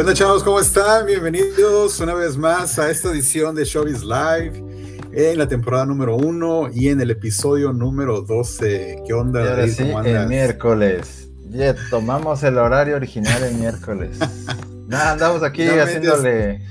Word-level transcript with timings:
¿Qué 0.00 0.02
onda, 0.02 0.14
chavos? 0.14 0.42
¿Cómo 0.42 0.58
están? 0.58 1.04
Bienvenidos 1.04 2.00
una 2.00 2.14
vez 2.14 2.34
más 2.34 2.78
a 2.78 2.90
esta 2.90 3.10
edición 3.10 3.54
de 3.54 3.66
Showbiz 3.66 4.02
Live 4.02 4.64
en 5.12 5.36
la 5.36 5.46
temporada 5.46 5.84
número 5.84 6.16
uno 6.16 6.70
y 6.72 6.88
en 6.88 7.02
el 7.02 7.10
episodio 7.10 7.74
número 7.74 8.22
12. 8.22 9.02
¿Qué 9.06 9.12
onda, 9.12 9.44
David? 9.44 9.72
Sí, 9.72 9.92
el 10.06 10.26
miércoles. 10.26 11.28
Ya 11.50 11.76
tomamos 11.90 12.42
el 12.44 12.56
horario 12.56 12.96
original 12.96 13.42
el 13.42 13.56
miércoles. 13.56 14.18
Nada, 14.88 15.12
andamos 15.12 15.42
aquí 15.42 15.68
haciéndole. 15.68 16.62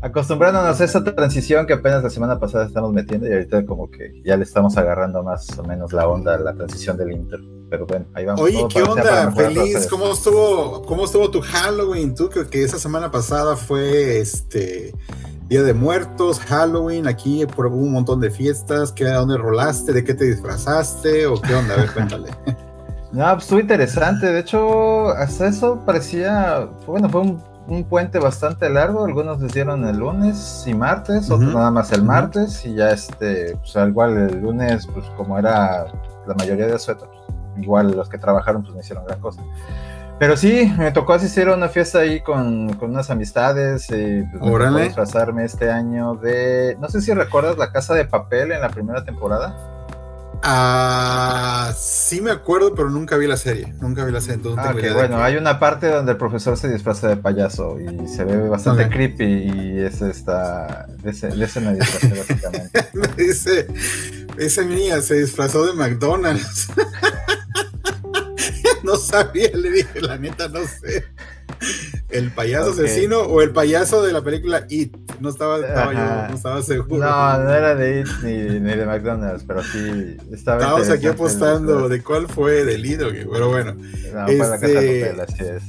Acostumbrándonos 0.00 0.80
a 0.80 0.84
esa 0.84 1.04
transición 1.04 1.68
que 1.68 1.74
apenas 1.74 2.02
la 2.02 2.10
semana 2.10 2.40
pasada 2.40 2.66
estamos 2.66 2.92
metiendo 2.92 3.28
y 3.28 3.32
ahorita 3.32 3.64
como 3.64 3.88
que 3.88 4.22
ya 4.24 4.36
le 4.36 4.42
estamos 4.42 4.76
agarrando 4.76 5.22
más 5.22 5.56
o 5.56 5.62
menos 5.62 5.92
la 5.92 6.08
onda 6.08 6.34
a 6.34 6.38
la 6.38 6.52
transición 6.52 6.96
del 6.96 7.12
intro 7.12 7.59
pero 7.70 7.86
bueno, 7.86 8.06
ahí 8.14 8.26
vamos. 8.26 8.40
Oye, 8.40 8.66
¿qué 8.68 8.82
onda? 8.82 9.30
Feliz, 9.32 9.86
¿cómo 9.88 10.12
estuvo, 10.12 10.82
¿cómo 10.82 11.04
estuvo 11.04 11.30
tu 11.30 11.40
Halloween? 11.40 12.14
Tú 12.14 12.28
creo 12.28 12.50
que 12.50 12.62
esa 12.62 12.78
semana 12.78 13.10
pasada 13.10 13.56
fue 13.56 14.18
este 14.18 14.92
Día 15.48 15.62
de 15.62 15.72
Muertos, 15.72 16.38
Halloween, 16.40 17.06
aquí 17.08 17.44
hubo 17.44 17.68
un 17.68 17.92
montón 17.92 18.20
de 18.20 18.30
fiestas, 18.30 18.92
¿qué, 18.92 19.06
¿a 19.06 19.16
dónde 19.16 19.36
rolaste? 19.36 19.92
¿De 19.92 20.04
qué 20.04 20.14
te 20.14 20.24
disfrazaste? 20.24 21.26
¿O 21.26 21.40
qué 21.40 21.54
onda? 21.54 21.74
A 21.74 21.76
ver, 21.78 21.92
cuéntale. 21.92 22.30
No, 23.12 23.24
pues 23.32 23.44
estuvo 23.44 23.58
interesante, 23.58 24.26
de 24.26 24.38
hecho, 24.38 25.08
hasta 25.08 25.48
eso 25.48 25.80
parecía, 25.84 26.68
bueno, 26.86 27.08
fue 27.08 27.22
un, 27.22 27.50
puente 27.88 28.18
bastante 28.18 28.68
largo, 28.68 29.04
algunos 29.04 29.40
les 29.40 29.52
dieron 29.52 29.84
el 29.84 29.98
lunes 29.98 30.64
y 30.66 30.74
martes, 30.74 31.30
otros 31.30 31.54
nada 31.54 31.70
más 31.70 31.92
el 31.92 32.02
martes, 32.02 32.64
y 32.66 32.74
ya 32.74 32.90
este, 32.90 33.56
pues 33.56 33.74
igual 33.88 34.16
el 34.16 34.40
lunes, 34.40 34.88
pues 34.92 35.06
como 35.16 35.38
era 35.38 35.86
la 36.26 36.34
mayoría 36.34 36.66
de 36.66 36.78
suetos, 36.80 37.08
igual 37.62 37.96
los 37.96 38.08
que 38.08 38.18
trabajaron 38.18 38.62
pues 38.62 38.74
no 38.74 38.80
hicieron 38.80 39.04
gran 39.04 39.20
cosa. 39.20 39.42
Pero 40.20 40.36
sí, 40.36 40.70
me 40.76 40.92
tocó 40.92 41.14
asistir 41.14 41.48
a 41.48 41.54
una 41.54 41.70
fiesta 41.70 42.00
ahí 42.00 42.20
con, 42.20 42.74
con 42.74 42.90
unas 42.90 43.08
amistades 43.08 43.88
y 43.88 44.22
pues, 44.38 44.74
disfrazarme 44.84 45.46
este 45.46 45.70
año 45.70 46.14
de... 46.16 46.76
No 46.78 46.90
sé 46.90 47.00
si 47.00 47.14
recuerdas 47.14 47.56
la 47.56 47.72
Casa 47.72 47.94
de 47.94 48.04
Papel 48.04 48.52
en 48.52 48.60
la 48.60 48.68
primera 48.68 49.02
temporada. 49.02 49.56
Ah, 50.42 51.72
sí 51.76 52.20
me 52.20 52.30
acuerdo, 52.30 52.74
pero 52.74 52.88
nunca 52.88 53.16
vi 53.16 53.26
la 53.26 53.36
serie. 53.36 53.74
Nunca 53.80 54.04
vi 54.04 54.12
la 54.12 54.20
serie. 54.20 54.36
Entonces 54.36 54.64
ah, 54.66 54.92
bueno, 54.94 55.22
hay 55.22 55.36
una 55.36 55.58
parte 55.58 55.88
donde 55.88 56.12
el 56.12 56.18
profesor 56.18 56.56
se 56.56 56.70
disfraza 56.70 57.08
de 57.08 57.16
payaso 57.16 57.78
y 57.78 58.06
se 58.06 58.24
ve 58.24 58.48
bastante 58.48 58.88
creepy 58.88 59.24
y 59.24 59.78
es 59.78 60.00
esta. 60.00 60.86
De 61.02 61.10
ese, 61.10 61.28
de 61.28 61.44
ese 61.44 61.60
me 61.60 61.74
disfrazé 61.74 62.08
básicamente. 62.28 62.88
me 62.92 63.24
dice, 63.24 63.66
esa 64.38 64.62
niña 64.62 65.00
se 65.00 65.14
disfrazó 65.14 65.66
de 65.66 65.72
McDonald's. 65.72 66.68
no 68.84 68.96
sabía, 68.96 69.50
le 69.54 69.70
dije, 69.70 70.00
la 70.00 70.18
neta, 70.18 70.48
no 70.48 70.60
sé. 70.60 71.04
¿El 72.08 72.30
payaso 72.30 72.70
asesino 72.70 73.20
o 73.20 73.42
el 73.42 73.52
payaso 73.52 74.02
de 74.02 74.12
la 74.12 74.22
película 74.22 74.66
It? 74.68 74.96
No 75.20 75.28
estaba, 75.28 75.58
estaba 75.58 75.92
yo, 75.92 76.28
no 76.28 76.34
estaba 76.34 76.62
seguro. 76.62 76.98
No, 76.98 77.38
no 77.38 77.54
era 77.54 77.74
de 77.74 78.00
It 78.00 78.08
ni, 78.22 78.60
ni 78.60 78.76
de 78.76 78.86
McDonald's, 78.86 79.44
pero 79.46 79.62
sí 79.62 80.16
estaba. 80.32 80.60
Estábamos 80.60 80.90
aquí 80.90 81.06
apostando 81.06 81.88
de 81.88 82.02
cuál 82.02 82.28
fue 82.28 82.64
del 82.64 82.84
It, 82.86 83.00
pero 83.30 83.48
bueno. 83.48 83.74
No, 83.74 84.26
este... 84.26 84.38
la 84.38 84.58
casa 84.58 84.66
de 84.66 85.00
este, 85.02 85.22
así 85.22 85.44
es. 85.44 85.62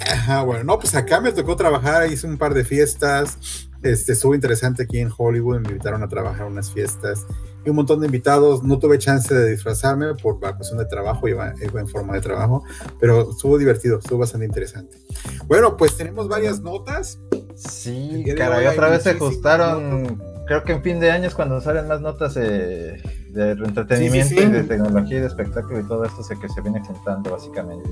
Ajá, 0.00 0.42
bueno, 0.42 0.64
no, 0.64 0.78
pues 0.78 0.94
acá 0.94 1.20
me 1.20 1.32
tocó 1.32 1.56
trabajar, 1.56 2.10
hice 2.10 2.26
un 2.26 2.38
par 2.38 2.54
de 2.54 2.64
fiestas, 2.64 3.68
este, 3.82 4.12
estuvo 4.12 4.34
interesante 4.34 4.84
aquí 4.84 4.98
en 4.98 5.10
Hollywood, 5.16 5.60
me 5.60 5.68
invitaron 5.68 6.02
a 6.02 6.08
trabajar 6.08 6.46
unas 6.46 6.70
fiestas 6.70 7.26
y 7.66 7.70
un 7.70 7.76
montón 7.76 8.00
de 8.00 8.06
invitados. 8.06 8.62
No 8.62 8.78
tuve 8.78 8.98
chance 8.98 9.34
de 9.34 9.50
disfrazarme 9.50 10.14
por 10.14 10.40
la 10.40 10.56
cuestión 10.56 10.78
de 10.78 10.86
trabajo, 10.86 11.28
iba, 11.28 11.52
en 11.60 11.88
forma 11.88 12.14
de 12.14 12.20
trabajo, 12.20 12.62
pero 13.00 13.30
estuvo 13.30 13.58
divertido, 13.58 13.98
estuvo 13.98 14.20
bastante 14.20 14.46
interesante. 14.46 14.98
Bueno, 15.46 15.76
pues 15.76 15.96
tenemos 15.96 16.28
varias 16.28 16.60
notas. 16.60 17.18
Sí, 17.56 18.24
caray, 18.36 18.66
otra 18.66 18.88
vez 18.88 19.02
se 19.02 19.10
ajustaron. 19.10 20.22
Creo 20.46 20.62
que 20.62 20.72
en 20.72 20.82
fin 20.82 21.00
de 21.00 21.10
año 21.10 21.26
es 21.26 21.34
cuando 21.34 21.60
salen 21.60 21.88
más 21.88 22.00
notas 22.00 22.34
de, 22.34 23.02
de 23.36 23.50
entretenimiento 23.52 24.42
y 24.42 24.46
de 24.46 24.62
tecnología 24.64 25.18
y 25.18 25.20
de 25.20 25.26
espectáculo 25.26 25.80
y 25.80 25.84
todo 25.84 26.04
esto 26.04 26.22
sé 26.22 26.38
que 26.38 26.48
se 26.48 26.60
viene 26.62 26.82
juntando 26.84 27.30
básicamente. 27.30 27.88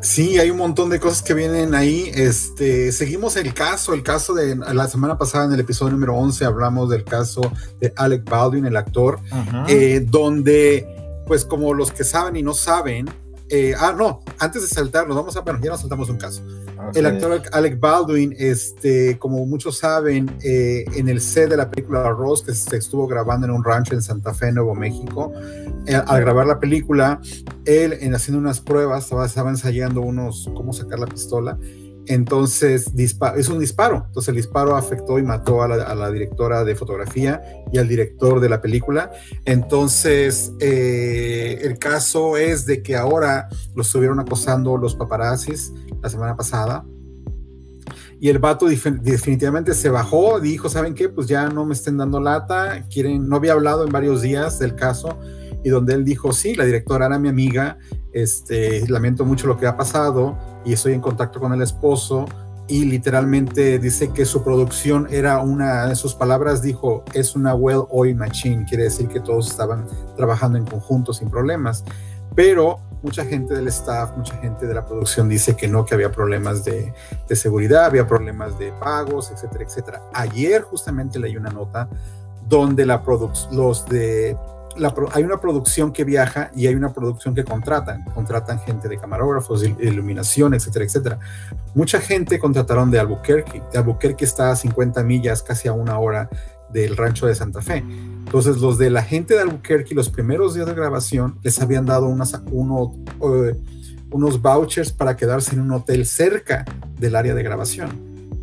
Sí, 0.00 0.38
hay 0.38 0.50
un 0.50 0.58
montón 0.58 0.88
de 0.88 1.00
cosas 1.00 1.22
que 1.22 1.34
vienen 1.34 1.74
ahí. 1.74 2.10
Este, 2.14 2.92
seguimos 2.92 3.36
el 3.36 3.52
caso, 3.52 3.92
el 3.92 4.04
caso 4.04 4.34
de 4.34 4.54
la 4.56 4.86
semana 4.86 5.18
pasada 5.18 5.46
en 5.46 5.52
el 5.52 5.60
episodio 5.60 5.92
número 5.92 6.14
11 6.16 6.44
hablamos 6.44 6.88
del 6.90 7.04
caso 7.04 7.40
de 7.80 7.92
Alec 7.96 8.28
Baldwin, 8.28 8.66
el 8.66 8.76
actor, 8.76 9.18
eh, 9.68 10.04
donde, 10.08 10.86
pues 11.26 11.44
como 11.44 11.74
los 11.74 11.90
que 11.90 12.04
saben 12.04 12.36
y 12.36 12.42
no 12.42 12.54
saben, 12.54 13.08
eh, 13.50 13.74
ah, 13.78 13.94
no, 13.96 14.20
antes 14.38 14.62
de 14.62 14.68
saltar, 14.68 15.06
nos 15.06 15.16
vamos 15.16 15.36
a, 15.36 15.40
bueno, 15.40 15.58
ya 15.62 15.70
nos 15.70 15.80
saltamos 15.80 16.08
un 16.10 16.18
caso. 16.18 16.42
El 16.94 17.06
actor 17.06 17.42
Alec 17.52 17.80
Baldwin, 17.80 18.34
este, 18.38 19.18
como 19.18 19.44
muchos 19.46 19.78
saben, 19.78 20.30
eh, 20.42 20.84
en 20.94 21.08
el 21.08 21.20
set 21.20 21.50
de 21.50 21.56
la 21.56 21.70
película 21.70 22.08
Rose, 22.10 22.44
que 22.44 22.54
se 22.54 22.76
estuvo 22.76 23.06
grabando 23.06 23.46
en 23.46 23.52
un 23.52 23.64
rancho 23.64 23.94
en 23.94 24.02
Santa 24.02 24.32
Fe, 24.32 24.52
Nuevo 24.52 24.74
México, 24.74 25.32
eh, 25.86 25.94
al 25.94 26.20
grabar 26.20 26.46
la 26.46 26.60
película, 26.60 27.20
él, 27.64 27.94
en 28.00 28.14
haciendo 28.14 28.40
unas 28.40 28.60
pruebas, 28.60 29.04
estaba, 29.04 29.26
estaba 29.26 29.50
ensayando 29.50 30.02
unos, 30.02 30.50
cómo 30.54 30.72
sacar 30.72 30.98
la 30.98 31.06
pistola, 31.06 31.58
entonces 32.08 32.90
es 32.96 33.48
un 33.48 33.58
disparo. 33.58 34.04
Entonces 34.06 34.28
el 34.28 34.36
disparo 34.36 34.76
afectó 34.76 35.18
y 35.18 35.22
mató 35.22 35.62
a 35.62 35.68
la, 35.68 36.10
directora 36.10 36.64
de 36.64 36.74
fotografía 36.74 37.42
y 37.72 37.78
al 37.78 37.88
director 37.88 38.40
de 38.40 38.48
la 38.48 38.60
película. 38.60 39.10
Entonces 39.44 40.52
eh, 40.60 41.58
el 41.62 41.78
caso 41.78 42.36
es 42.36 42.66
de 42.66 42.82
que 42.82 42.96
ahora 42.96 43.48
lo 43.74 43.82
estuvieron 43.82 44.20
acosando 44.20 44.76
los 44.76 44.94
paparazzis 44.94 45.72
la 46.02 46.08
semana 46.08 46.36
pasada. 46.36 46.84
Y 48.20 48.30
el 48.30 48.40
vato 48.40 48.66
definitivamente 48.66 49.74
se 49.74 49.90
bajó, 49.90 50.40
dijo, 50.40 50.68
¿saben 50.68 50.94
qué? 50.94 51.08
Pues 51.08 51.28
ya 51.28 51.48
no 51.48 51.64
me 51.64 51.74
estén 51.74 51.98
dando 51.98 52.20
lata, 52.20 52.84
quieren, 52.92 53.28
no 53.28 53.36
había 53.36 53.52
hablado 53.52 53.84
en 53.84 53.92
varios 53.92 54.22
días 54.22 54.58
del 54.58 54.74
caso, 54.74 55.16
y 55.62 55.68
donde 55.68 55.94
él 55.94 56.04
dijo, 56.04 56.32
sí, 56.32 56.56
la 56.56 56.64
directora 56.64 57.06
era 57.06 57.18
mi 57.20 57.28
amiga, 57.28 57.78
este, 58.22 58.86
lamento 58.88 59.24
mucho 59.24 59.46
lo 59.46 59.56
que 59.56 59.66
ha 59.66 59.76
pasado 59.76 60.36
y 60.64 60.72
estoy 60.72 60.92
en 60.92 61.00
contacto 61.00 61.40
con 61.40 61.52
el 61.52 61.62
esposo 61.62 62.26
y 62.66 62.84
literalmente 62.84 63.78
dice 63.78 64.10
que 64.12 64.26
su 64.26 64.44
producción 64.44 65.08
era 65.10 65.40
una, 65.40 65.86
de 65.86 65.96
sus 65.96 66.14
palabras 66.14 66.60
dijo, 66.60 67.04
es 67.14 67.34
una 67.34 67.54
well 67.54 67.84
oil 67.88 68.14
machine, 68.14 68.66
quiere 68.68 68.84
decir 68.84 69.08
que 69.08 69.20
todos 69.20 69.48
estaban 69.50 69.86
trabajando 70.16 70.58
en 70.58 70.66
conjunto 70.66 71.14
sin 71.14 71.30
problemas, 71.30 71.82
pero 72.34 72.78
mucha 73.02 73.24
gente 73.24 73.54
del 73.54 73.68
staff, 73.68 74.16
mucha 74.16 74.36
gente 74.36 74.66
de 74.66 74.74
la 74.74 74.84
producción 74.84 75.28
dice 75.28 75.56
que 75.56 75.66
no, 75.66 75.84
que 75.86 75.94
había 75.94 76.12
problemas 76.12 76.64
de, 76.64 76.92
de 77.26 77.36
seguridad, 77.36 77.86
había 77.86 78.06
problemas 78.06 78.58
de 78.58 78.72
pagos, 78.72 79.30
etcétera, 79.30 79.64
etcétera. 79.64 80.02
Ayer 80.12 80.62
justamente 80.62 81.18
leí 81.18 81.36
una 81.36 81.50
nota 81.50 81.88
donde 82.48 82.86
la 82.86 83.02
los 83.52 83.86
de 83.86 84.36
hay 85.12 85.24
una 85.24 85.40
producción 85.40 85.92
que 85.92 86.04
viaja 86.04 86.50
y 86.54 86.66
hay 86.66 86.74
una 86.74 86.92
producción 86.92 87.34
que 87.34 87.44
contratan. 87.44 88.04
Contratan 88.14 88.60
gente 88.60 88.88
de 88.88 88.98
camarógrafos, 88.98 89.62
iluminación, 89.62 90.54
etcétera, 90.54 90.84
etcétera. 90.84 91.18
Mucha 91.74 92.00
gente 92.00 92.38
contrataron 92.38 92.90
de 92.90 92.98
Albuquerque. 92.98 93.62
Albuquerque 93.74 94.24
está 94.24 94.50
a 94.50 94.56
50 94.56 95.02
millas, 95.02 95.42
casi 95.42 95.68
a 95.68 95.72
una 95.72 95.98
hora 95.98 96.28
del 96.70 96.96
rancho 96.96 97.26
de 97.26 97.34
Santa 97.34 97.62
Fe. 97.62 97.78
Entonces, 97.78 98.58
los 98.58 98.78
de 98.78 98.90
la 98.90 99.02
gente 99.02 99.34
de 99.34 99.40
Albuquerque, 99.40 99.94
los 99.94 100.10
primeros 100.10 100.54
días 100.54 100.66
de 100.66 100.74
grabación, 100.74 101.38
les 101.42 101.60
habían 101.60 101.86
dado 101.86 102.14
eh, 102.14 103.56
unos 104.10 104.42
vouchers 104.42 104.92
para 104.92 105.16
quedarse 105.16 105.54
en 105.54 105.62
un 105.62 105.72
hotel 105.72 106.06
cerca 106.06 106.64
del 106.98 107.16
área 107.16 107.34
de 107.34 107.42
grabación. 107.42 107.90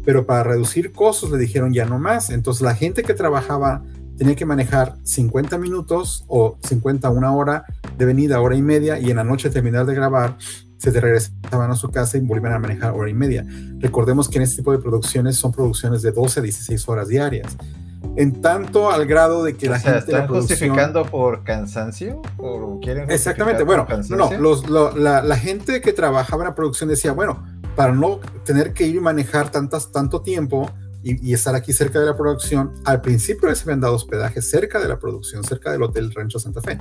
Pero 0.04 0.26
para 0.26 0.44
reducir 0.44 0.92
costos 0.92 1.32
le 1.32 1.38
dijeron 1.38 1.74
ya 1.74 1.86
no 1.86 2.00
más. 2.00 2.30
Entonces, 2.30 2.62
la 2.62 2.76
gente 2.76 3.04
que 3.04 3.14
trabajaba 3.14 3.84
tenía 4.18 4.36
que 4.36 4.46
manejar 4.46 4.96
50 5.04 5.58
minutos 5.58 6.26
o 6.28 6.58
50 6.64 7.10
una 7.10 7.34
hora 7.34 7.66
de 7.98 8.06
venida, 8.06 8.40
hora 8.42 8.56
y 8.56 8.62
media, 8.62 9.00
y 9.00 9.10
en 9.10 9.18
la 9.18 9.24
noche 9.24 9.50
terminar 9.50 9.86
de 9.86 9.96
grabar, 9.96 10.38
se 10.78 10.92
te 10.92 11.02
regresaban 11.02 11.72
a 11.72 11.76
su 11.76 11.90
casa 11.90 12.18
y 12.18 12.22
volvían 12.22 12.54
a 12.54 12.60
manejar 12.60 12.92
hora 12.92 13.10
y 13.10 13.14
media. 13.14 13.46
Recordemos 13.80 14.30
que 14.30 14.38
en 14.38 14.44
este 14.44 14.58
tipo 14.58 14.72
de 14.72 14.80
producciones 14.80 15.36
son 15.36 15.52
producciones 15.52 16.02
de 16.02 16.12
12 16.12 16.40
a 16.40 16.44
16 16.44 16.90
horas 16.90 17.08
diarias. 17.08 17.58
En 18.18 18.42
tanto 18.42 18.92
al 18.92 19.06
grado 19.08 19.44
de 19.44 19.58
que 19.58 19.68
la 19.68 19.80
gente. 19.80 20.00
¿Están 20.00 20.28
justificando 20.28 21.06
por 21.06 21.44
cansancio? 21.44 22.22
¿O 22.38 22.80
quieren 22.80 23.10
Exactamente, 23.10 23.64
bueno, 23.64 23.88
no, 24.10 24.32
los, 24.38 24.70
la, 24.70 25.22
la, 25.22 25.38
gente 25.38 25.82
que 25.82 25.92
trabajaba 25.92 26.44
en 26.44 26.50
la 26.50 26.56
producción 26.56 26.88
decía, 26.88 27.12
bueno, 27.14 27.44
para 27.76 27.94
no 27.94 28.20
tener 28.46 28.74
que 28.74 28.86
ir 28.86 28.96
y 28.96 29.00
manejar 29.00 29.52
tantas, 29.52 29.92
tanto 29.92 30.22
tiempo, 30.22 30.70
y, 31.06 31.34
estar 31.34 31.54
aquí 31.54 31.72
cerca 31.72 32.00
de 32.00 32.08
la 32.08 32.18
producción. 32.18 32.74
Al 32.84 33.02
principio 33.02 33.48
les 33.48 33.62
habían 33.62 33.80
dado 33.80 33.94
hospedaje 33.94 34.42
cerca 34.42 34.80
de 34.80 34.88
la 34.88 34.98
producción, 34.98 35.44
cerca 35.44 35.72
del 35.72 35.84
Hotel 35.84 36.12
Rancho 36.12 36.40
Santa 36.40 36.62
Fe. 36.62 36.80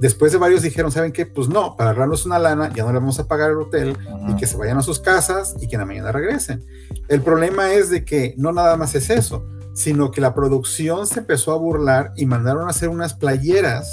Después 0.00 0.32
de 0.32 0.38
varios 0.38 0.62
dijeron, 0.62 0.90
¿saben 0.90 1.12
qué? 1.12 1.26
Pues 1.26 1.48
no, 1.48 1.76
para 1.76 1.90
ahorrarnos 1.90 2.24
una 2.26 2.38
lana, 2.38 2.72
ya 2.74 2.82
no 2.82 2.92
le 2.92 2.98
vamos 2.98 3.20
a 3.20 3.28
pagar 3.28 3.50
el 3.50 3.58
hotel 3.58 3.96
y 4.28 4.34
que 4.36 4.46
se 4.46 4.56
vayan 4.56 4.78
a 4.78 4.82
sus 4.82 4.98
casas 4.98 5.54
y 5.60 5.68
que 5.68 5.76
en 5.76 5.80
la 5.80 5.86
mañana 5.86 6.10
regresen. 6.10 6.64
El 7.08 7.20
problema 7.20 7.72
es 7.72 7.90
de 7.90 8.04
que 8.04 8.34
no 8.36 8.52
nada 8.52 8.76
más 8.76 8.94
es 8.94 9.10
eso, 9.10 9.46
sino 9.74 10.10
que 10.10 10.20
la 10.20 10.34
producción 10.34 11.06
se 11.06 11.20
empezó 11.20 11.52
a 11.52 11.56
burlar 11.56 12.12
y 12.16 12.26
mandaron 12.26 12.66
a 12.66 12.70
hacer 12.70 12.88
unas 12.88 13.14
playeras, 13.14 13.88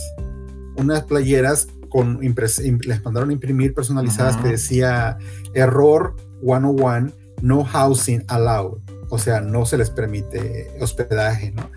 unas 0.78 1.04
playeras 1.04 1.68
con 1.90 2.20
les 2.22 3.04
mandaron 3.04 3.30
a 3.30 3.34
imprimir 3.34 3.74
personalizadas 3.74 4.38
que 4.38 4.50
decía 4.50 5.18
error 5.54 6.16
101 6.42 7.12
no 7.42 7.64
housing 7.64 8.24
allowed, 8.28 8.80
o 9.10 9.18
sea, 9.18 9.42
no 9.42 9.66
se 9.66 9.78
les 9.78 9.90
permite 9.90 10.72
hospedaje, 10.80 11.52
¿no? 11.52 11.70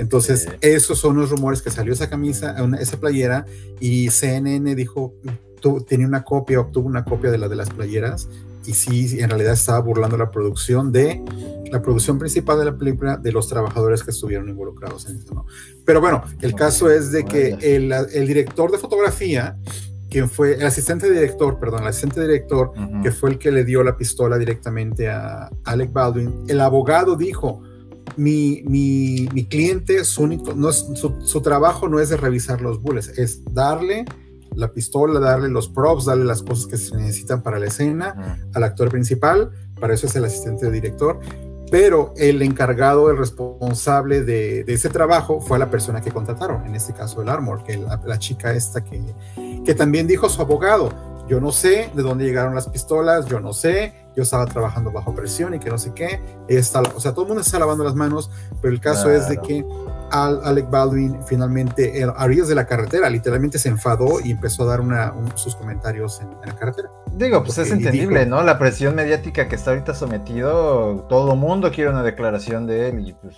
Entonces, 0.00 0.48
esos 0.60 0.98
son 0.98 1.16
los 1.16 1.30
rumores 1.30 1.62
que 1.62 1.70
salió 1.70 1.92
esa 1.92 2.10
camisa, 2.10 2.56
esa 2.80 2.98
playera, 2.98 3.46
y 3.78 4.10
CNN 4.10 4.74
dijo, 4.74 5.14
tenía 5.86 6.06
una 6.06 6.24
copia, 6.24 6.60
obtuvo 6.60 6.88
una 6.88 7.04
copia 7.04 7.30
de 7.30 7.38
la 7.38 7.48
de 7.48 7.56
las 7.56 7.70
playeras, 7.70 8.28
y 8.66 8.74
sí, 8.74 9.20
en 9.20 9.30
realidad 9.30 9.54
estaba 9.54 9.78
burlando 9.78 10.18
la 10.18 10.30
producción 10.30 10.92
de 10.92 11.22
la 11.70 11.80
producción 11.80 12.18
principal 12.18 12.58
de 12.58 12.64
la 12.66 12.76
película 12.76 13.16
de 13.16 13.32
los 13.32 13.48
trabajadores 13.48 14.02
que 14.02 14.10
estuvieron 14.10 14.48
involucrados 14.48 15.08
en 15.08 15.16
eso, 15.16 15.34
¿no? 15.34 15.46
Pero 15.84 16.00
bueno, 16.00 16.22
el 16.40 16.54
caso 16.54 16.90
es 16.90 17.12
de 17.12 17.24
que 17.24 17.56
el, 17.60 17.92
el 17.92 18.26
director 18.26 18.70
de 18.70 18.78
fotografía 18.78 19.56
quien 20.10 20.28
fue 20.28 20.54
el 20.54 20.66
asistente 20.66 21.10
director, 21.10 21.58
perdón, 21.58 21.82
el 21.82 21.88
asistente 21.88 22.22
director, 22.22 22.72
que 23.02 23.10
fue 23.10 23.30
el 23.30 23.38
que 23.38 23.50
le 23.50 23.64
dio 23.64 23.82
la 23.82 23.96
pistola 23.96 24.38
directamente 24.38 25.08
a 25.08 25.50
Alec 25.64 25.92
Baldwin, 25.92 26.44
el 26.48 26.60
abogado 26.60 27.16
dijo, 27.16 27.62
mi, 28.16 28.62
mi, 28.66 29.28
mi 29.32 29.46
cliente, 29.46 30.04
su, 30.04 30.22
único, 30.22 30.54
no 30.54 30.70
es, 30.70 30.86
su, 30.94 31.40
trabajo 31.40 31.88
no 31.88 32.00
es 32.00 32.08
de 32.08 32.16
revisar 32.16 32.60
los 32.60 32.80
bullets, 32.80 33.08
es 33.18 33.44
darle 33.52 34.04
la 34.54 34.72
pistola, 34.72 35.20
darle 35.20 35.48
los 35.48 35.68
props, 35.68 36.06
darle 36.06 36.24
las 36.24 36.42
cosas 36.42 36.66
que 36.66 36.76
se 36.78 36.96
necesitan 36.96 37.42
para 37.42 37.58
la 37.58 37.66
escena 37.66 38.40
al 38.54 38.64
actor 38.64 38.88
principal, 38.88 39.50
para 39.78 39.94
eso 39.94 40.06
es 40.06 40.16
el 40.16 40.24
asistente 40.24 40.70
director, 40.70 41.20
pero 41.70 42.12
el 42.16 42.42
encargado, 42.42 43.10
el 43.10 43.18
responsable 43.18 44.22
de, 44.22 44.64
ese 44.66 44.88
trabajo 44.88 45.40
fue 45.40 45.58
la 45.58 45.70
persona 45.70 46.00
que 46.00 46.10
contrataron, 46.10 46.66
en 46.66 46.74
este 46.74 46.92
caso 46.92 47.22
el 47.22 47.28
Armor, 47.28 47.62
que 47.62 47.76
la, 47.76 48.00
la 48.04 48.18
chica 48.18 48.52
esta 48.52 48.82
que, 48.82 49.02
que 49.64 49.74
también 49.74 50.06
dijo 50.06 50.28
su 50.28 50.40
abogado, 50.40 50.90
yo 51.28 51.40
no 51.40 51.52
sé 51.52 51.90
de 51.94 52.02
dónde 52.02 52.24
llegaron 52.24 52.54
las 52.54 52.68
pistolas, 52.68 53.26
yo 53.26 53.38
no 53.38 53.52
sé, 53.52 53.92
yo 54.16 54.22
estaba 54.22 54.46
trabajando 54.46 54.90
bajo 54.90 55.14
presión 55.14 55.54
y 55.54 55.58
que 55.58 55.68
no 55.68 55.78
sé 55.78 55.92
qué. 55.94 56.20
Está, 56.48 56.80
o 56.80 57.00
sea, 57.00 57.12
todo 57.12 57.22
el 57.22 57.28
mundo 57.28 57.42
está 57.42 57.58
lavando 57.58 57.84
las 57.84 57.94
manos, 57.94 58.30
pero 58.62 58.72
el 58.72 58.80
caso 58.80 59.10
es 59.10 59.28
de 59.28 59.36
que 59.36 59.64
Al, 60.10 60.40
Alec 60.44 60.70
Baldwin 60.70 61.18
finalmente, 61.26 62.02
a 62.02 62.24
orillas 62.24 62.48
de 62.48 62.54
la 62.54 62.66
carretera, 62.66 63.08
literalmente 63.10 63.58
se 63.58 63.68
enfadó 63.68 64.20
y 64.24 64.30
empezó 64.30 64.64
a 64.64 64.66
dar 64.66 64.80
una, 64.80 65.12
sus 65.34 65.54
comentarios 65.54 66.20
en, 66.20 66.30
la 66.46 66.54
carretera. 66.54 66.90
Digo, 67.12 67.42
pues 67.42 67.58
es 67.58 67.70
entendible, 67.70 68.26
¿no? 68.26 68.42
La 68.42 68.58
presión 68.58 68.94
mediática 68.94 69.48
que 69.48 69.56
está 69.56 69.70
ahorita 69.70 69.94
sometido, 69.94 71.06
todo 71.08 71.34
mundo 71.36 71.70
quiere 71.72 71.90
una 71.90 72.02
declaración 72.02 72.66
de 72.66 72.90
él 72.90 73.08
y 73.08 73.12
pues 73.12 73.36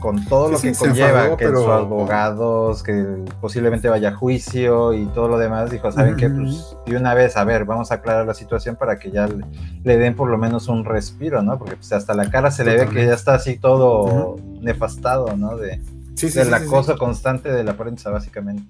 con 0.00 0.24
todo 0.24 0.50
lo 0.50 0.60
que 0.60 0.72
conlleva, 0.72 1.36
que 1.36 1.46
pero... 1.46 1.58
sus 1.58 1.68
abogados, 1.68 2.82
que 2.82 3.24
posiblemente 3.40 3.88
vaya 3.88 4.10
a 4.10 4.14
juicio 4.14 4.92
y 4.92 5.06
todo 5.06 5.28
lo 5.28 5.38
demás, 5.38 5.70
dijo, 5.70 5.90
¿saben 5.90 6.16
qué? 6.16 6.30
Pues 6.30 6.76
de 6.86 6.96
una 6.96 7.14
vez, 7.14 7.36
a 7.36 7.44
ver, 7.44 7.64
vamos 7.64 7.90
a 7.90 7.96
aclarar 7.96 8.26
la 8.26 8.34
situación 8.34 8.76
para 8.76 8.98
que 8.98 9.10
ya 9.10 9.28
le, 9.84 9.98
den 9.98 10.14
por 10.14 10.30
lo 10.30 10.38
menos 10.38 10.68
un 10.68 10.84
respiro, 10.84 11.42
¿no? 11.42 11.58
Porque 11.58 11.76
pues, 11.76 11.92
hasta 11.92 12.14
la 12.14 12.30
cara 12.30 12.50
se 12.50 12.64
le 12.64 12.76
ve 12.76 12.88
que 12.88 13.06
ya 13.06 13.14
está 13.14 13.34
así 13.34 13.58
todo 13.58 14.36
nefastado, 14.60 15.36
¿no? 15.36 15.56
De, 15.56 15.80
del 16.26 16.54
acoso 16.54 16.96
constante 16.98 17.50
de 17.50 17.64
la 17.64 17.76
prensa, 17.76 18.10
básicamente. 18.10 18.64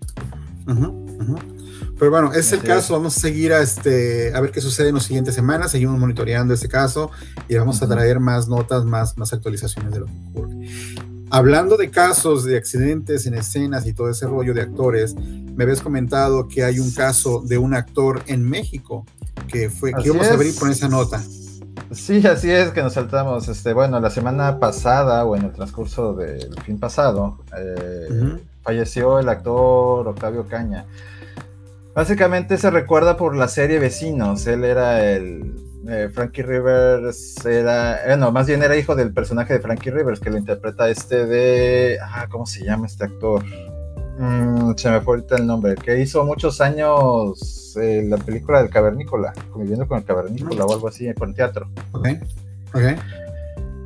Pero 1.98 2.10
bueno, 2.10 2.32
es 2.32 2.52
el 2.52 2.62
caso, 2.62 2.94
vamos 2.94 3.16
a 3.16 3.20
seguir 3.20 3.52
a, 3.52 3.60
este, 3.60 4.32
a 4.34 4.40
ver 4.40 4.52
qué 4.52 4.60
sucede 4.60 4.88
en 4.88 4.94
las 4.94 5.04
siguientes 5.04 5.34
semanas, 5.34 5.72
seguimos 5.72 5.98
monitoreando 5.98 6.54
este 6.54 6.68
caso 6.68 7.10
y 7.48 7.56
vamos 7.56 7.82
a 7.82 7.88
traer 7.88 8.20
más 8.20 8.46
notas, 8.46 8.84
más, 8.84 9.18
más 9.18 9.32
actualizaciones 9.32 9.92
de 9.92 10.00
lo 10.00 10.06
que 10.06 10.12
ocurre. 10.30 10.54
Hablando 11.30 11.76
de 11.76 11.90
casos 11.90 12.44
de 12.44 12.56
accidentes 12.56 13.26
en 13.26 13.34
escenas 13.34 13.86
y 13.86 13.92
todo 13.92 14.08
ese 14.10 14.26
rollo 14.26 14.54
de 14.54 14.62
actores, 14.62 15.14
me 15.14 15.64
habías 15.64 15.80
comentado 15.80 16.48
que 16.48 16.64
hay 16.64 16.78
un 16.78 16.90
caso 16.92 17.42
de 17.44 17.58
un 17.58 17.74
actor 17.74 18.22
en 18.26 18.48
México 18.48 19.04
que 19.48 19.68
fue 19.68 19.92
que 19.92 20.10
vamos 20.10 20.28
a 20.28 20.34
abrir 20.34 20.54
con 20.54 20.70
esa 20.70 20.88
nota. 20.88 21.22
Sí, 21.90 22.26
así 22.26 22.50
es 22.50 22.70
que 22.70 22.82
nos 22.82 22.94
saltamos. 22.94 23.48
Este, 23.48 23.72
bueno, 23.72 24.00
la 24.00 24.10
semana 24.10 24.58
pasada 24.58 25.24
o 25.24 25.36
en 25.36 25.44
el 25.44 25.52
transcurso 25.52 26.14
del 26.14 26.54
fin 26.62 26.78
pasado 26.78 27.38
eh, 27.56 28.38
falleció 28.62 29.18
el 29.18 29.28
actor 29.28 30.06
Octavio 30.08 30.46
Caña. 30.46 30.86
Básicamente 31.94 32.58
se 32.58 32.70
recuerda 32.70 33.16
por 33.16 33.34
la 33.34 33.48
serie 33.48 33.78
Vecinos. 33.78 34.46
Él 34.46 34.64
era 34.64 35.04
el 35.04 35.68
eh, 35.88 36.10
Frankie 36.12 36.42
Rivers 36.42 37.44
era, 37.46 38.00
bueno, 38.06 38.30
más 38.30 38.46
bien 38.46 38.62
era 38.62 38.76
hijo 38.76 38.94
del 38.94 39.12
personaje 39.12 39.54
de 39.54 39.60
Frankie 39.60 39.90
Rivers 39.90 40.20
que 40.20 40.28
lo 40.28 40.36
interpreta 40.36 40.88
este 40.90 41.24
de, 41.24 41.98
ah, 42.02 42.26
¿cómo 42.28 42.46
se 42.46 42.64
llama 42.64 42.86
este 42.86 43.04
actor? 43.04 43.42
Mm, 44.18 44.72
se 44.76 44.90
me 44.90 45.00
fue 45.00 45.14
ahorita 45.14 45.36
el 45.36 45.46
nombre, 45.46 45.76
que 45.76 45.98
hizo 46.00 46.24
muchos 46.24 46.60
años 46.60 47.57
eh, 47.76 48.04
la 48.06 48.16
película 48.16 48.60
del 48.60 48.70
cavernícola, 48.70 49.32
conviviendo 49.50 49.86
con 49.86 49.98
el 49.98 50.04
cavernícola 50.04 50.64
o 50.64 50.72
algo 50.72 50.88
así, 50.88 51.12
con 51.14 51.34
teatro. 51.34 51.70
Ok, 51.92 52.08
ok. 52.74 52.82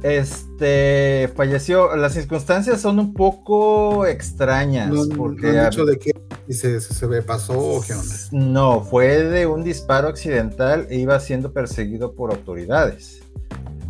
Este 0.02 1.30
falleció. 1.36 1.94
Las 1.96 2.14
circunstancias 2.14 2.80
son 2.80 2.98
un 2.98 3.14
poco 3.14 4.06
extrañas. 4.06 4.90
porque 5.16 5.52
no 5.52 5.84
de 5.84 5.98
que 5.98 6.12
se, 6.48 6.80
se, 6.80 6.94
se 6.94 7.22
pasó 7.22 7.58
o 7.58 7.82
qué 7.82 7.94
onda. 7.94 8.14
No, 8.32 8.82
fue 8.82 9.22
de 9.22 9.46
un 9.46 9.62
disparo 9.62 10.08
accidental 10.08 10.86
e 10.90 10.98
iba 10.98 11.18
siendo 11.20 11.52
perseguido 11.52 12.14
por 12.14 12.32
autoridades. 12.32 13.22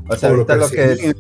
O 0.09 0.17
sea, 0.17 0.31
ahorita 0.31 0.57
lo, 0.57 0.69
que 0.69 1.15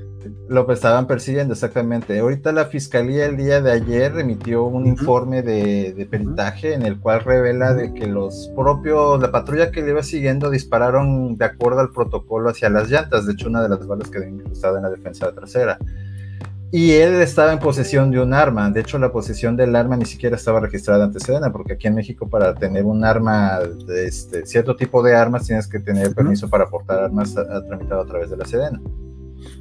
lo 0.49 0.71
estaban 0.73 1.07
persiguiendo, 1.07 1.55
exactamente. 1.55 2.19
Ahorita 2.19 2.53
la 2.53 2.67
fiscalía 2.67 3.27
el 3.27 3.37
día 3.37 3.61
de 3.61 3.73
ayer 3.73 4.19
emitió 4.19 4.65
un 4.65 4.87
informe 4.87 5.43
de, 5.43 6.07
peritaje 6.11 6.75
en 6.75 6.83
el 6.83 6.99
cual 7.01 7.25
revela 7.25 7.75
de 7.75 7.95
que 7.95 8.07
los 8.07 8.51
propios, 8.55 9.21
la 9.21 9.31
patrulla 9.31 9.71
que 9.71 9.83
le 9.83 9.91
iba 9.91 10.03
siguiendo 10.03 10.51
dispararon 10.51 11.37
de 11.37 11.45
acuerdo 11.45 11.81
al 11.81 11.91
protocolo 11.91 12.51
hacia 12.51 12.71
las 12.71 12.91
llantas. 12.91 13.27
De 13.27 13.33
hecho, 13.33 13.49
una 13.49 13.63
de 13.63 13.69
las 13.69 13.87
balas 13.87 14.11
quedó 14.11 14.27
incrustada 14.27 14.79
en 14.79 14.85
la 14.85 14.91
defensa 14.91 15.33
trasera. 15.33 15.79
Y 16.75 16.93
él 16.93 17.17
estaba 17.17 17.53
en 17.53 17.59
posesión 17.59 18.11
de 18.11 18.19
un 18.19 18.33
arma. 18.33 18.71
De 18.71 18.81
hecho, 18.81 18.99
la 18.99 19.13
posesión 19.13 19.59
del 19.59 19.77
arma 19.77 19.95
ni 19.95 20.07
siquiera 20.07 20.37
estaba 20.37 20.59
registrada 20.59 21.05
ante 21.05 21.21
Sedena, 21.21 21.53
porque 21.53 21.75
aquí 21.75 21.87
en 21.87 21.95
México 21.95 22.31
para 22.31 22.55
tener 22.55 22.87
un 22.87 23.05
arma, 23.05 23.59
de 23.59 24.07
este, 24.07 24.47
cierto 24.47 24.75
tipo 24.75 25.03
de 25.03 25.15
armas, 25.15 25.47
tienes 25.47 25.69
que 25.69 25.81
tener 25.81 26.15
permiso 26.15 26.49
para 26.49 26.71
portar 26.71 27.01
armas 27.01 27.35
tramitado 27.35 28.01
a 28.01 28.07
través 28.07 28.31
de 28.31 28.39
la 28.39 28.47
Sedena. 28.47 28.81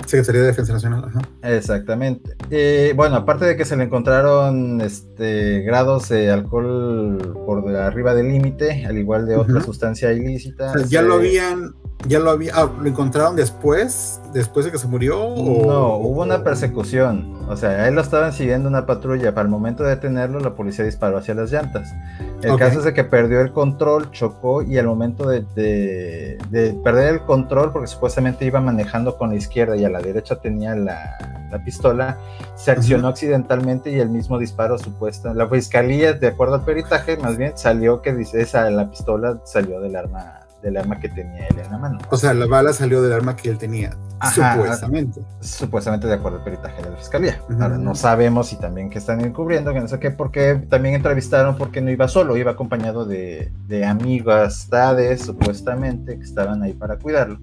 Secretaría 0.06 0.42
de 0.42 0.48
Defensa 0.48 0.74
Nacional. 0.74 1.12
Exactamente. 1.42 2.36
Eh, 2.50 2.94
bueno, 2.96 3.16
aparte 3.16 3.46
de 3.46 3.56
que 3.56 3.66
se 3.66 3.76
le 3.78 3.84
encontraron 3.84 4.82
este, 4.82 5.62
grados 5.62 6.10
de 6.10 6.30
alcohol 6.32 7.44
por 7.46 7.76
arriba 7.76 8.14
del 8.14 8.30
límite, 8.30 8.86
al 8.86 8.98
igual 8.98 9.26
de 9.28 9.38
otra 9.38 9.62
sustancia 9.62 10.12
ilícita. 10.12 10.74
ya 10.88 11.02
lo 11.02 11.16
habían, 11.16 11.76
ya 12.08 12.20
lo 12.20 12.32
había, 12.32 12.54
ah, 12.56 12.72
lo 12.82 12.88
encontraron 12.88 13.36
después, 13.36 14.20
después 14.34 14.66
de 14.66 14.72
que 14.72 14.78
se 14.78 14.88
murió. 14.88 15.18
No, 15.36 15.98
hubo 15.98 16.22
una 16.24 16.44
persecución. 16.44 17.40
O 17.48 17.56
sea, 17.56 17.88
él 17.88 17.96
lo 17.96 18.02
estaban 18.02 18.34
siguiendo 18.34 18.70
una 18.70 18.86
patrulla. 18.86 19.34
Para 19.34 19.44
el 19.44 19.50
momento 19.50 19.84
de 19.84 19.92
detenerlo, 19.92 20.40
la 20.40 20.56
policía 20.56 20.86
disparó 20.86 21.18
hacia 21.18 21.34
las 21.34 21.52
llantas. 21.52 21.94
El 22.44 22.58
caso 22.58 22.80
es 22.80 22.86
de 22.86 22.94
que 22.94 23.04
perdió 23.04 23.42
el 23.42 23.52
control, 23.52 24.12
chocó 24.12 24.64
y 24.64 24.78
al 24.78 24.88
momento 24.88 25.28
de, 25.28 26.38
perder 26.84 27.14
el 27.14 27.22
control, 27.22 27.72
porque 27.72 27.88
supuestamente 27.88 28.46
iba 28.46 28.60
manejando 28.60 29.18
con 29.18 29.30
la 29.30 29.36
izquierda 29.36 29.76
y 29.76 29.86
a 29.86 29.90
la 29.90 30.02
derecha 30.02 30.38
tenía 30.38 30.76
la, 30.76 31.18
pistola, 31.66 32.18
se 32.56 32.72
accionó 32.72 33.10
accidentalmente 33.10 33.92
y 33.92 34.00
el 34.00 34.10
mismo 34.10 34.40
disparo 34.40 34.78
supuesto. 34.78 35.34
La 35.34 35.48
fiscalía, 35.48 36.14
de 36.14 36.28
acuerdo 36.28 36.56
al 36.56 36.64
peritaje, 36.64 37.18
más 37.18 37.38
bien 37.38 37.54
salió 37.56 38.02
que 38.02 38.14
dice, 38.14 38.42
esa, 38.42 38.70
la 38.70 38.90
pistola 38.90 39.40
salió 39.44 39.82
del 39.82 39.96
arma 39.96 40.41
del 40.62 40.78
arma 40.78 41.00
que 41.00 41.10
tenía 41.10 41.48
él 41.48 41.60
en 41.60 41.72
la 41.72 41.78
mano. 41.78 42.00
O 42.10 42.18
sea, 42.18 42.34
la 42.34 42.46
bala 42.46 42.74
salió 42.74 43.02
del 43.02 43.14
arma 43.14 43.36
que 43.36 43.50
él 43.50 43.58
tenía, 43.58 43.96
supuestamente. 44.34 45.22
Supuestamente 45.40 46.08
de 46.08 46.14
acuerdo 46.14 46.38
al 46.40 46.44
peritaje 46.44 46.82
de 46.82 46.90
la 46.92 46.98
fiscalía. 46.98 47.42
Ahora, 47.60 47.78
no 47.78 47.96
sabemos 47.96 48.48
si 48.48 48.58
también 48.58 48.90
que 48.90 49.00
están 49.00 49.22
encubriendo, 49.22 49.74
que 49.74 49.80
no 49.80 49.88
sé 49.88 50.00
qué, 50.00 50.12
porque 50.12 50.56
también 50.70 50.96
entrevistaron 50.96 51.58
porque 51.58 51.82
no 51.82 51.90
iba 51.90 52.08
solo, 52.08 52.38
iba 52.38 52.52
acompañado 52.52 53.06
de, 53.06 53.52
de 53.68 53.86
amistades, 53.86 55.22
supuestamente, 55.22 56.18
que 56.18 56.24
estaban 56.24 56.62
ahí 56.64 56.74
para 56.74 56.98
cuidarlo. 56.98 57.40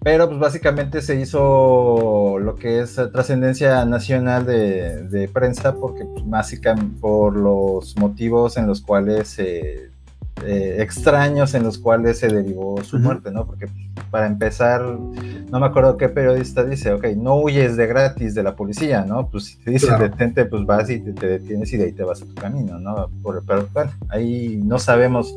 Pero 0.00 0.28
pues 0.28 0.38
básicamente 0.38 1.02
se 1.02 1.20
hizo 1.20 2.38
lo 2.38 2.54
que 2.54 2.80
es 2.80 2.94
trascendencia 3.12 3.84
nacional 3.84 4.46
de, 4.46 5.30
prensa 5.32 5.74
porque 5.74 6.04
pues, 6.04 6.28
básicamente 6.28 7.00
por 7.00 7.36
los 7.36 7.96
motivos 7.96 8.56
en 8.56 8.68
los 8.68 8.80
cuales 8.80 9.28
se 9.28 9.86
eh, 9.86 9.90
extraños 10.46 11.54
en 11.54 11.62
los 11.64 11.78
cuales 11.78 12.18
se 12.18 12.28
derivó 12.28 12.82
su 12.84 12.98
muerte, 12.98 13.30
¿no? 13.30 13.46
Porque 13.46 13.66
para 14.10 14.26
empezar, 14.26 14.82
no 14.82 15.60
me 15.60 15.66
acuerdo 15.66 15.96
qué 15.96 16.08
periodista 16.08 16.64
dice, 16.64 16.92
ok, 16.92 17.06
no 17.16 17.36
huyes 17.36 17.76
de 17.76 17.86
gratis 17.86 18.34
de 18.34 18.42
la 18.42 18.56
policía, 18.56 19.04
¿no? 19.04 19.28
Pues 19.30 19.44
si 19.44 19.58
te 19.58 19.70
dice 19.70 19.96
detente, 19.98 20.44
pues 20.44 20.64
vas 20.64 20.88
y 20.90 21.00
te, 21.00 21.26
detienes 21.26 21.72
y 21.72 21.76
de 21.76 21.84
ahí 21.84 21.92
te 21.92 22.04
vas 22.04 22.22
a 22.22 22.26
tu 22.26 22.34
camino, 22.34 22.78
¿no? 22.78 23.10
pero 23.46 23.68
bueno, 23.72 23.90
ahí 24.08 24.60
no 24.62 24.78
sabemos 24.78 25.34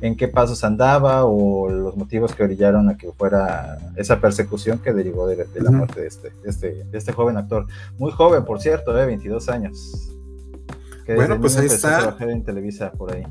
en 0.00 0.16
qué 0.16 0.28
pasos 0.28 0.64
andaba 0.64 1.24
o 1.24 1.68
los 1.68 1.96
motivos 1.96 2.34
que 2.34 2.42
orillaron 2.42 2.88
a 2.88 2.96
que 2.96 3.12
fuera 3.12 3.78
esa 3.96 4.20
persecución 4.20 4.78
que 4.78 4.92
derivó 4.92 5.26
de, 5.26 5.46
la 5.54 5.70
muerte 5.70 6.00
de 6.00 6.06
este, 6.06 6.32
este, 6.44 6.86
este, 6.92 7.12
joven 7.12 7.36
actor. 7.36 7.66
Muy 7.98 8.10
joven, 8.10 8.44
por 8.44 8.60
cierto, 8.60 8.94
de 8.94 9.06
22 9.06 9.48
años. 9.48 10.10
bueno, 11.06 11.38
pues 11.40 11.56
ahí 11.56 11.66
está. 11.66 12.16
en 12.20 12.44
Televisa 12.44 12.92
por 12.92 13.12
ahí. 13.12 13.24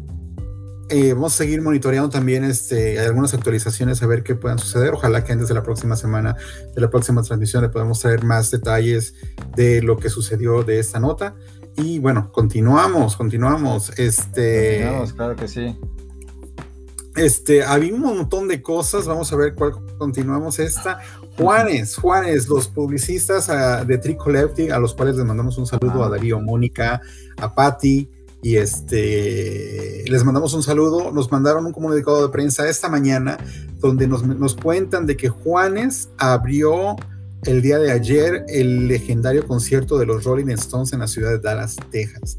Eh, 0.89 1.13
vamos 1.13 1.34
a 1.34 1.38
seguir 1.38 1.62
monitoreando 1.62 2.10
también 2.10 2.43
este, 2.43 3.00
algunas 3.00 3.34
actualizaciones 3.34 4.01
a 4.01 4.08
ver 4.08 4.24
qué 4.24 4.36
puedan 4.36 4.60
suceder. 4.60 4.93
Ojalá 4.93 5.24
que 5.24 5.31
antes 5.31 5.48
de 5.48 5.53
la 5.53 5.63
próxima 5.63 5.96
semana, 5.96 6.36
de 6.74 6.81
la 6.81 6.89
próxima 6.89 7.22
transmisión, 7.22 7.63
le 7.63 7.69
podamos 7.69 8.00
traer 8.00 8.24
más 8.24 8.51
detalles 8.51 9.13
de 9.55 9.81
lo 9.81 9.98
que 9.98 10.10
sucedió 10.10 10.63
de 10.63 10.79
esta 10.79 11.00
nota. 11.00 11.36
Y 11.77 12.00
bueno, 12.00 12.31
continuamos, 12.31 13.15
continuamos. 13.15 13.91
Este, 13.98 14.79
continuamos, 14.79 15.13
claro 15.13 15.36
que 15.36 15.48
sí. 15.48 15.77
Este, 17.15 17.63
había 17.63 17.93
un 17.93 18.01
montón 18.01 18.48
de 18.48 18.62
cosas. 18.62 19.05
Vamos 19.05 19.31
a 19.31 19.36
ver 19.36 19.53
cuál 19.53 19.74
continuamos 19.98 20.60
esta. 20.60 21.00
Juanes, 21.38 21.96
Juanes, 21.96 22.48
los 22.48 22.67
publicistas 22.67 23.50
uh, 23.50 23.86
de 23.86 23.98
Tricollective, 23.98 24.72
a 24.72 24.79
los 24.79 24.93
cuales 24.93 25.15
les 25.15 25.25
mandamos 25.25 25.58
un 25.58 25.65
saludo 25.65 26.03
a 26.03 26.10
Darío, 26.10 26.39
Mónica, 26.41 27.01
a 27.38 27.53
Patti, 27.53 28.10
y 28.41 28.55
este 28.58 30.05
les 30.08 30.24
mandamos 30.24 30.53
un 30.53 30.63
saludo. 30.63 31.12
Nos 31.12 31.31
mandaron 31.31 31.65
un 31.65 31.74
comunicado 31.74 32.25
de 32.25 32.31
prensa 32.31 32.67
esta 32.69 32.89
mañana 32.89 33.38
donde 33.79 34.08
nos, 34.08 34.24
nos 34.24 34.55
cuentan 34.55 35.05
de 35.05 35.17
que 35.17 35.29
Juanes 35.29 36.10
abrió 36.17 36.96
el 37.43 37.62
día 37.62 37.79
de 37.79 37.91
ayer 37.91 38.46
el 38.50 38.88
legendario 38.88 39.46
concierto 39.48 39.98
de 39.98 40.05
los 40.05 40.24
Rolling 40.24 40.50
Stones 40.50 40.93
en 40.93 41.00
la 41.00 41.08
ciudad 41.08 41.31
de 41.31 41.39
Dallas, 41.39 41.77
Texas. 41.89 42.38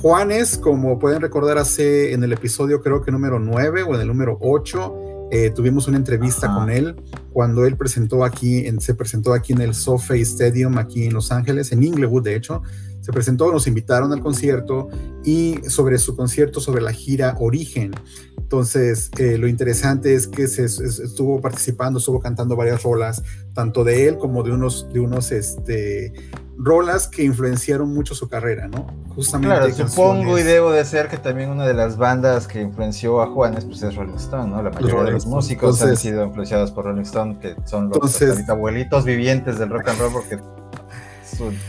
Juanes, 0.00 0.58
como 0.58 0.98
pueden 0.98 1.20
recordar, 1.20 1.58
hace 1.58 2.12
en 2.12 2.24
el 2.24 2.32
episodio 2.32 2.82
creo 2.82 3.02
que 3.02 3.12
número 3.12 3.38
9 3.38 3.84
o 3.84 3.94
en 3.94 4.00
el 4.00 4.08
número 4.08 4.38
8, 4.40 4.94
eh, 5.30 5.50
tuvimos 5.50 5.88
una 5.88 5.96
entrevista 5.96 6.52
con 6.52 6.70
él 6.70 6.96
cuando 7.32 7.64
él 7.64 7.76
presentó 7.76 8.24
aquí, 8.24 8.66
en, 8.66 8.80
se 8.80 8.94
presentó 8.94 9.32
aquí 9.32 9.52
en 9.52 9.60
el 9.60 9.74
SoFi 9.74 10.20
Stadium, 10.20 10.78
aquí 10.78 11.06
en 11.06 11.14
Los 11.14 11.32
Ángeles, 11.32 11.72
en 11.72 11.82
Inglewood 11.82 12.22
de 12.22 12.36
hecho, 12.36 12.62
se 13.04 13.12
presentó, 13.12 13.52
nos 13.52 13.66
invitaron 13.66 14.14
al 14.14 14.20
concierto 14.20 14.88
y 15.24 15.56
sobre 15.68 15.98
su 15.98 16.16
concierto, 16.16 16.58
sobre 16.58 16.80
la 16.80 16.90
gira 16.90 17.36
Origen. 17.38 17.92
Entonces, 18.38 19.10
eh, 19.18 19.36
lo 19.36 19.46
interesante 19.46 20.14
es 20.14 20.26
que 20.26 20.48
se, 20.48 20.64
estuvo 20.64 21.38
participando, 21.42 21.98
estuvo 21.98 22.18
cantando 22.18 22.56
varias 22.56 22.82
rolas, 22.82 23.22
tanto 23.52 23.84
de 23.84 24.08
él 24.08 24.16
como 24.16 24.42
de 24.42 24.52
unos, 24.52 24.88
de 24.90 25.00
unos 25.00 25.32
este, 25.32 26.14
rolas 26.56 27.06
que 27.06 27.24
influenciaron 27.24 27.92
mucho 27.92 28.14
su 28.14 28.26
carrera, 28.26 28.68
¿no? 28.68 28.86
Justamente. 29.14 29.74
Claro, 29.74 29.88
supongo 29.88 30.38
y 30.38 30.42
debo 30.42 30.72
de 30.72 30.86
ser 30.86 31.08
que 31.08 31.18
también 31.18 31.50
una 31.50 31.66
de 31.66 31.74
las 31.74 31.98
bandas 31.98 32.46
que 32.46 32.62
influenció 32.62 33.20
a 33.20 33.26
Juanes 33.26 33.66
pues 33.66 33.82
es 33.82 33.94
Rolling 33.96 34.14
Stone, 34.14 34.48
¿no? 34.48 34.62
La 34.62 34.70
mayoría 34.70 35.02
de 35.02 35.10
los 35.10 35.26
músicos 35.26 35.82
han 35.82 35.98
sido 35.98 36.24
influenciados 36.24 36.70
por 36.70 36.86
Rolling 36.86 37.02
Stone, 37.02 37.38
que 37.38 37.54
son 37.66 37.90
los 37.90 38.48
abuelitos 38.48 39.04
vivientes 39.04 39.58
del 39.58 39.68
rock 39.68 39.88
and 39.88 39.98
roll, 39.98 40.12
porque 40.12 40.38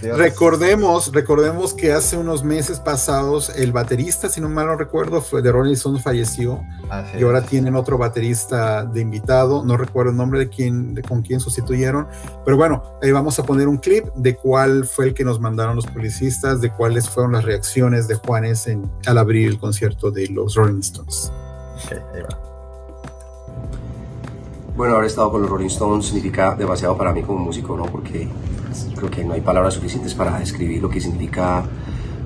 Recordemos, 0.01 1.11
recordemos 1.11 1.73
que 1.73 1.91
hace 1.91 2.17
unos 2.17 2.43
meses 2.43 2.79
pasados 2.79 3.49
el 3.49 3.71
baterista, 3.71 4.29
si 4.29 4.41
no 4.41 4.49
mal 4.49 4.67
no 4.67 4.75
recuerdo, 4.75 5.21
fue 5.21 5.41
de 5.41 5.51
Rolling 5.51 5.73
Stones 5.73 6.03
falleció. 6.03 6.61
Y 7.17 7.23
ahora 7.23 7.41
tienen 7.41 7.75
otro 7.75 7.97
baterista 7.97 8.85
de 8.85 9.01
invitado, 9.01 9.63
no 9.63 9.77
recuerdo 9.77 10.11
el 10.11 10.17
nombre 10.17 10.39
de 10.39 10.49
quién, 10.49 10.93
de 10.93 11.01
con 11.01 11.21
quién 11.21 11.39
sustituyeron, 11.39 12.07
pero 12.43 12.57
bueno, 12.57 12.83
ahí 13.01 13.11
vamos 13.11 13.39
a 13.39 13.43
poner 13.43 13.67
un 13.67 13.77
clip 13.77 14.05
de 14.15 14.35
cuál 14.35 14.85
fue 14.85 15.05
el 15.05 15.13
que 15.13 15.23
nos 15.23 15.39
mandaron 15.39 15.75
los 15.75 15.85
publicistas, 15.87 16.61
de 16.61 16.71
cuáles 16.71 17.09
fueron 17.09 17.33
las 17.33 17.43
reacciones 17.43 18.07
de 18.07 18.15
Juanes 18.15 18.67
en, 18.67 18.89
al 19.05 19.17
abrir 19.17 19.47
el 19.47 19.59
concierto 19.59 20.11
de 20.11 20.27
los 20.27 20.55
Rolling 20.55 20.79
Stones. 20.79 21.31
Bueno, 24.75 24.95
haber 24.95 25.07
estado 25.07 25.31
con 25.31 25.41
los 25.41 25.49
Rolling 25.49 25.67
Stones 25.67 26.07
significa 26.07 26.53
demasiado 26.53 26.97
para 26.97 27.13
mí 27.13 27.23
como 27.23 27.39
músico, 27.39 27.77
¿no? 27.77 27.85
Porque 27.85 28.27
creo 28.95 29.09
que 29.09 29.23
no 29.23 29.33
hay 29.33 29.41
palabras 29.41 29.73
suficientes 29.73 30.13
para 30.13 30.39
describir 30.39 30.81
lo 30.81 30.89
que 30.89 30.99
significa, 30.99 31.63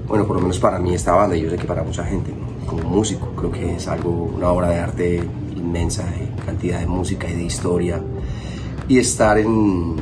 bueno, 0.08 0.26
por 0.26 0.36
lo 0.36 0.42
menos 0.42 0.60
para 0.60 0.80
mí 0.80 0.94
esta 0.94 1.14
banda 1.14 1.36
y 1.36 1.42
yo 1.42 1.50
sé 1.50 1.58
que 1.58 1.66
para 1.66 1.84
mucha 1.84 2.04
gente, 2.04 2.34
como 2.66 2.84
músico, 2.84 3.34
creo 3.36 3.52
que 3.52 3.76
es 3.76 3.88
algo, 3.88 4.32
una 4.36 4.50
obra 4.50 4.70
de 4.70 4.80
arte 4.80 5.24
inmensa, 5.56 6.04
de 6.06 6.30
cantidad 6.46 6.80
de 6.80 6.88
música 6.88 7.30
y 7.30 7.36
de 7.36 7.44
historia. 7.44 8.02
Y 8.88 8.98
estar 8.98 9.38
en, 9.38 9.96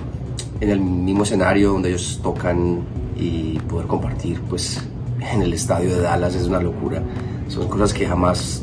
en 0.61 0.69
el 0.69 0.79
mismo 0.79 1.23
escenario 1.23 1.73
donde 1.73 1.89
ellos 1.89 2.19
tocan 2.23 2.79
y 3.17 3.59
poder 3.59 3.87
compartir, 3.87 4.41
pues, 4.49 4.81
en 5.19 5.41
el 5.41 5.53
estadio 5.53 5.95
de 5.95 6.01
Dallas 6.01 6.35
es 6.35 6.47
una 6.47 6.61
locura. 6.61 7.03
Son 7.47 7.67
cosas 7.67 7.93
que 7.93 8.07
jamás 8.07 8.61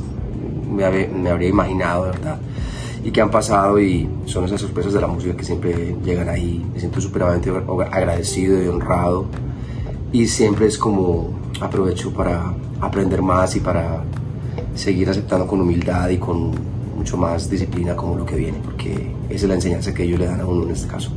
me, 0.70 1.08
me 1.08 1.30
habría 1.30 1.48
imaginado, 1.48 2.02
¿verdad? 2.02 2.38
Y 3.04 3.10
que 3.10 3.20
han 3.20 3.30
pasado 3.30 3.78
y 3.78 4.08
son 4.24 4.46
esas 4.46 4.62
sorpresas 4.62 4.94
de 4.94 5.00
la 5.00 5.06
música 5.06 5.36
que 5.36 5.44
siempre 5.44 5.94
llegan 6.02 6.28
ahí. 6.28 6.64
Me 6.72 6.80
siento 6.80 7.02
superamente 7.02 7.50
agradecido 7.50 8.62
y 8.62 8.66
honrado 8.66 9.26
y 10.10 10.26
siempre 10.26 10.66
es 10.66 10.78
como 10.78 11.38
aprovecho 11.60 12.12
para 12.14 12.54
aprender 12.80 13.20
más 13.20 13.54
y 13.56 13.60
para 13.60 14.02
seguir 14.74 15.10
aceptando 15.10 15.46
con 15.46 15.60
humildad 15.60 16.08
y 16.08 16.16
con 16.16 16.52
mucho 16.96 17.18
más 17.18 17.50
disciplina 17.50 17.94
como 17.94 18.16
lo 18.16 18.24
que 18.24 18.36
viene, 18.36 18.58
porque 18.64 19.12
esa 19.28 19.44
es 19.44 19.48
la 19.48 19.54
enseñanza 19.54 19.92
que 19.92 20.04
ellos 20.04 20.18
le 20.18 20.26
dan 20.26 20.40
a 20.40 20.46
uno 20.46 20.62
en 20.64 20.70
este 20.70 20.88
caso. 20.88 21.10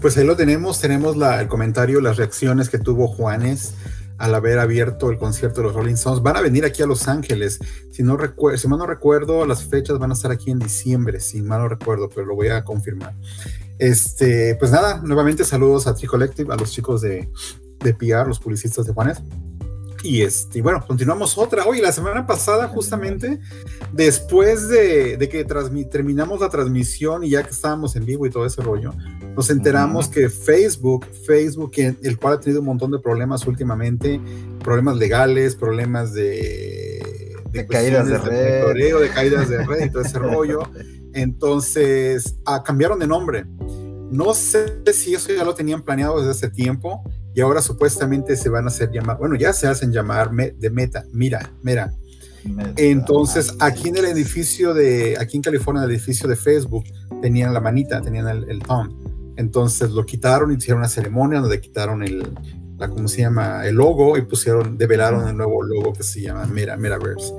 Pues 0.00 0.16
ahí 0.16 0.24
lo 0.24 0.34
tenemos, 0.34 0.80
tenemos 0.80 1.16
la, 1.16 1.40
el 1.40 1.48
comentario, 1.48 2.00
las 2.00 2.16
reacciones 2.16 2.70
que 2.70 2.78
tuvo 2.78 3.06
Juanes 3.06 3.74
al 4.18 4.34
haber 4.34 4.58
abierto 4.58 5.10
el 5.10 5.18
concierto 5.18 5.60
de 5.60 5.68
los 5.68 5.76
Rolling 5.76 5.94
Stones. 5.94 6.22
Van 6.22 6.36
a 6.36 6.40
venir 6.40 6.64
aquí 6.64 6.82
a 6.82 6.86
Los 6.86 7.08
Ángeles. 7.08 7.58
Si, 7.90 8.02
no 8.02 8.18
si 8.56 8.68
mal 8.68 8.78
no 8.78 8.86
recuerdo, 8.86 9.46
las 9.46 9.64
fechas 9.64 9.98
van 9.98 10.10
a 10.10 10.14
estar 10.14 10.30
aquí 10.30 10.50
en 10.50 10.58
diciembre, 10.58 11.20
si 11.20 11.42
mal 11.42 11.60
no 11.60 11.68
recuerdo, 11.68 12.08
pero 12.08 12.26
lo 12.26 12.34
voy 12.34 12.48
a 12.48 12.64
confirmar. 12.64 13.14
Este, 13.78 14.54
pues 14.56 14.70
nada, 14.70 15.00
nuevamente 15.02 15.44
saludos 15.44 15.86
a 15.86 15.94
Tri 15.94 16.06
Collective, 16.06 16.52
a 16.52 16.56
los 16.56 16.70
chicos 16.70 17.00
de, 17.00 17.28
de 17.80 17.94
PR, 17.94 18.26
los 18.26 18.38
publicistas 18.38 18.86
de 18.86 18.92
Juanes. 18.92 19.20
Y 20.02 20.22
este, 20.22 20.60
bueno, 20.62 20.84
continuamos 20.84 21.38
otra. 21.38 21.64
Oye, 21.64 21.80
la 21.80 21.92
semana 21.92 22.26
pasada, 22.26 22.68
justamente, 22.68 23.38
después 23.92 24.68
de, 24.68 25.16
que 25.30 25.44
terminamos 25.90 26.40
la 26.40 26.48
transmisión 26.48 27.22
y 27.22 27.30
ya 27.30 27.42
que 27.44 27.50
estábamos 27.50 27.94
en 27.94 28.04
vivo 28.04 28.26
y 28.26 28.30
todo 28.30 28.44
ese 28.44 28.62
rollo, 28.62 28.92
nos 29.36 29.50
enteramos 29.50 30.08
que 30.08 30.28
Facebook, 30.28 31.06
Facebook, 31.26 31.72
el 31.76 32.18
cual 32.18 32.34
ha 32.34 32.40
tenido 32.40 32.60
un 32.60 32.66
montón 32.66 32.90
de 32.90 32.98
problemas 32.98 33.46
últimamente, 33.46 34.20
problemas 34.62 34.96
legales, 34.96 35.56
problemas 35.56 36.12
de, 36.12 37.34
de, 37.50 37.66
caídas 37.66 38.08
de, 38.08 38.18
red, 38.18 38.74
de 38.74 39.08
caídas 39.08 39.48
de 39.48 39.64
red 39.64 39.86
y 39.86 39.90
todo 39.90 40.02
ese 40.02 40.18
rollo. 40.20 40.60
Entonces, 41.14 42.36
ah, 42.44 42.62
cambiaron 42.62 42.98
de 42.98 43.06
nombre. 43.06 43.44
No 44.10 44.34
sé 44.34 44.82
si 44.92 45.14
eso 45.14 45.32
ya 45.32 45.44
lo 45.44 45.54
tenían 45.54 45.82
planeado 45.82 46.18
desde 46.18 46.32
hace 46.32 46.50
tiempo 46.50 47.02
y 47.34 47.40
ahora 47.40 47.62
supuestamente 47.62 48.36
se 48.36 48.50
van 48.50 48.64
a 48.64 48.68
hacer 48.68 48.90
llamar, 48.90 49.16
bueno, 49.18 49.36
ya 49.36 49.54
se 49.54 49.66
hacen 49.66 49.90
llamar 49.90 50.30
de 50.32 50.70
Meta, 50.70 51.04
mira, 51.12 51.50
mira. 51.62 51.94
Entonces, 52.76 53.54
aquí 53.60 53.88
en 53.88 53.96
el 53.96 54.04
edificio 54.04 54.74
de, 54.74 55.16
aquí 55.18 55.36
en 55.36 55.42
California, 55.42 55.82
en 55.82 55.88
el 55.88 55.94
edificio 55.94 56.28
de 56.28 56.36
Facebook, 56.36 56.84
tenían 57.22 57.54
la 57.54 57.60
manita, 57.60 58.02
tenían 58.02 58.28
el, 58.28 58.50
el 58.50 58.58
thumb. 58.58 58.92
Entonces 59.36 59.90
lo 59.90 60.04
quitaron, 60.04 60.52
hicieron 60.52 60.80
una 60.80 60.88
ceremonia 60.88 61.40
donde 61.40 61.60
quitaron 61.60 62.02
el, 62.02 62.32
¿cómo 62.78 63.08
se 63.08 63.22
llama? 63.22 63.66
El 63.66 63.76
logo 63.76 64.16
y 64.16 64.22
pusieron, 64.22 64.76
develaron 64.76 65.28
el 65.28 65.36
nuevo 65.36 65.62
logo 65.62 65.92
que 65.92 66.02
se 66.02 66.20
llama 66.20 66.46
Meta, 66.46 66.76
Metaverse. 66.76 67.32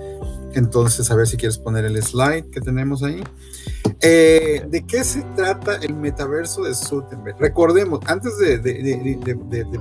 Entonces, 0.53 1.09
a 1.09 1.15
ver 1.15 1.27
si 1.27 1.37
quieres 1.37 1.57
poner 1.57 1.85
el 1.85 2.01
slide 2.01 2.49
que 2.51 2.61
tenemos 2.61 3.03
ahí. 3.03 3.23
Eh, 4.01 4.65
¿De 4.69 4.85
qué 4.85 5.03
se 5.03 5.21
trata 5.35 5.75
el 5.77 5.95
metaverso 5.95 6.63
de 6.63 6.73
Gutenberg? 6.73 7.37
Recordemos, 7.39 7.99
antes 8.05 8.37
de, 8.37 8.59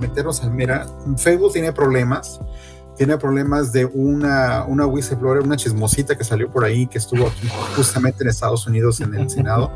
meternos 0.01 0.43
al 0.43 0.53
Mera, 0.53 0.87
Facebook 1.19 1.53
tiene 1.53 1.73
problemas. 1.73 2.41
Tiene 2.97 3.17
problemas 3.17 3.73
de 3.73 3.87
una, 3.87 4.65
una 4.65 4.87
whistleblower, 4.87 5.41
una 5.41 5.57
chismosita 5.57 6.17
que 6.17 6.25
salió 6.25 6.51
por 6.51 6.65
ahí, 6.65 6.87
que 6.87 6.99
estuvo 6.99 7.27
aquí 7.27 7.49
justamente 7.75 8.23
en 8.23 8.29
Estados 8.29 8.67
Unidos 8.67 9.01
en 9.01 9.15
el 9.15 9.31
Senado, 9.31 9.73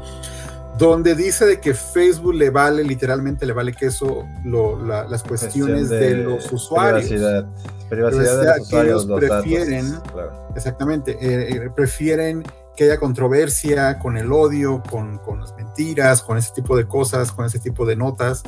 donde 0.78 1.14
dice 1.14 1.46
de 1.46 1.60
que 1.60 1.74
Facebook 1.74 2.34
le 2.34 2.50
vale, 2.50 2.84
literalmente 2.84 3.46
le 3.46 3.52
vale 3.52 3.72
que 3.72 3.86
eso, 3.86 4.26
las 4.44 5.22
cuestiones 5.22 5.88
de, 5.88 6.16
los 6.16 6.52
usuarios. 6.52 7.08
Privacidad, 7.08 7.46
privacidad 7.88 8.40
de 8.40 8.46
los 8.46 8.60
usuarios, 8.60 9.04
ellos 9.04 9.20
prefieren, 9.20 9.94
exactamente, 10.54 11.12
eh, 11.12 11.56
eh, 11.56 11.70
prefieren 11.74 12.42
que 12.76 12.84
haya 12.84 12.98
controversia 12.98 13.98
con 13.98 14.18
el 14.18 14.30
odio, 14.30 14.82
con, 14.90 15.18
con, 15.18 15.40
las 15.40 15.56
mentiras, 15.56 16.22
con 16.22 16.36
ese 16.36 16.52
tipo 16.52 16.76
de 16.76 16.86
cosas, 16.86 17.32
con 17.32 17.46
ese 17.46 17.58
tipo 17.58 17.86
de 17.86 17.96
notas, 17.96 18.42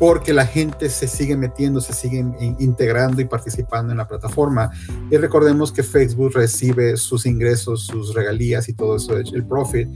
porque 0.00 0.32
la 0.32 0.46
gente 0.46 0.88
se 0.88 1.06
sigue 1.06 1.36
metiendo, 1.36 1.78
se 1.82 1.92
sigue 1.92 2.24
integrando 2.58 3.20
y 3.20 3.26
participando 3.26 3.92
en 3.92 3.98
la 3.98 4.08
plataforma. 4.08 4.70
Y 5.10 5.18
recordemos 5.18 5.72
que 5.72 5.82
Facebook 5.82 6.32
recibe 6.32 6.96
sus 6.96 7.26
ingresos, 7.26 7.84
sus 7.84 8.14
regalías 8.14 8.70
y 8.70 8.72
todo 8.72 8.96
eso, 8.96 9.18
el 9.18 9.44
profit, 9.44 9.88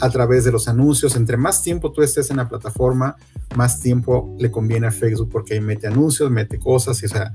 a 0.00 0.10
través 0.10 0.42
de 0.42 0.50
los 0.50 0.66
anuncios. 0.66 1.14
Entre 1.14 1.36
más 1.36 1.62
tiempo 1.62 1.92
tú 1.92 2.02
estés 2.02 2.28
en 2.32 2.38
la 2.38 2.48
plataforma, 2.48 3.14
más 3.54 3.78
tiempo 3.78 4.34
le 4.36 4.50
conviene 4.50 4.88
a 4.88 4.90
Facebook 4.90 5.28
porque 5.30 5.54
ahí 5.54 5.60
mete 5.60 5.86
anuncios, 5.86 6.28
mete 6.28 6.58
cosas, 6.58 7.00
y 7.00 7.06
o 7.06 7.08
sea, 7.08 7.32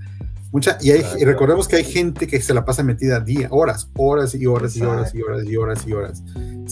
Mucha, 0.52 0.78
y, 0.82 0.92
hay, 0.92 1.04
y, 1.20 1.26
recordemos 1.26 1.68
que 1.68 1.76
hay 1.76 1.84
gente 1.84 2.26
que 2.28 2.42
se 2.42 2.54
la 2.54 2.64
pasa 2.64 2.82
metida 2.84 3.20
día, 3.20 3.48
horas, 3.52 3.90
horas 3.96 4.34
y 4.34 4.46
horas 4.46 4.76
y 4.78 4.82
horas 4.82 5.14
y 5.14 5.22
horas 5.22 5.46
y 5.46 5.58
horas 5.58 5.88
y 5.88 5.94
horas. 5.94 6.24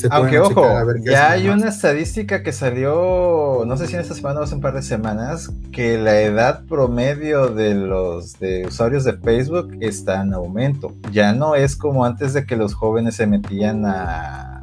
Aunque 0.10 0.40
ojo, 0.40 0.66
ya 1.04 1.32
hay 1.32 1.48
una 1.48 1.70
estadística 1.70 2.44
que 2.44 2.52
salió, 2.52 3.64
no 3.66 3.78
sé 3.78 3.88
si 3.88 3.96
en 3.96 4.02
esta 4.02 4.14
semana 4.14 4.42
o 4.42 4.44
hace 4.44 4.56
un 4.56 4.62
par 4.62 4.74
de 4.74 4.82
semanas, 4.82 5.52
que 5.72 5.98
la 5.98 6.22
edad 6.22 6.66
promedio 6.66 7.48
de 7.48 7.76
los 7.76 8.40
de 8.40 8.66
usuarios 8.68 9.04
de 9.04 9.14
Facebook 9.14 9.78
está 9.82 10.22
en 10.22 10.34
aumento. 10.34 10.96
Ya 11.12 11.34
no 11.34 11.56
es 11.56 11.76
como 11.76 12.06
antes 12.06 12.34
de 12.34 12.46
que 12.46 12.56
los 12.56 12.74
jóvenes 12.74 13.16
se 13.16 13.28
metían 13.28 13.86
a 13.86 14.55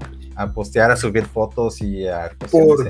a 0.42 0.52
postear, 0.52 0.90
a 0.90 0.96
subir 0.96 1.25
fotos 1.25 1.80
y 1.80 2.06
a 2.06 2.30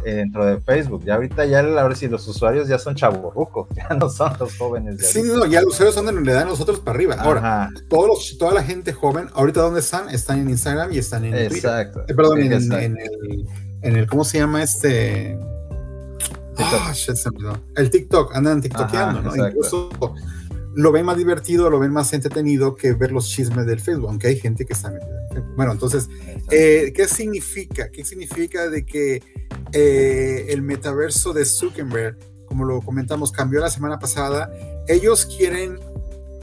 dentro 0.04 0.44
de 0.44 0.60
Facebook. 0.60 1.04
Ya 1.04 1.14
ahorita 1.14 1.44
ya 1.44 1.60
ahora 1.60 1.94
sí 1.94 2.08
los 2.08 2.26
usuarios 2.26 2.68
ya 2.68 2.78
son 2.78 2.94
chaburrucos, 2.94 3.68
ya 3.76 3.88
no 3.94 4.08
son 4.10 4.32
los 4.38 4.56
jóvenes. 4.56 5.06
sí, 5.06 5.22
no, 5.22 5.46
ya 5.46 5.62
los 5.62 5.74
usuarios 5.74 5.94
son 5.94 6.06
de 6.06 6.12
la 6.12 6.32
edad 6.32 6.40
de 6.40 6.46
nosotros 6.46 6.80
para 6.80 6.96
arriba. 6.96 7.16
Ahora, 7.18 7.70
todos 7.88 8.36
toda 8.38 8.54
la 8.54 8.62
gente 8.62 8.92
joven, 8.92 9.28
ahorita 9.34 9.60
dónde 9.60 9.80
están? 9.80 10.08
Están 10.08 10.40
en 10.40 10.50
Instagram 10.50 10.92
y 10.92 10.98
están 10.98 11.24
en 11.24 11.34
Exacto. 11.34 12.00
Twitter. 12.00 12.12
Eh, 12.12 12.16
perdón, 12.16 12.40
en, 12.40 12.52
el, 12.52 13.46
en 13.82 13.96
el, 13.96 14.06
¿cómo 14.06 14.24
se 14.24 14.38
llama 14.38 14.62
este? 14.62 15.38
Ah, 16.58 16.92
el 17.76 17.90
TikTok, 17.90 18.34
andan 18.34 18.60
TikTokeando, 18.60 19.22
¿no? 19.22 19.48
Incluso 19.48 19.90
lo 20.74 20.92
ven 20.92 21.04
más 21.04 21.16
divertido, 21.16 21.70
lo 21.70 21.78
ven 21.78 21.92
más 21.92 22.12
entretenido 22.12 22.74
que 22.74 22.92
ver 22.94 23.12
los 23.12 23.28
chismes 23.28 23.66
del 23.66 23.80
Facebook, 23.80 24.08
aunque 24.08 24.28
hay 24.28 24.38
gente 24.38 24.64
que 24.64 24.72
está 24.72 24.90
metida. 24.90 25.22
Bueno, 25.56 25.72
entonces, 25.72 26.08
eh, 26.52 26.92
¿qué 26.94 27.08
significa? 27.08 27.90
¿Qué 27.90 28.04
significa 28.04 28.68
de 28.68 28.84
que 28.84 29.22
eh, 29.72 30.46
el 30.50 30.62
metaverso 30.62 31.32
de 31.32 31.44
Zuckerberg, 31.44 32.18
como 32.46 32.64
lo 32.64 32.80
comentamos, 32.82 33.32
cambió 33.32 33.60
la 33.60 33.70
semana 33.70 33.98
pasada? 33.98 34.52
Ellos 34.86 35.26
quieren 35.26 35.78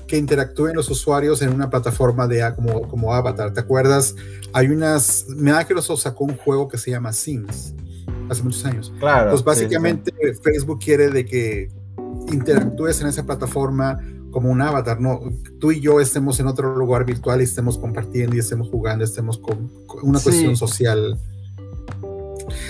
que 0.07 0.17
interactúen 0.17 0.75
los 0.75 0.89
usuarios 0.89 1.41
en 1.43 1.53
una 1.53 1.69
plataforma 1.69 2.27
de 2.27 2.51
como, 2.55 2.81
como 2.87 3.13
Avatar. 3.13 3.53
¿Te 3.53 3.59
acuerdas? 3.59 4.15
Hay 4.51 4.67
unas. 4.67 5.27
Microsoft 5.29 6.01
sacó 6.01 6.25
un 6.25 6.35
juego 6.35 6.67
que 6.67 6.77
se 6.77 6.91
llama 6.91 7.13
Sims 7.13 7.75
hace 8.29 8.43
muchos 8.43 8.65
años. 8.65 8.91
Claro. 8.99 9.29
Pues 9.31 9.43
básicamente 9.43 10.11
Facebook 10.43 10.79
quiere 10.79 11.09
de 11.09 11.25
que 11.25 11.69
interactúes 12.31 12.99
en 13.01 13.07
esa 13.07 13.25
plataforma 13.25 13.99
como 14.31 14.50
un 14.50 14.62
avatar, 14.62 15.00
¿no? 15.00 15.21
Tú 15.59 15.71
y 15.71 15.81
yo 15.81 16.00
estemos 16.00 16.39
en 16.39 16.48
otro 16.48 16.75
lugar 16.75 17.05
virtual 17.05 17.41
y 17.41 17.43
estemos 17.43 17.77
compartiendo 17.77 18.36
y 18.36 18.39
estemos 18.39 18.69
jugando, 18.69 19.03
estemos 19.03 19.38
con, 19.38 19.69
una 20.03 20.19
cuestión 20.19 20.55
social. 20.55 21.17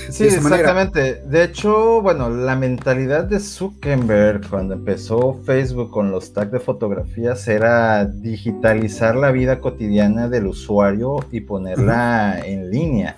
Sí, 0.09 0.25
exactamente. 0.25 1.21
De 1.25 1.43
hecho, 1.43 2.01
bueno, 2.01 2.29
la 2.29 2.55
mentalidad 2.55 3.25
de 3.25 3.39
Zuckerberg 3.39 4.49
cuando 4.49 4.73
empezó 4.73 5.39
Facebook 5.45 5.91
con 5.91 6.11
los 6.11 6.33
tags 6.33 6.51
de 6.51 6.59
fotografías 6.59 7.47
era 7.47 8.05
digitalizar 8.05 9.15
la 9.15 9.31
vida 9.31 9.59
cotidiana 9.59 10.27
del 10.27 10.47
usuario 10.47 11.25
y 11.31 11.41
ponerla 11.41 12.41
en 12.45 12.69
línea. 12.69 13.17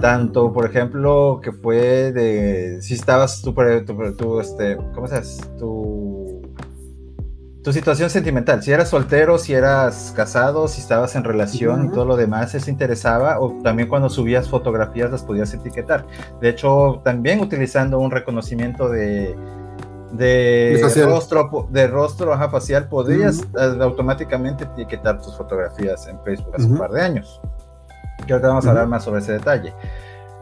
Tanto, 0.00 0.52
por 0.52 0.66
ejemplo, 0.66 1.40
que 1.42 1.52
fue 1.52 2.12
de 2.12 2.80
si 2.80 2.94
estabas 2.94 3.42
tú, 3.42 3.54
tú, 4.16 4.40
este, 4.40 4.76
¿cómo 4.94 5.06
se 5.06 5.20
Tu 5.58 6.29
tu 7.70 7.74
situación 7.74 8.10
sentimental, 8.10 8.64
si 8.64 8.72
eras 8.72 8.88
soltero, 8.88 9.38
si 9.38 9.54
eras 9.54 10.12
casado, 10.16 10.66
si 10.66 10.80
estabas 10.80 11.14
en 11.14 11.22
relación 11.22 11.86
y 11.86 11.88
todo 11.90 12.04
lo 12.04 12.16
demás, 12.16 12.52
eso 12.52 12.68
interesaba, 12.68 13.38
o 13.38 13.60
también 13.62 13.88
cuando 13.88 14.10
subías 14.10 14.48
fotografías 14.48 15.08
las 15.12 15.22
podías 15.22 15.54
etiquetar. 15.54 16.04
De 16.40 16.48
hecho, 16.48 17.00
también 17.04 17.38
utilizando 17.38 18.00
un 18.00 18.10
reconocimiento 18.10 18.88
de, 18.88 19.36
de 20.10 20.80
rostro, 21.06 21.68
de 21.70 21.86
rostro 21.86 22.36
facial, 22.50 22.88
podías 22.88 23.46
automáticamente 23.80 24.64
etiquetar 24.64 25.22
tus 25.22 25.36
fotografías 25.36 26.08
en 26.08 26.20
Facebook 26.24 26.52
hace 26.56 26.66
un 26.66 26.76
par 26.76 26.90
de 26.90 27.02
años. 27.02 27.40
Que 28.26 28.32
ahora 28.32 28.48
vamos 28.48 28.66
a 28.66 28.70
hablar 28.70 28.88
más 28.88 29.04
sobre 29.04 29.20
ese 29.20 29.34
detalle. 29.34 29.72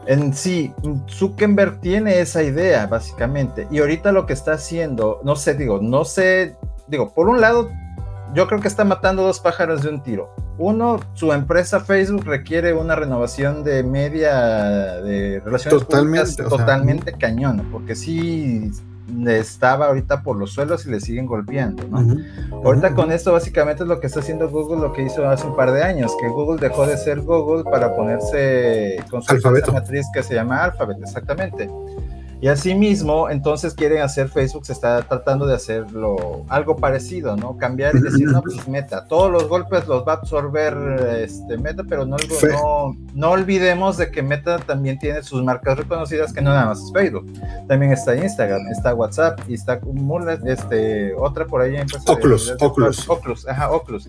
En 0.07 0.33
sí, 0.33 0.73
Zuckerberg 1.07 1.79
tiene 1.79 2.21
esa 2.21 2.41
idea, 2.41 2.87
básicamente. 2.87 3.67
Y 3.69 3.81
ahorita 3.81 4.11
lo 4.11 4.25
que 4.25 4.33
está 4.33 4.53
haciendo, 4.53 5.19
no 5.23 5.35
sé, 5.35 5.53
digo, 5.53 5.79
no 5.79 6.03
sé 6.05 6.57
digo, 6.89 7.13
por 7.13 7.29
un 7.29 7.41
lado, 7.41 7.69
yo 8.33 8.47
creo 8.47 8.59
que 8.59 8.67
está 8.67 8.83
matando 8.83 9.23
dos 9.23 9.39
pájaros 9.39 9.83
de 9.83 9.89
un 9.89 10.03
tiro. 10.03 10.33
Uno, 10.57 10.99
su 11.13 11.31
empresa 11.31 11.79
Facebook 11.79 12.25
requiere 12.25 12.73
una 12.73 12.95
renovación 12.95 13.63
de 13.63 13.81
media 13.83 15.01
de 15.01 15.39
relaciones 15.39 15.79
totalmente, 15.79 16.43
totalmente 16.43 17.13
cañona, 17.13 17.63
porque 17.71 17.95
sí 17.95 18.71
estaba 19.27 19.87
ahorita 19.87 20.21
por 20.21 20.37
los 20.37 20.51
suelos 20.51 20.85
y 20.85 20.91
le 20.91 20.99
siguen 20.99 21.25
golpeando, 21.25 21.83
¿no? 21.87 22.05
Ahorita 22.63 22.93
con 22.93 23.11
esto 23.11 23.31
básicamente 23.31 23.83
es 23.83 23.89
lo 23.89 23.99
que 23.99 24.07
está 24.07 24.19
haciendo 24.19 24.49
Google, 24.49 24.81
lo 24.81 24.93
que 24.93 25.03
hizo 25.03 25.27
hace 25.27 25.47
un 25.47 25.55
par 25.55 25.71
de 25.71 25.81
años, 25.81 26.11
que 26.19 26.27
Google 26.27 26.59
dejó 26.59 26.85
de 26.85 26.97
ser 26.97 27.21
Google 27.21 27.63
para 27.63 27.95
ponerse 27.95 29.03
con 29.09 29.23
su 29.23 29.35
matriz 29.71 30.05
que 30.13 30.21
se 30.21 30.35
llama 30.35 30.65
Alphabet, 30.65 30.97
exactamente. 31.01 31.69
Y 32.41 32.47
asimismo, 32.47 33.29
entonces 33.29 33.73
quieren 33.73 34.01
hacer 34.01 34.29
Facebook, 34.29 34.65
se 34.65 34.71
está 34.71 35.01
tratando 35.01 35.45
de 35.45 35.55
hacerlo 35.55 36.45
algo 36.47 36.77
parecido, 36.77 37.35
¿no? 37.35 37.57
Cambiar 37.57 37.93
y 37.97 37.99
decir, 37.99 38.27
no, 38.27 38.41
pues 38.41 38.65
Meta, 38.65 39.05
todos 39.05 39.29
los 39.29 39.49
golpes 39.49 39.85
los 39.87 40.07
va 40.07 40.13
a 40.13 40.15
absorber 40.15 40.73
este, 41.19 41.57
Meta, 41.57 41.83
pero 41.83 42.05
no, 42.05 42.15
no, 42.17 42.95
no 43.13 43.31
olvidemos 43.31 43.97
de 43.97 44.09
que 44.09 44.23
Meta 44.23 44.57
también 44.59 44.97
tiene 44.99 45.21
sus 45.21 45.43
marcas 45.43 45.77
reconocidas, 45.77 46.31
que 46.31 46.41
no 46.41 46.51
nada 46.51 46.67
más 46.67 46.81
es 46.81 46.93
Facebook, 46.93 47.27
también 47.67 47.91
está 47.91 48.15
Instagram, 48.15 48.67
está 48.71 48.95
WhatsApp 48.95 49.41
y 49.49 49.55
está 49.55 49.81
este, 50.45 51.13
otra 51.15 51.45
por 51.45 51.61
ahí. 51.61 51.75
Oculus, 52.07 52.55
Oculus. 52.57 53.09
Oculus, 53.09 53.47
ajá, 53.49 53.69
Oculus. 53.69 54.07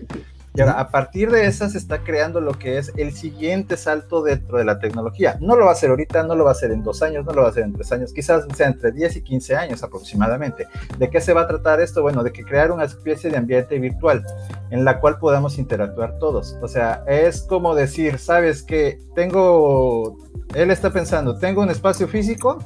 Y 0.53 0.61
ahora, 0.61 0.73
a 0.73 0.89
partir 0.89 1.31
de 1.31 1.45
esa 1.45 1.69
se 1.69 1.77
está 1.77 2.03
creando 2.03 2.41
lo 2.41 2.53
que 2.53 2.77
es 2.77 2.91
el 2.97 3.13
siguiente 3.13 3.77
salto 3.77 4.21
dentro 4.21 4.57
de 4.57 4.65
la 4.65 4.79
tecnología. 4.79 5.37
No 5.39 5.55
lo 5.55 5.65
va 5.65 5.71
a 5.71 5.73
hacer 5.73 5.89
ahorita, 5.89 6.23
no 6.23 6.35
lo 6.35 6.43
va 6.43 6.51
a 6.51 6.53
hacer 6.53 6.71
en 6.71 6.83
dos 6.83 7.01
años, 7.01 7.25
no 7.25 7.31
lo 7.31 7.41
va 7.41 7.47
a 7.47 7.51
hacer 7.51 7.63
en 7.63 7.73
tres 7.73 7.91
años, 7.93 8.11
quizás 8.11 8.45
sea 8.53 8.67
entre 8.67 8.91
10 8.91 9.15
y 9.15 9.21
15 9.21 9.55
años 9.55 9.81
aproximadamente. 9.81 10.67
¿De 10.97 11.09
qué 11.09 11.21
se 11.21 11.33
va 11.33 11.41
a 11.41 11.47
tratar 11.47 11.79
esto? 11.79 12.01
Bueno, 12.01 12.21
de 12.23 12.33
que 12.33 12.43
crear 12.43 12.71
una 12.71 12.83
especie 12.83 13.29
de 13.29 13.37
ambiente 13.37 13.79
virtual 13.79 14.25
en 14.71 14.83
la 14.83 14.99
cual 14.99 15.19
podamos 15.19 15.57
interactuar 15.57 16.19
todos. 16.19 16.57
O 16.61 16.67
sea, 16.67 17.03
es 17.07 17.41
como 17.41 17.73
decir, 17.73 18.19
¿sabes 18.19 18.61
que 18.63 18.99
Tengo, 19.15 20.17
él 20.55 20.71
está 20.71 20.91
pensando, 20.91 21.37
tengo 21.37 21.61
un 21.61 21.69
espacio 21.69 22.07
físico, 22.07 22.59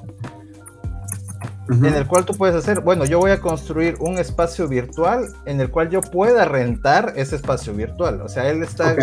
en 1.67 1.85
el 1.85 2.05
cual 2.05 2.25
tú 2.25 2.33
puedes 2.35 2.55
hacer, 2.55 2.81
bueno, 2.81 3.05
yo 3.05 3.19
voy 3.19 3.31
a 3.31 3.39
construir 3.39 3.95
un 3.99 4.19
espacio 4.19 4.67
virtual 4.67 5.27
en 5.45 5.59
el 5.59 5.71
cual 5.71 5.89
yo 5.89 6.01
pueda 6.01 6.45
rentar 6.45 7.13
ese 7.15 7.35
espacio 7.35 7.73
virtual. 7.73 8.21
O 8.21 8.29
sea, 8.29 8.49
él 8.49 8.61
está, 8.61 8.95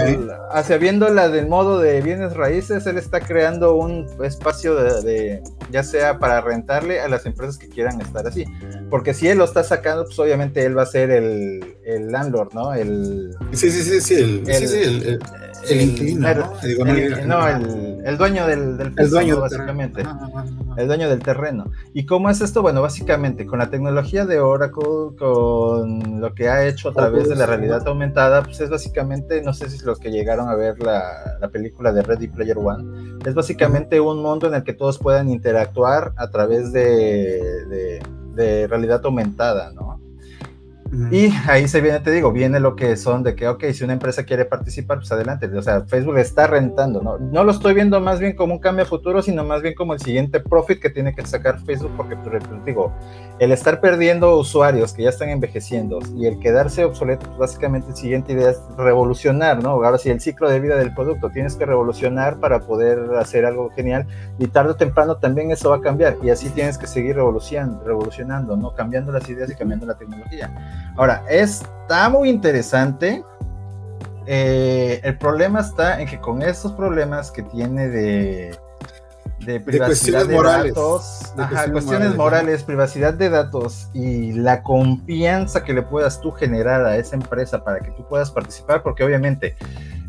hacia 0.53 0.79
viendo 0.79 1.09
la 1.09 1.29
del 1.29 1.48
modo 1.48 1.81
de 1.81 2.01
bienes 2.01 2.35
raíces, 2.35 2.87
él 2.87 2.98
está 2.98 3.20
creando 3.20 3.75
un 3.75 4.07
espacio 4.22 4.75
de, 4.75 5.42
ya 5.70 5.83
sea 5.83 6.18
para 6.18 6.40
rentarle 6.40 7.01
a 7.01 7.09
las 7.09 7.27
empresas 7.27 7.59
que 7.59 7.68
quieran 7.68 8.01
estar 8.01 8.27
así. 8.27 8.44
Porque 8.90 9.14
si 9.14 9.29
él 9.29 9.38
lo 9.38 9.44
está 9.44 9.64
sacando, 9.64 10.05
pues 10.05 10.18
obviamente 10.18 10.64
él 10.64 10.77
va 10.79 10.83
a 10.83 10.87
ser 10.87 11.11
el, 11.11 11.77
el 11.85 12.12
landlord, 12.12 12.55
¿no? 12.55 12.75
El, 12.75 13.35
sí, 13.53 13.70
sí, 13.70 13.83
sí, 13.83 14.01
sí, 14.01 14.14
el, 14.14 14.46
sí, 14.46 14.68
sí, 14.68 15.18
el 15.68 15.79
el 15.79 15.88
inquilino, 15.88 16.29
¿no? 17.27 17.48
El, 18.05 18.18
dueño 18.18 18.46
del, 18.46 18.77
del 18.77 18.92
el 18.96 19.11
dueño 19.11 19.40
básicamente. 19.40 20.03
el 20.77 20.87
dueño 20.87 21.09
del 21.09 21.20
terreno. 21.20 21.70
¿Y 21.92 22.07
cómo 22.07 22.31
es 22.31 22.40
esto? 22.40 22.62
Bueno, 22.62 22.83
básicamente 22.83 23.46
con 23.46 23.59
la 23.59 23.70
tecnología 23.70 24.27
de 24.27 24.40
Oracle, 24.40 25.16
con 25.18 26.20
lo 26.20 26.35
que 26.35 26.48
ha 26.48 26.66
hecho 26.66 26.88
a 26.90 26.92
través 26.92 27.29
de 27.29 27.37
la 27.37 27.46
realidad 27.46 27.87
aumentada, 27.87 28.42
pues 28.42 28.61
es 28.61 28.70
básicamente, 28.70 29.42
no 29.42 29.53
sé 29.55 29.70
si 29.70 29.85
los 29.85 29.98
que 29.98 30.11
llegaron 30.11 30.48
a 30.48 30.55
ver 30.55 30.81
la, 30.81 31.37
la 31.40 31.48
película 31.48 31.92
de 31.92 32.03
Ready 32.03 32.29
Player 32.29 32.59
One, 32.59 33.18
es 33.25 33.35
básicamente 33.35 34.01
un 34.01 34.22
mundo 34.22 34.48
en 34.48 34.55
el 34.55 34.64
que 34.64 34.72
todos 34.72 34.98
puedan 34.98 35.29
interactuar 35.29 36.12
a 36.16 36.31
través 36.31 36.72
de, 36.72 37.64
de, 37.66 38.03
de 38.35 38.66
realidad 38.66 39.01
aumentada, 39.05 39.72
¿no? 39.72 40.01
Y 41.11 41.33
ahí 41.48 41.68
se 41.68 41.81
viene, 41.81 42.00
te 42.00 42.11
digo, 42.11 42.33
viene 42.33 42.61
lo 42.61 42.76
que 42.76 42.96
son 42.96 43.22
de 43.22 43.35
que, 43.35 43.48
ok, 43.48 43.64
si 43.72 43.83
una 43.83 43.94
empresa 43.94 44.24
quiere 44.24 44.44
participar, 44.44 44.98
pues 44.98 45.11
adelante. 45.11 45.46
O 45.46 45.62
sea, 45.62 45.83
Facebook 45.83 46.18
está 46.18 46.46
rentando, 46.46 47.00
¿no? 47.00 47.18
No 47.18 47.44
lo 47.44 47.50
estoy 47.50 47.74
viendo 47.74 47.98
más 48.00 48.20
bien 48.20 48.37
como 48.37 48.55
un 48.55 48.61
cambio 48.61 48.85
a 48.85 48.87
futuro, 48.88 49.22
sino 49.22 49.42
más 49.44 49.62
bien 49.62 49.74
como 49.74 49.94
el 49.94 50.00
siguiente 50.00 50.40
profit 50.40 50.81
que 50.81 50.90
tiene 50.90 51.14
que 51.14 51.24
sacar 51.24 51.59
Facebook, 51.64 51.92
porque, 51.96 52.16
pues, 52.16 52.42
digo, 52.66 52.92
el 53.38 53.52
estar 53.52 53.81
perdiendo 53.81 54.37
usuarios 54.37 54.92
que 54.92 55.05
ya 55.05 55.09
están 55.09 55.31
envejeciendo 55.31 55.98
y 56.14 56.26
el 56.26 56.38
quedarse 56.38 56.85
obsoleto, 56.85 57.26
pues 57.26 57.38
básicamente 57.38 57.88
el 57.90 57.96
siguiente 57.96 58.33
idea 58.35 58.50
es 58.50 58.61
revolucionar, 58.76 59.62
¿no? 59.62 59.70
Ahora 59.70 59.98
sí, 59.98 60.11
el 60.11 60.20
ciclo 60.20 60.48
de 60.48 60.61
vida 60.61 60.76
del 60.76 60.94
producto, 60.94 61.31
tienes 61.31 61.57
que 61.57 61.64
revolucionar 61.64 62.38
para 62.38 62.61
poder 62.61 63.16
hacer 63.18 63.46
algo 63.46 63.70
genial 63.70 64.07
y 64.38 64.46
tarde 64.46 64.72
o 64.72 64.76
temprano 64.76 65.16
también 65.16 65.50
eso 65.50 65.70
va 65.70 65.76
a 65.76 65.81
cambiar 65.81 66.18
y 66.22 66.31
así 66.31 66.50
tienes 66.50 66.78
que 66.78 66.87
seguir 66.87 67.16
revolucionando 67.16 68.57
¿no? 68.57 68.74
Cambiando 68.74 69.12
las 69.12 69.28
ideas 69.28 69.50
y 69.50 69.55
cambiando 69.55 69.87
la 69.87 69.94
tecnología. 69.94 70.50
Ahora, 70.97 71.23
está 71.29 72.09
muy 72.09 72.29
interesante. 72.29 73.25
Eh, 74.27 75.01
el 75.03 75.18
problema 75.18 75.61
está 75.61 76.01
en 76.01 76.07
que 76.07 76.21
con 76.21 76.42
estos 76.42 76.73
problemas 76.73 77.31
que 77.31 77.42
tiene 77.42 77.88
de, 77.88 78.57
de 79.40 79.61
privacidad 79.61 80.27
de, 80.27 80.37
datos, 80.37 81.33
cuestiones 81.71 82.14
morales, 82.14 82.62
privacidad 82.62 83.14
de 83.14 83.31
datos 83.31 83.88
y 83.92 84.33
la 84.33 84.62
confianza 84.62 85.64
que 85.64 85.73
le 85.73 85.83
puedas 85.83 86.21
tú 86.21 86.31
generar 86.31 86.85
a 86.87 86.97
esa 86.97 87.16
empresa 87.16 87.64
para 87.64 87.81
que 87.81 87.90
tú 87.92 88.07
puedas 88.07 88.31
participar, 88.31 88.83
porque 88.83 89.03
obviamente 89.03 89.57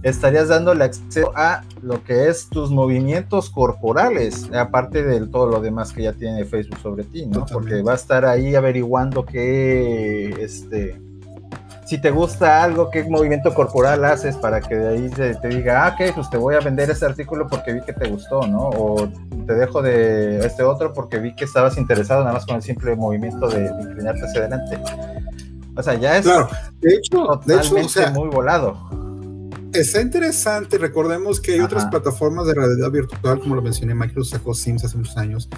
estarías 0.03 0.49
dándole 0.49 0.83
acceso 0.83 1.31
a 1.35 1.63
lo 1.81 2.03
que 2.03 2.27
es 2.27 2.49
tus 2.49 2.69
movimientos 2.71 3.49
corporales, 3.49 4.49
aparte 4.53 5.03
de 5.03 5.25
todo 5.27 5.47
lo 5.47 5.61
demás 5.61 5.93
que 5.93 6.03
ya 6.03 6.13
tiene 6.13 6.45
Facebook 6.45 6.79
sobre 6.79 7.05
ti, 7.05 7.25
¿no? 7.25 7.45
Porque 7.45 7.81
va 7.81 7.93
a 7.93 7.95
estar 7.95 8.25
ahí 8.25 8.55
averiguando 8.55 9.25
qué, 9.25 10.29
este, 10.41 11.01
si 11.85 11.97
te 11.99 12.11
gusta 12.11 12.63
algo, 12.63 12.89
qué 12.89 13.03
movimiento 13.03 13.53
corporal 13.53 14.03
haces 14.03 14.35
para 14.35 14.59
que 14.61 14.75
de 14.75 14.87
ahí 14.89 15.09
te, 15.09 15.47
diga, 15.47 15.85
ah, 15.85 15.95
ok, 15.95 16.13
pues 16.15 16.29
te 16.29 16.37
voy 16.37 16.55
a 16.55 16.59
vender 16.59 16.89
ese 16.89 17.05
artículo 17.05 17.47
porque 17.47 17.73
vi 17.73 17.81
que 17.81 17.93
te 17.93 18.09
gustó, 18.09 18.45
¿no? 18.45 18.69
O 18.69 19.09
te 19.45 19.53
dejo 19.53 19.81
de 19.81 20.45
este 20.45 20.63
otro 20.63 20.93
porque 20.93 21.19
vi 21.19 21.35
que 21.35 21.45
estabas 21.45 21.77
interesado 21.77 22.21
nada 22.21 22.33
más 22.33 22.45
con 22.45 22.57
el 22.57 22.61
simple 22.61 22.95
movimiento 22.95 23.47
de, 23.47 23.65
inclinarte 23.65 24.25
hacia 24.25 24.41
adelante. 24.41 24.79
O 25.75 25.81
sea, 25.81 25.95
ya 25.95 26.17
es 26.17 26.23
claro. 26.23 26.49
de 26.81 26.93
hecho, 26.93 27.41
de 27.45 27.55
hecho 27.55 28.11
muy 28.11 28.29
volado. 28.29 29.02
Está 29.73 30.01
interesante, 30.01 30.77
recordemos 30.77 31.39
que 31.39 31.53
hay 31.53 31.59
otras 31.59 31.85
plataformas 31.87 32.45
de 32.45 32.53
realidad 32.53 32.91
virtual, 32.91 33.39
como 33.39 33.55
lo 33.55 33.61
mencioné, 33.63 33.95
Microsoft 33.95 34.39
sacó 34.39 34.53
Sims 34.53 34.83
hace 34.85 34.97
muchos 34.97 35.17
años, 35.17 35.49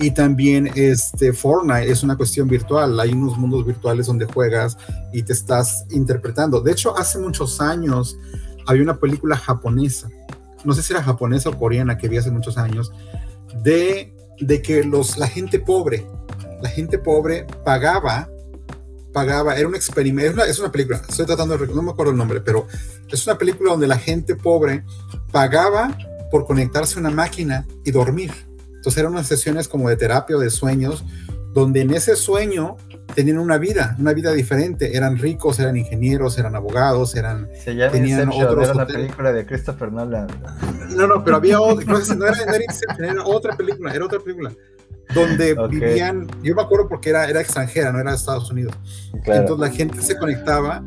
y 0.00 0.10
también 0.10 0.68
este 0.74 1.32
Fortnite 1.32 1.88
es 1.88 2.02
una 2.02 2.16
cuestión 2.16 2.48
virtual. 2.48 2.98
Hay 2.98 3.12
unos 3.12 3.38
mundos 3.38 3.64
virtuales 3.64 4.06
donde 4.06 4.24
juegas 4.24 4.76
y 5.12 5.22
te 5.22 5.34
estás 5.34 5.84
interpretando. 5.90 6.60
De 6.60 6.72
hecho, 6.72 6.96
hace 6.96 7.18
muchos 7.18 7.60
años 7.60 8.16
había 8.66 8.82
una 8.82 8.98
película 8.98 9.36
japonesa, 9.36 10.08
no 10.64 10.72
sé 10.72 10.82
si 10.82 10.92
era 10.92 11.02
japonesa 11.02 11.50
o 11.50 11.58
coreana 11.58 11.96
que 11.96 12.08
vi 12.08 12.16
hace 12.16 12.30
muchos 12.30 12.58
años, 12.58 12.92
de, 13.62 14.14
de 14.40 14.62
que 14.62 14.82
los, 14.82 15.16
la 15.16 15.28
gente 15.28 15.60
pobre, 15.60 16.06
la 16.60 16.70
gente 16.70 16.98
pobre 16.98 17.46
pagaba, 17.64 18.28
pagaba, 19.12 19.56
era 19.56 19.66
un 19.68 19.74
experimento, 19.74 20.44
es 20.44 20.58
una, 20.58 20.70
película, 20.70 21.02
estoy 21.08 21.26
tratando 21.26 21.56
de, 21.58 21.66
no 21.66 21.82
me 21.82 21.90
acuerdo 21.90 22.12
el 22.12 22.18
nombre, 22.18 22.40
pero 22.40 22.66
es 23.10 23.26
una 23.26 23.36
película 23.36 23.72
donde 23.72 23.86
la 23.86 23.98
gente 23.98 24.36
pobre 24.36 24.84
pagaba 25.32 25.96
por 26.30 26.46
conectarse 26.46 26.96
a 26.96 27.00
una 27.00 27.10
máquina 27.10 27.66
y 27.84 27.90
dormir 27.90 28.32
entonces 28.80 28.98
eran 28.98 29.12
unas 29.12 29.26
sesiones 29.26 29.68
como 29.68 29.90
de 29.90 29.96
terapia 29.96 30.36
o 30.36 30.40
de 30.40 30.48
sueños, 30.48 31.04
donde 31.52 31.82
en 31.82 31.90
ese 31.90 32.16
sueño 32.16 32.78
tenían 33.14 33.36
una 33.38 33.58
vida, 33.58 33.94
una 33.98 34.14
vida 34.14 34.32
diferente. 34.32 34.96
Eran 34.96 35.18
ricos, 35.18 35.60
eran 35.60 35.76
ingenieros, 35.76 36.38
eran 36.38 36.56
abogados, 36.56 37.14
eran. 37.14 37.50
Se 37.62 37.74
llama 37.74 37.92
tenían 37.92 38.30
otros 38.30 38.64
era 38.64 38.72
una 38.72 38.86
película 38.86 39.32
de 39.34 39.44
Christopher 39.44 39.92
Nolan. 39.92 40.28
No, 40.96 41.06
no, 41.06 41.22
pero 41.22 41.36
había 41.36 41.60
otra, 41.60 41.84
no, 41.84 42.26
era, 42.26 42.38
era, 42.98 43.24
otra 43.26 43.54
película, 43.54 43.92
era 43.92 44.06
otra 44.06 44.18
película. 44.18 44.50
Donde 45.14 45.54
vivían, 45.70 46.26
yo 46.42 46.54
me 46.54 46.62
acuerdo 46.62 46.88
porque 46.88 47.10
era, 47.10 47.28
era 47.28 47.40
extranjera, 47.40 47.92
no 47.92 48.00
era 48.00 48.10
de 48.10 48.16
Estados 48.16 48.50
Unidos. 48.50 48.74
Entonces 49.12 49.58
la 49.58 49.70
gente 49.70 50.02
se 50.02 50.16
conectaba 50.16 50.82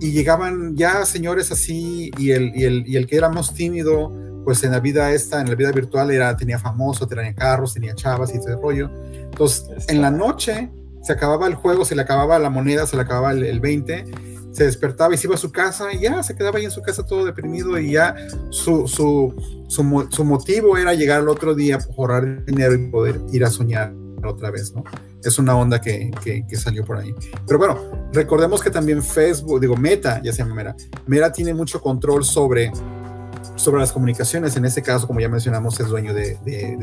y 0.00 0.12
llegaban 0.12 0.76
ya 0.76 1.04
señores 1.06 1.50
así, 1.52 2.10
y 2.18 2.32
el, 2.32 2.52
y 2.54 2.64
el, 2.64 2.84
y 2.86 2.96
el 2.96 3.06
que 3.06 3.16
era 3.16 3.28
más 3.28 3.54
tímido 3.54 4.12
pues 4.44 4.62
en 4.62 4.72
la 4.72 4.80
vida 4.80 5.10
esta, 5.12 5.40
en 5.40 5.48
la 5.48 5.54
vida 5.54 5.72
virtual 5.72 6.10
era, 6.10 6.36
tenía 6.36 6.58
famoso, 6.58 7.08
tenía 7.08 7.34
carros, 7.34 7.74
tenía 7.74 7.94
chavas 7.94 8.32
y 8.34 8.36
ese 8.36 8.54
rollo. 8.56 8.90
Entonces, 9.14 9.88
en 9.88 10.02
la 10.02 10.10
noche 10.10 10.70
se 11.02 11.12
acababa 11.12 11.46
el 11.46 11.54
juego, 11.54 11.84
se 11.84 11.96
le 11.96 12.02
acababa 12.02 12.38
la 12.38 12.50
moneda, 12.50 12.86
se 12.86 12.96
le 12.96 13.02
acababa 13.02 13.32
el, 13.32 13.60
20, 13.60 14.04
se 14.54 14.64
despertaba 14.64 15.12
y 15.12 15.18
se 15.18 15.26
iba 15.26 15.34
a 15.34 15.38
su 15.38 15.50
casa 15.50 15.92
y 15.92 16.00
ya 16.00 16.22
se 16.22 16.36
quedaba 16.36 16.58
ahí 16.58 16.64
en 16.64 16.70
su 16.70 16.80
casa 16.80 17.04
todo 17.04 17.24
deprimido 17.24 17.76
y 17.78 17.92
ya 17.92 18.14
su, 18.50 18.86
su, 18.86 19.34
su, 19.68 20.24
motivo 20.24 20.78
era 20.78 20.94
llegar 20.94 21.20
al 21.20 21.28
otro 21.28 21.54
día, 21.54 21.78
ahorrar 21.98 22.44
dinero 22.44 22.74
y 22.74 22.88
poder 22.88 23.20
ir 23.32 23.44
a 23.44 23.50
soñar 23.50 23.92
otra 24.24 24.50
vez, 24.52 24.72
¿no? 24.72 24.84
Es 25.22 25.38
una 25.38 25.56
onda 25.56 25.80
que, 25.80 26.10
que, 26.22 26.56
salió 26.56 26.84
por 26.84 26.98
ahí. 26.98 27.14
Pero 27.46 27.58
bueno, 27.58 28.08
recordemos 28.12 28.62
que 28.62 28.70
también 28.70 29.02
Facebook, 29.02 29.60
digo, 29.60 29.76
Meta, 29.76 30.22
ya 30.22 30.32
se 30.32 30.38
llama 30.38 30.54
Meta, 30.54 30.76
Meta 31.06 31.32
tiene 31.32 31.52
mucho 31.52 31.80
control 31.80 32.24
sobre 32.24 32.70
sobre 33.56 33.80
las 33.80 33.92
comunicaciones. 33.92 34.56
En 34.56 34.64
este 34.64 34.82
caso, 34.82 35.06
como 35.06 35.20
ya 35.20 35.28
mencionamos, 35.28 35.78
es 35.80 35.88
dueño 35.88 36.14
de, 36.14 36.38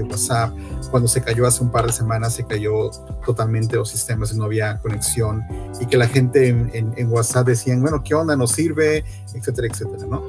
WhatsApp. 0.10 0.54
Cuando 0.90 1.08
se 1.08 1.22
cayó 1.22 1.46
hace 1.46 1.64
un 1.64 1.72
par 1.72 1.86
de 1.86 1.94
semanas, 1.94 2.34
se 2.34 2.46
cayó 2.46 2.90
totalmente 3.26 3.76
los 3.76 3.90
sistemas 3.90 4.34
no 4.34 4.46
había 4.46 4.78
conexión. 4.80 5.44
Y 5.80 5.86
que 5.86 5.98
la 5.98 6.08
gente 6.08 6.48
en, 6.48 7.12
WhatsApp 7.12 7.48
decían, 7.48 7.82
bueno, 7.82 8.04
¿qué 8.04 8.14
onda? 8.14 8.36
¿Nos 8.36 8.52
sirve? 8.52 9.04
Etcétera, 9.34 9.68
etcétera, 9.68 10.06
¿no? 10.08 10.24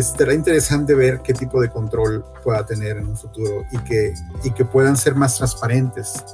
Será 0.00 0.34
interesante 0.34 0.94
ver 0.94 1.20
qué 1.22 1.32
tipo 1.32 1.60
de 1.60 1.70
control 1.70 2.24
pueda 2.42 2.64
tener 2.66 2.96
en 2.98 3.08
un 3.08 3.16
futuro 3.16 3.64
y 3.70 3.78
que, 3.78 4.14
y 4.44 4.50
que 4.50 4.64
puedan 4.64 4.96
ser 4.96 5.14
más 5.14 5.36
transparentes 5.36 6.24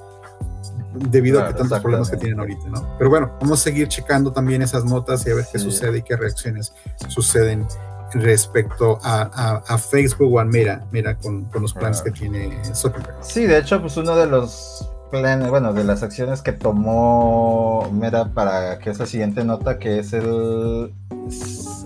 debido 0.95 1.41
a 1.41 1.49
que 1.49 1.55
tantos 1.55 1.81
problemas 1.81 2.11
que 2.11 2.17
tienen 2.17 2.39
ahorita, 2.39 2.69
¿no? 2.69 2.87
Pero 2.99 3.11
bueno, 3.11 3.33
vamos 3.41 3.61
a 3.61 3.63
seguir 3.63 3.89
checando 3.89 4.33
también 4.33 4.63
esas 4.63 4.85
notas 4.85 5.27
y 5.27 5.31
a 5.31 5.35
ver 5.35 5.47
qué 5.51 5.59
sucede 5.59 5.99
y 5.99 6.03
qué 6.03 6.17
reacciones 6.17 6.75
suceden 7.09 7.67
respecto 8.15 8.99
a, 9.03 9.79
Facebook 9.79 10.35
o 10.35 10.41
a 10.41 10.45
Mira, 10.45 10.85
Mira 10.91 11.17
con, 11.17 11.49
los 11.61 11.73
planes 11.73 12.03
que 12.03 12.11
tiene 12.11 12.63
Zuckerberg. 12.75 13.17
Sí, 13.23 13.47
de 13.47 13.59
hecho, 13.59 13.81
pues 13.81 13.97
uno 13.97 14.17
de 14.17 14.27
los 14.27 14.89
planes, 15.11 15.49
bueno, 15.51 15.73
de 15.73 15.85
las 15.85 16.03
acciones 16.03 16.43
que 16.43 16.53
tomó 16.53 17.89
Mira 17.93 18.33
para 18.33 18.79
que 18.79 18.91
es 18.91 18.99
la 18.99 19.07
siguiente 19.07 19.45
nota, 19.45 19.79
que 19.79 19.99
es 19.99 20.13
el... 20.13 20.93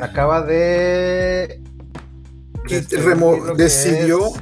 acaba 0.00 0.42
de 0.42 1.60
decidió 3.56 4.32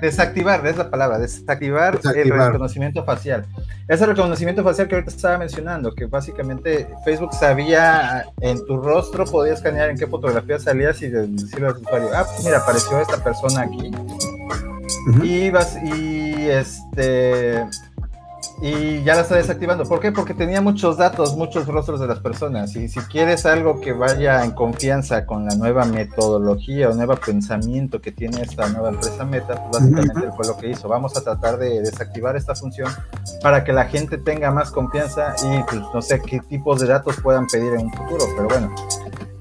desactivar, 0.00 0.66
es 0.66 0.76
la 0.76 0.90
palabra, 0.90 1.18
desactivar, 1.18 2.00
el 2.14 2.30
reconocimiento 2.30 3.04
facial. 3.04 3.46
Ese 3.86 4.06
reconocimiento 4.06 4.64
facial 4.64 4.88
que 4.88 4.94
ahorita 4.94 5.10
estaba 5.10 5.38
mencionando, 5.38 5.94
que 5.94 6.06
básicamente 6.06 6.88
Facebook 7.04 7.34
sabía 7.34 8.24
en 8.40 8.64
tu 8.66 8.78
rostro, 8.78 9.24
podía 9.26 9.52
escanear 9.52 9.90
en 9.90 9.98
qué 9.98 10.06
fotografía 10.06 10.58
salías 10.58 11.00
y 11.02 11.08
decirle 11.08 11.66
al 11.66 11.76
usuario, 11.76 12.08
ah, 12.14 12.24
pues 12.26 12.44
mira, 12.44 12.58
apareció 12.58 13.00
esta 13.00 13.22
persona 13.22 13.62
aquí. 13.62 13.90
y, 15.22 15.50
vas, 15.50 15.76
y 15.84 16.48
este 16.48 17.64
y 18.60 19.02
ya 19.02 19.14
la 19.14 19.22
está 19.22 19.36
desactivando. 19.36 19.84
¿Por 19.84 20.00
qué? 20.00 20.12
Porque 20.12 20.34
tenía 20.34 20.60
muchos 20.60 20.96
datos, 20.96 21.36
muchos 21.36 21.66
rostros 21.66 22.00
de 22.00 22.06
las 22.06 22.20
personas. 22.20 22.74
Y 22.76 22.88
si 22.88 23.00
quieres 23.00 23.46
algo 23.46 23.80
que 23.80 23.92
vaya 23.92 24.44
en 24.44 24.52
confianza 24.52 25.26
con 25.26 25.44
la 25.44 25.54
nueva 25.56 25.84
metodología 25.84 26.88
o 26.88 26.94
nuevo 26.94 27.16
pensamiento 27.16 28.00
que 28.00 28.12
tiene 28.12 28.42
esta 28.42 28.68
nueva 28.68 28.90
empresa 28.90 29.24
Meta, 29.24 29.62
pues 29.70 29.82
básicamente 29.82 30.30
fue 30.36 30.46
lo 30.46 30.56
que 30.56 30.70
hizo. 30.70 30.88
Vamos 30.88 31.16
a 31.16 31.22
tratar 31.22 31.58
de 31.58 31.82
desactivar 31.82 32.36
esta 32.36 32.54
función 32.54 32.90
para 33.42 33.64
que 33.64 33.72
la 33.72 33.86
gente 33.86 34.18
tenga 34.18 34.50
más 34.50 34.70
confianza 34.70 35.34
y 35.42 35.62
pues, 35.64 35.82
no 35.92 36.00
sé 36.00 36.20
qué 36.22 36.40
tipos 36.40 36.80
de 36.80 36.86
datos 36.86 37.16
puedan 37.20 37.46
pedir 37.46 37.74
en 37.74 37.86
un 37.86 37.92
futuro. 37.92 38.24
Pero 38.36 38.48
bueno, 38.48 38.74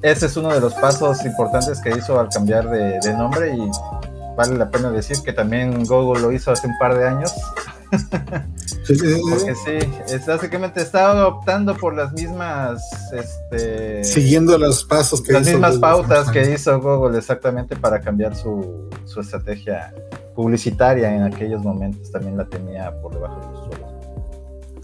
ese 0.02 0.26
es 0.26 0.36
uno 0.38 0.54
de 0.54 0.60
los 0.60 0.74
pasos 0.74 1.24
importantes 1.26 1.80
que 1.82 1.92
hizo 1.92 2.20
al 2.20 2.30
cambiar 2.30 2.70
de, 2.70 3.00
de 3.00 3.14
nombre 3.14 3.56
y 3.56 3.70
vale 4.36 4.58
la 4.58 4.70
pena 4.70 4.90
decir 4.90 5.18
que 5.24 5.34
también 5.34 5.86
Google 5.86 6.22
lo 6.22 6.32
hizo 6.32 6.52
hace 6.52 6.68
un 6.68 6.78
par 6.80 6.98
de 6.98 7.08
años 7.08 7.34
porque 8.88 9.56
sí, 9.56 9.90
es 10.08 10.26
básicamente 10.26 10.82
está 10.82 11.28
optando 11.28 11.76
por 11.76 11.96
las 11.96 12.12
mismas, 12.14 12.82
este, 13.14 14.04
siguiendo 14.04 14.58
los 14.58 14.84
pasos 14.84 15.22
que 15.22 15.34
las 15.34 15.46
mismas 15.46 15.78
pautas 15.78 16.30
que 16.30 16.52
hizo 16.52 16.80
Google 16.80 17.18
exactamente 17.18 17.76
para 17.76 18.02
cambiar 18.02 18.36
su, 18.36 18.90
su, 19.06 19.22
estrategia 19.22 19.94
publicitaria 20.36 21.16
en 21.16 21.24
aquellos 21.24 21.62
momentos 21.62 22.12
también 22.12 22.38
la 22.38 22.46
tenía 22.46 22.94
por 23.02 23.14
debajo 23.14 23.40
de 23.40 23.48
los 23.48 23.66
suelos. 23.66 23.94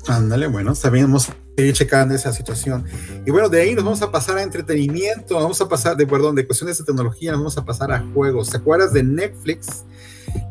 Ándale, 0.08 0.48
bueno, 0.48 0.74
sabíamos 0.76 1.30
ir 1.58 1.74
checando 1.74 2.16
esa 2.16 2.32
situación. 2.32 2.86
Y 3.26 3.32
bueno, 3.32 3.50
de 3.50 3.62
ahí 3.62 3.76
nos 3.76 3.84
vamos 3.84 4.02
a 4.02 4.12
pasar 4.12 4.38
a 4.38 4.44
entretenimiento, 4.44 5.36
vamos 5.36 5.60
a 5.62 5.68
pasar 5.68 5.98
de, 5.98 6.08
perdón, 6.08 6.36
de 6.36 6.48
cuestiones 6.48 6.78
de 6.78 6.84
tecnología, 6.86 7.32
nos 7.32 7.42
vamos 7.42 7.58
a 7.58 7.66
pasar 7.66 7.92
a 7.92 8.04
juegos. 8.14 8.50
¿Te 8.50 8.58
acuerdas 8.58 8.94
de 8.94 9.04
Netflix? 9.04 9.84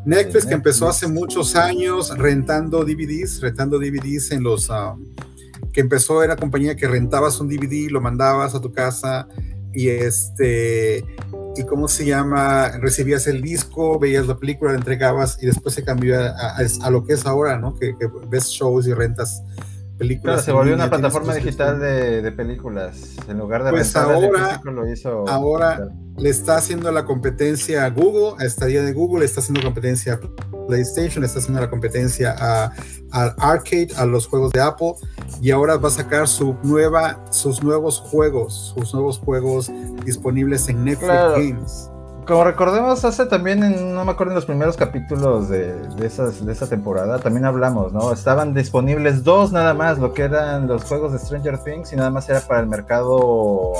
Netflix 0.05 0.45
que 0.45 0.53
empezó 0.53 0.87
hace 0.87 1.07
muchos 1.07 1.55
años 1.55 2.17
rentando 2.17 2.83
DVDs, 2.83 3.41
rentando 3.41 3.77
DVDs 3.79 4.31
en 4.31 4.43
los... 4.43 4.69
Ah, 4.69 4.95
que 5.73 5.81
empezó, 5.81 6.23
era 6.23 6.35
compañía 6.35 6.75
que 6.75 6.87
rentabas 6.87 7.39
un 7.39 7.47
DVD, 7.47 7.91
lo 7.91 8.01
mandabas 8.01 8.55
a 8.55 8.61
tu 8.61 8.71
casa 8.71 9.27
y 9.73 9.89
este... 9.89 11.05
¿Y 11.55 11.63
cómo 11.63 11.87
se 11.87 12.05
llama? 12.05 12.69
Recibías 12.79 13.27
el 13.27 13.41
disco, 13.41 13.99
veías 13.99 14.27
la 14.27 14.37
película, 14.37 14.71
la 14.71 14.77
entregabas 14.77 15.37
y 15.41 15.45
después 15.45 15.75
se 15.75 15.83
cambió 15.83 16.17
a, 16.17 16.89
lo 16.89 17.03
que 17.03 17.13
es 17.13 17.25
ahora, 17.25 17.57
¿no? 17.57 17.75
Que, 17.75 17.97
que 17.97 18.07
ves 18.29 18.47
shows 18.47 18.87
y 18.87 18.93
rentas 18.93 19.43
películas. 19.99 20.43
se 20.43 20.51
volvió 20.51 20.73
una 20.73 20.89
plataforma 20.89 21.35
digital 21.35 21.79
de, 21.79 22.31
películas. 22.31 23.17
En 23.27 23.37
lugar 23.37 23.63
de 23.63 23.71
pues 23.71 23.95
ahora, 23.95 24.59
lo 24.63 24.91
hizo 24.91 25.27
ahora 25.27 25.91
le 26.19 26.29
está 26.29 26.57
haciendo 26.57 26.91
la 26.91 27.05
competencia 27.05 27.85
a 27.85 27.89
Google, 27.89 28.35
a 28.39 28.45
Estadia 28.45 28.83
de 28.83 28.91
Google, 28.93 29.19
le 29.19 29.25
está 29.25 29.39
haciendo 29.39 29.61
competencia 29.61 30.13
a 30.13 30.67
PlayStation, 30.67 31.21
le 31.21 31.27
está 31.27 31.39
haciendo 31.39 31.61
la 31.61 31.69
competencia 31.69 32.35
a, 32.37 32.73
Arcade, 33.11 33.89
a 33.95 34.05
los 34.05 34.27
juegos 34.27 34.51
de 34.51 34.61
Apple, 34.61 34.93
y 35.41 35.51
ahora 35.51 35.77
va 35.77 35.87
a 35.87 35.91
sacar 35.91 36.27
su 36.27 36.55
nueva, 36.61 37.25
sus 37.31 37.63
nuevos 37.63 37.99
juegos, 37.99 38.73
sus 38.75 38.93
nuevos 38.93 39.17
juegos 39.17 39.71
disponibles 40.05 40.67
en 40.67 40.83
Netflix 40.83 41.11
Games 41.35 41.89
como 42.29 42.43
recordemos, 42.43 43.03
hace 43.05 43.25
también, 43.25 43.63
en, 43.63 43.95
no 43.95 44.05
me 44.05 44.11
acuerdo 44.11 44.33
en 44.33 44.35
los 44.35 44.45
primeros 44.45 44.77
capítulos 44.77 45.49
de, 45.49 45.73
de, 45.73 46.05
esas, 46.05 46.45
de 46.45 46.51
esa 46.51 46.67
temporada, 46.67 47.17
también 47.17 47.43
hablamos, 47.43 47.91
¿no? 47.91 48.13
Estaban 48.13 48.53
disponibles 48.53 49.23
dos 49.23 49.51
nada 49.51 49.73
más, 49.73 49.97
lo 49.97 50.13
que 50.13 50.25
eran 50.25 50.67
los 50.67 50.83
juegos 50.83 51.11
de 51.11 51.17
Stranger 51.17 51.57
Things 51.57 51.91
y 51.91 51.95
nada 51.95 52.11
más 52.11 52.29
era 52.29 52.41
para 52.41 52.59
el 52.59 52.67
mercado 52.67 53.73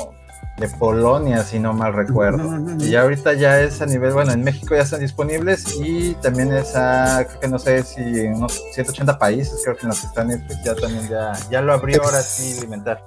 de 0.57 0.67
Polonia, 0.67 1.43
si 1.43 1.59
no 1.59 1.73
mal 1.73 1.93
recuerdo. 1.93 2.59
Y 2.79 2.95
ahorita 2.95 3.33
ya 3.33 3.61
es 3.61 3.83
a 3.83 3.85
nivel, 3.85 4.13
bueno, 4.13 4.31
en 4.31 4.43
México 4.43 4.75
ya 4.75 4.81
están 4.81 5.01
disponibles 5.01 5.79
y 5.79 6.15
también 6.15 6.51
es 6.51 6.75
a, 6.75 7.25
creo 7.27 7.39
que 7.41 7.47
no 7.49 7.59
sé 7.59 7.83
si 7.83 8.01
en 8.01 8.33
unos 8.33 8.63
180 8.73 9.19
países, 9.19 9.61
creo 9.63 9.77
que 9.77 9.83
en 9.83 9.89
los 9.89 9.99
que 9.99 10.07
están 10.07 10.29
ya 10.65 10.73
también 10.73 11.07
ya, 11.07 11.33
ya 11.51 11.61
lo 11.61 11.71
abrió 11.71 12.03
ahora 12.03 12.23
sí 12.23 12.57
alimentar. 12.57 12.99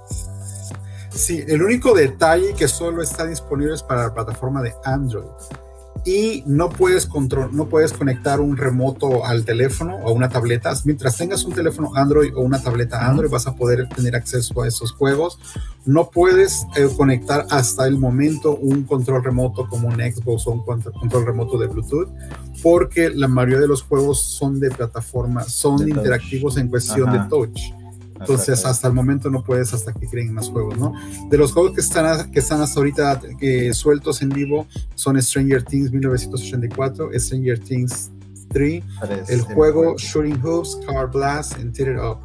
Sí, 1.14 1.44
el 1.46 1.62
único 1.62 1.94
detalle 1.94 2.54
que 2.54 2.68
solo 2.68 3.02
está 3.02 3.26
disponible 3.26 3.74
es 3.74 3.82
para 3.82 4.04
la 4.04 4.14
plataforma 4.14 4.62
de 4.62 4.72
Android 4.84 5.26
y 6.04 6.42
no 6.46 6.68
puedes 6.68 7.06
control, 7.06 7.50
no 7.52 7.68
puedes 7.68 7.92
conectar 7.92 8.40
un 8.40 8.56
remoto 8.56 9.24
al 9.24 9.44
teléfono 9.44 9.96
o 9.96 10.08
a 10.08 10.12
una 10.12 10.28
tableta. 10.28 10.72
Mientras 10.84 11.16
tengas 11.16 11.44
un 11.44 11.52
teléfono 11.52 11.92
Android 11.94 12.34
o 12.34 12.40
una 12.40 12.60
tableta 12.60 13.06
Android, 13.06 13.30
vas 13.30 13.46
a 13.46 13.54
poder 13.54 13.88
tener 13.88 14.16
acceso 14.16 14.62
a 14.62 14.66
esos 14.66 14.92
juegos. 14.92 15.38
No 15.84 16.10
puedes 16.10 16.66
eh, 16.76 16.88
conectar 16.96 17.46
hasta 17.50 17.86
el 17.86 17.98
momento 17.98 18.56
un 18.56 18.82
control 18.82 19.22
remoto 19.22 19.68
como 19.68 19.88
un 19.88 19.94
Xbox 19.94 20.46
o 20.46 20.52
un 20.52 20.62
control 20.62 21.26
remoto 21.26 21.56
de 21.56 21.68
Bluetooth, 21.68 22.08
porque 22.62 23.10
la 23.10 23.28
mayoría 23.28 23.60
de 23.60 23.68
los 23.68 23.82
juegos 23.82 24.22
son 24.22 24.58
de 24.58 24.70
plataforma, 24.70 25.44
son 25.44 25.88
interactivos 25.88 26.56
en 26.56 26.68
cuestión 26.68 27.12
de 27.12 27.20
touch. 27.28 27.81
Entonces, 28.22 28.64
hasta 28.64 28.88
el 28.88 28.94
momento 28.94 29.30
no 29.30 29.42
puedes 29.42 29.74
hasta 29.74 29.92
que 29.92 30.06
creen 30.06 30.32
más 30.32 30.48
juegos, 30.48 30.78
¿no? 30.78 30.94
De 31.28 31.36
los 31.36 31.52
juegos 31.52 31.72
que 31.72 31.80
están, 31.80 32.30
que 32.30 32.38
están 32.38 32.60
hasta 32.60 32.78
ahorita 32.80 33.20
que, 33.38 33.74
sueltos 33.74 34.22
en 34.22 34.28
vivo 34.28 34.66
son 34.94 35.20
Stranger 35.20 35.62
Things 35.62 35.90
1984, 35.90 37.10
Stranger 37.18 37.58
Things 37.58 38.10
3, 38.50 38.84
el 39.28 39.40
juego 39.42 39.96
Shooting 39.96 40.40
Hoops, 40.42 40.78
Car 40.86 41.10
Blast, 41.10 41.54
and 41.54 41.74
Tear 41.74 41.92
It 41.92 41.98
Up. 41.98 42.18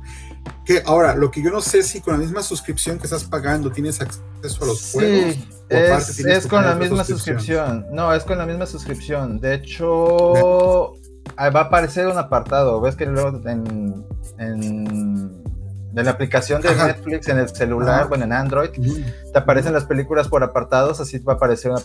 Que 0.65 0.81
ahora, 0.86 1.15
lo 1.15 1.31
que 1.31 1.41
yo 1.41 1.49
no 1.49 1.62
sé 1.62 1.83
si 1.83 1.99
con 2.01 2.13
la 2.13 2.19
misma 2.19 2.41
suscripción 2.41 2.97
que 2.97 3.05
estás 3.05 3.23
pagando 3.23 3.71
tienes 3.71 4.01
acceso 4.01 4.63
a 4.63 4.67
los 4.67 4.91
juegos. 4.91 5.38
Es, 5.69 6.19
es 6.19 6.47
con 6.47 6.65
la 6.65 6.75
misma 6.75 7.03
suscripción. 7.03 7.86
No, 7.91 8.13
es 8.13 8.23
con 8.23 8.38
la 8.38 8.45
misma 8.45 8.65
suscripción. 8.65 9.39
De 9.39 9.55
hecho, 9.55 10.93
va 11.38 11.60
a 11.60 11.63
aparecer 11.63 12.07
un 12.07 12.17
apartado. 12.17 12.79
Ves 12.81 12.95
que 12.95 13.05
luego 13.05 13.41
en, 13.47 14.05
en 14.38 15.46
de 15.91 16.04
la 16.04 16.12
aplicación 16.12 16.62
de 16.62 16.76
Netflix 16.76 17.28
en 17.30 17.39
el 17.39 17.50
celular, 17.50 18.08
bueno, 18.08 18.26
en 18.26 18.34
Android, 18.34 18.69
te 18.69 19.39
aparecen 19.39 19.73
las 19.73 19.86
películas 19.86 20.28
por 20.28 20.43
apartados, 20.43 21.00
así 21.00 21.19
va 21.19 21.34
a 21.34 21.36
aparecer 21.38 21.71
un 21.71 21.78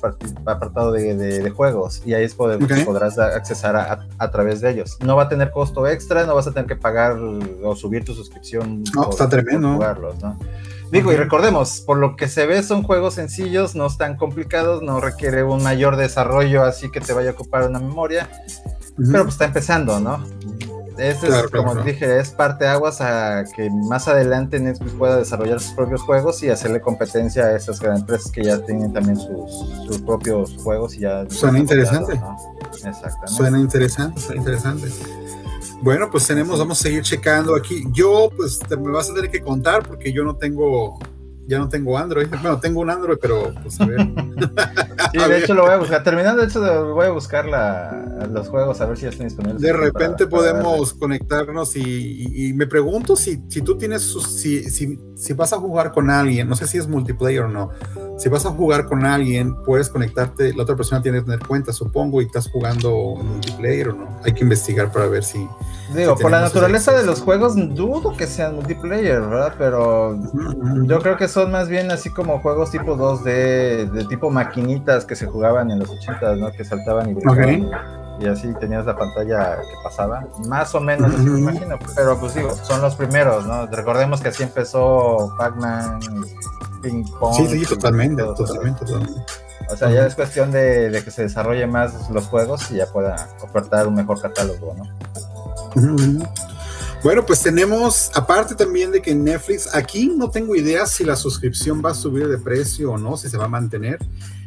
apartado 0.46 0.92
de, 0.92 1.50
juegos 1.50 2.02
y 2.04 2.14
ahí 2.14 2.24
es 2.24 2.34
poder, 2.34 2.58
podrás 2.84 3.18
accesar 3.18 3.76
a, 3.76 4.30
través 4.30 4.60
de 4.60 4.70
ellos. 4.70 4.98
No 5.04 5.16
va 5.16 5.24
a 5.24 5.28
tener 5.28 5.50
costo 5.50 5.86
extra, 5.86 6.24
no 6.26 6.34
vas 6.34 6.46
a 6.46 6.52
tener 6.52 6.66
que 6.66 6.76
pagar 6.76 7.12
o 7.12 7.76
subir 7.76 8.04
tu 8.04 8.14
suscripción. 8.14 8.82
No, 8.94 9.10
está 9.10 9.28
tremendo. 9.28 9.74
jugarlos, 9.74 10.20
¿no? 10.22 10.38
Digo, 10.92 11.10
y 11.10 11.16
recordemos, 11.16 11.80
por 11.80 11.96
lo 11.96 12.16
que 12.16 12.28
se 12.28 12.44
ve 12.44 12.62
son 12.62 12.82
juegos 12.82 13.14
sencillos, 13.14 13.74
no 13.74 13.86
están 13.86 14.18
complicados, 14.18 14.82
no 14.82 15.00
requiere 15.00 15.42
un 15.42 15.62
mayor 15.62 15.96
desarrollo 15.96 16.64
así 16.64 16.90
que 16.90 17.00
te 17.00 17.14
vaya 17.14 17.30
a 17.30 17.32
ocupar 17.32 17.66
una 17.66 17.78
memoria, 17.78 18.28
pero 18.98 19.22
pues 19.22 19.34
está 19.34 19.46
empezando, 19.46 20.00
¿no? 20.00 20.22
Este 20.98 21.28
es, 21.28 21.50
como 21.50 21.74
dije, 21.76 22.18
es 22.18 22.30
parte 22.30 22.66
aguas 22.66 23.00
a 23.00 23.44
que 23.56 23.70
más 23.70 24.08
adelante 24.08 24.60
Netflix 24.60 24.92
pueda 24.92 25.16
desarrollar 25.16 25.60
sus 25.60 25.72
propios 25.72 26.02
juegos 26.02 26.42
y 26.42 26.50
hacerle 26.50 26.80
competencia 26.80 27.44
a 27.44 27.56
esas 27.56 27.80
grandes 27.80 28.02
empresas 28.02 28.30
que 28.32 28.44
ya 28.44 28.58
tienen 28.64 28.92
también 28.92 29.18
sus, 29.18 29.98
propios 30.02 30.56
juegos 30.62 30.94
y 30.94 31.00
ya. 31.00 31.28
Suena 31.30 31.58
interesante. 31.58 32.20
Suena 33.26 33.58
interesante, 33.58 34.20
suena 34.20 34.40
interesante. 34.40 34.88
Bueno, 35.82 36.10
pues 36.10 36.26
tenemos, 36.26 36.58
vamos 36.58 36.78
a 36.78 36.82
seguir 36.82 37.02
checando 37.02 37.56
aquí. 37.56 37.84
Yo, 37.92 38.30
pues 38.36 38.58
te, 38.60 38.76
me 38.76 38.90
vas 38.92 39.10
a 39.10 39.14
tener 39.14 39.30
que 39.30 39.40
contar 39.40 39.86
porque 39.86 40.12
yo 40.12 40.22
no 40.22 40.36
tengo 40.36 40.98
ya 41.46 41.58
no 41.58 41.68
tengo 41.68 41.98
Android. 41.98 42.28
Bueno, 42.28 42.58
tengo 42.60 42.80
un 42.80 42.90
Android, 42.90 43.18
pero 43.20 43.52
pues 43.62 43.80
a 43.80 43.86
ver. 43.86 44.00
sí, 45.12 45.18
de 45.18 45.38
hecho 45.38 45.54
lo 45.54 45.62
voy 45.62 45.72
a 45.72 45.76
buscar. 45.76 46.02
Terminando, 46.02 46.42
de 46.42 46.48
hecho, 46.48 46.94
voy 46.94 47.06
a 47.06 47.10
buscar 47.10 47.46
los 48.30 48.48
juegos 48.48 48.80
a 48.80 48.86
ver 48.86 48.96
si 48.96 49.02
ya 49.04 49.08
están 49.10 49.28
disponibles. 49.28 49.60
De 49.60 49.72
repente 49.72 50.26
podemos 50.26 50.94
conectarnos 50.94 51.76
y, 51.76 52.52
me 52.54 52.66
pregunto 52.66 53.16
si, 53.16 53.42
si 53.48 53.62
tú 53.62 53.76
tienes, 53.76 54.02
si, 54.02 54.64
si, 54.70 54.98
si 55.14 55.32
vas 55.32 55.52
a 55.52 55.58
jugar 55.58 55.92
con 55.92 56.10
alguien, 56.10 56.48
no 56.48 56.56
sé 56.56 56.66
si 56.66 56.78
es 56.78 56.88
multiplayer 56.88 57.42
o 57.42 57.48
no. 57.48 57.70
Si 58.16 58.28
vas 58.28 58.46
a 58.46 58.50
jugar 58.50 58.86
con 58.86 59.04
alguien, 59.04 59.56
puedes 59.64 59.88
conectarte, 59.88 60.54
la 60.54 60.62
otra 60.62 60.76
persona 60.76 61.02
tiene 61.02 61.18
que 61.18 61.24
tener 61.24 61.46
cuenta, 61.46 61.72
supongo, 61.72 62.22
y 62.22 62.26
estás 62.26 62.48
jugando 62.50 63.16
multiplayer 63.16 63.88
o 63.88 63.94
no. 63.94 64.08
Hay 64.24 64.32
que 64.32 64.42
investigar 64.42 64.92
para 64.92 65.06
ver 65.06 65.24
si. 65.24 65.48
Digo, 65.94 66.16
por 66.16 66.30
la 66.30 66.40
naturaleza 66.40 66.92
de 66.92 67.04
los 67.04 67.20
juegos, 67.20 67.54
dudo 67.74 68.16
que 68.16 68.26
sean 68.26 68.54
multiplayer, 68.54 69.20
¿verdad? 69.20 69.54
Pero 69.58 70.18
yo 70.84 71.00
creo 71.00 71.16
que 71.16 71.26
son 71.28 71.50
más 71.50 71.68
bien 71.68 71.90
así 71.90 72.10
como 72.10 72.38
juegos 72.40 72.70
tipo 72.70 72.96
2D, 72.96 73.90
de 73.90 74.04
tipo 74.08 74.30
maquinitas 74.30 75.04
que 75.04 75.16
se 75.16 75.26
jugaban 75.26 75.70
en 75.70 75.80
los 75.80 75.90
80, 75.90 76.36
¿no? 76.36 76.52
Que 76.52 76.64
saltaban 76.64 77.10
y 77.10 77.14
brincaban. 77.14 77.70
Y 78.20 78.26
así 78.26 78.52
tenías 78.60 78.86
la 78.86 78.96
pantalla 78.96 79.56
que 79.56 79.74
pasaba. 79.82 80.24
Más 80.46 80.74
o 80.74 80.80
menos, 80.80 81.12
así 81.12 81.24
me 81.24 81.40
imagino. 81.40 81.78
Pero 81.96 82.18
pues 82.20 82.34
digo, 82.34 82.54
son 82.54 82.80
los 82.80 82.94
primeros, 82.94 83.46
¿no? 83.46 83.66
Recordemos 83.66 84.20
que 84.20 84.28
así 84.28 84.44
empezó 84.44 85.34
Pac-Man, 85.36 85.98
Ping 86.82 87.04
Pong. 87.18 87.34
Sí, 87.36 87.58
sí, 87.58 87.66
totalmente, 87.66 88.22
totalmente, 88.22 88.84
O 89.70 89.76
sea, 89.76 89.90
ya 89.90 90.06
es 90.06 90.14
cuestión 90.14 90.50
de, 90.50 90.90
de, 90.90 91.04
que 91.04 91.10
se 91.10 91.22
desarrolle 91.22 91.66
más 91.66 92.10
los 92.10 92.26
juegos 92.26 92.70
y 92.70 92.76
ya 92.76 92.86
pueda 92.86 93.28
ofertar 93.40 93.86
un 93.86 93.94
mejor 93.94 94.20
catálogo, 94.20 94.74
¿no? 94.74 94.84
Bueno, 97.02 97.26
pues 97.26 97.42
tenemos, 97.42 98.10
aparte 98.14 98.54
también 98.54 98.92
de 98.92 99.02
que 99.02 99.14
Netflix, 99.14 99.74
aquí 99.74 100.12
no 100.16 100.30
tengo 100.30 100.54
idea 100.54 100.86
si 100.86 101.04
la 101.04 101.16
suscripción 101.16 101.82
va 101.84 101.90
a 101.90 101.94
subir 101.94 102.28
de 102.28 102.38
precio 102.38 102.92
o 102.92 102.98
no, 102.98 103.16
si 103.16 103.28
se 103.28 103.36
va 103.36 103.46
a 103.46 103.48
mantener. 103.48 103.98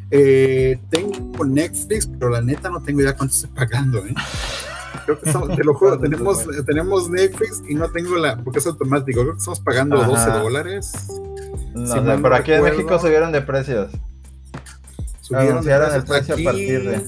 Eh, 0.09 0.79
tengo 0.89 1.43
Netflix, 1.43 2.07
pero 2.07 2.29
la 2.29 2.41
neta 2.41 2.69
no 2.69 2.81
tengo 2.81 3.01
idea 3.01 3.15
cuánto 3.15 3.33
estoy 3.33 3.49
pagando, 3.49 3.99
¿eh? 4.05 4.13
Creo 5.05 5.19
que 5.19 5.55
te 5.55 5.63
lo 5.63 5.73
juro, 5.73 5.99
tenemos, 6.01 6.45
tenemos 6.65 7.09
Netflix 7.09 7.61
y 7.67 7.75
no 7.75 7.91
tengo 7.91 8.15
la, 8.15 8.37
porque 8.37 8.59
es 8.59 8.67
automático, 8.67 9.21
creo 9.21 9.33
que 9.33 9.39
estamos 9.39 9.59
pagando 9.59 10.01
12 10.01 10.29
dólares. 10.31 10.93
No, 11.75 12.21
pero 12.21 12.35
aquí 12.35 12.53
en 12.53 12.63
México 12.63 12.97
subieron 12.99 13.31
de 13.31 13.41
precios. 13.41 13.91
Subieron 15.21 15.67
el 15.93 16.03
precio 16.03 16.35
a 16.35 16.37
partir 16.43 16.89
de. 16.89 17.05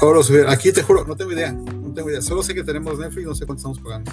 Ahora 0.00 0.22
subieron. 0.22 0.50
Aquí 0.50 0.72
te 0.72 0.82
juro, 0.82 1.04
no 1.04 1.14
tengo 1.14 1.32
idea. 1.32 1.54
Solo 2.20 2.42
sé 2.42 2.54
que 2.54 2.64
tenemos 2.64 2.98
Netflix, 2.98 3.26
no 3.26 3.34
sé 3.34 3.44
cuánto 3.44 3.58
estamos 3.58 3.80
pagando. 3.80 4.12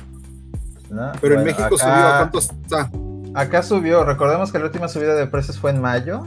Pero 1.22 1.36
en 1.36 1.44
México 1.44 1.78
subió, 1.78 1.94
¿a 1.94 2.18
cuánto 2.18 2.40
está? 2.40 2.92
Acá 3.34 3.64
subió, 3.64 4.04
recordemos 4.06 4.52
que 4.52 4.60
la 4.60 4.66
última 4.66 4.88
subida 4.88 5.14
de 5.14 5.28
precios 5.28 5.60
fue 5.60 5.72
en 5.72 5.82
mayo, 5.82 6.24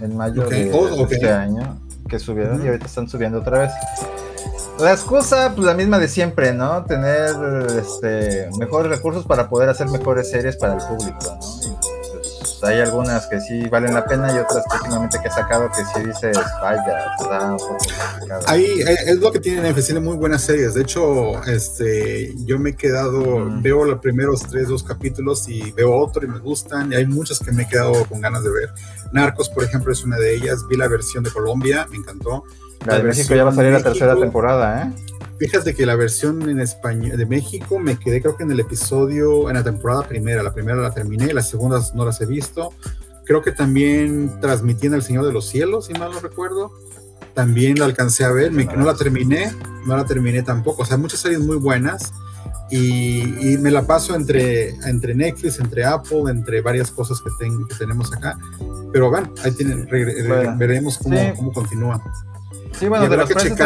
en 0.00 0.16
mayo 0.16 0.48
de, 0.48 0.70
oh, 0.72 1.06
este 1.10 1.28
año, 1.28 1.80
que 2.08 2.20
subieron 2.20 2.64
y 2.64 2.68
ahorita 2.68 2.86
están 2.86 3.08
subiendo 3.08 3.40
otra 3.40 3.58
vez. 3.60 3.72
La 4.78 4.92
excusa, 4.92 5.52
pues 5.54 5.66
la 5.66 5.74
misma 5.74 5.98
de 5.98 6.08
siempre, 6.08 6.54
¿no? 6.54 6.84
Tener 6.84 7.34
este, 7.78 8.48
mejores 8.58 8.90
recursos 8.90 9.26
para 9.26 9.48
poder 9.48 9.68
hacer 9.68 9.88
mejores 9.88 10.30
series 10.30 10.56
para 10.56 10.74
el 10.74 10.80
público, 10.86 11.18
¿no? 11.24 11.81
Hay 12.62 12.80
algunas 12.80 13.26
que 13.26 13.40
sí 13.40 13.68
valen 13.68 13.94
la 13.94 14.04
pena 14.04 14.32
y 14.32 14.38
otras 14.38 14.64
que 14.70 14.76
últimamente 14.76 15.18
que 15.20 15.28
he 15.28 15.30
sacado 15.30 15.68
que 15.70 15.84
sí 15.84 16.06
dices, 16.06 16.38
vaya, 16.60 17.06
está 17.18 17.52
un 17.52 17.58
poco 17.58 17.78
Ahí 18.46 18.64
eh, 18.64 18.96
es 19.06 19.18
lo 19.18 19.32
que 19.32 19.40
tienen 19.40 19.74
tiene 19.74 20.00
muy 20.00 20.16
buenas 20.16 20.42
series. 20.42 20.74
De 20.74 20.82
hecho, 20.82 21.42
este, 21.44 22.32
yo 22.44 22.58
me 22.58 22.70
he 22.70 22.76
quedado, 22.76 23.48
veo 23.60 23.84
los 23.84 23.98
primeros 24.00 24.40
tres, 24.42 24.68
dos 24.68 24.82
capítulos 24.82 25.48
y 25.48 25.72
veo 25.72 25.94
otro 25.94 26.24
y 26.24 26.28
me 26.28 26.38
gustan. 26.38 26.92
Y 26.92 26.96
hay 26.96 27.06
muchas 27.06 27.40
que 27.40 27.52
me 27.52 27.64
he 27.64 27.68
quedado 27.68 28.04
con 28.06 28.20
ganas 28.20 28.44
de 28.44 28.50
ver. 28.50 28.70
Narcos, 29.12 29.48
por 29.48 29.64
ejemplo, 29.64 29.92
es 29.92 30.04
una 30.04 30.16
de 30.16 30.34
ellas. 30.34 30.66
Vi 30.68 30.76
la 30.76 30.88
versión 30.88 31.24
de 31.24 31.30
Colombia, 31.30 31.86
me 31.90 31.96
encantó. 31.96 32.44
La, 32.86 32.96
de 32.96 33.04
México 33.04 33.34
ya 33.34 33.44
va 33.44 33.50
a 33.50 33.54
salir 33.54 33.72
la 33.72 33.82
tercera 33.82 34.16
temporada, 34.16 34.82
¿eh? 34.82 34.92
Fíjate 35.42 35.74
que 35.74 35.84
la 35.86 35.96
versión 35.96 36.48
en 36.48 36.60
español 36.60 37.16
de 37.16 37.26
México 37.26 37.80
me 37.80 37.98
quedé 37.98 38.20
creo 38.20 38.36
que 38.36 38.44
en 38.44 38.52
el 38.52 38.60
episodio, 38.60 39.48
en 39.48 39.56
la 39.56 39.64
temporada 39.64 40.06
primera, 40.06 40.40
la 40.40 40.54
primera 40.54 40.80
la 40.80 40.94
terminé, 40.94 41.34
las 41.34 41.50
segundas 41.50 41.96
no 41.96 42.04
las 42.04 42.20
he 42.20 42.26
visto. 42.26 42.72
Creo 43.24 43.42
que 43.42 43.50
también 43.50 44.38
transmitían 44.40 44.94
El 44.94 45.02
Señor 45.02 45.26
de 45.26 45.32
los 45.32 45.48
Cielos, 45.48 45.86
si 45.86 45.94
mal 45.94 46.12
no 46.12 46.20
recuerdo. 46.20 46.70
También 47.34 47.76
la 47.76 47.86
alcancé 47.86 48.24
a 48.24 48.30
ver, 48.30 48.52
no 48.52 48.84
la 48.84 48.94
terminé, 48.94 49.52
no 49.84 49.96
la 49.96 50.04
terminé 50.04 50.44
tampoco. 50.44 50.82
O 50.82 50.84
sea, 50.84 50.96
muchas 50.96 51.18
series 51.18 51.40
muy 51.40 51.56
buenas 51.56 52.12
y, 52.70 53.56
me 53.58 53.72
la 53.72 53.84
paso 53.84 54.14
entre, 54.14 54.68
entre 54.88 55.12
Netflix, 55.16 55.58
entre 55.58 55.84
Apple, 55.84 56.22
entre 56.28 56.60
varias 56.60 56.92
cosas 56.92 57.20
que, 57.20 57.48
que 57.68 57.74
tenemos 57.74 58.12
acá. 58.12 58.38
Pero 58.92 59.10
bueno, 59.10 59.34
ahí 59.42 59.50
tienen, 59.50 59.88
veremos 60.56 60.98
cómo, 60.98 61.34
cómo 61.34 61.52
continúa. 61.52 62.00
Sí, 62.78 62.86
bueno, 62.86 63.08
de 63.08 63.16
los 63.16 63.28
precios, 63.28 63.58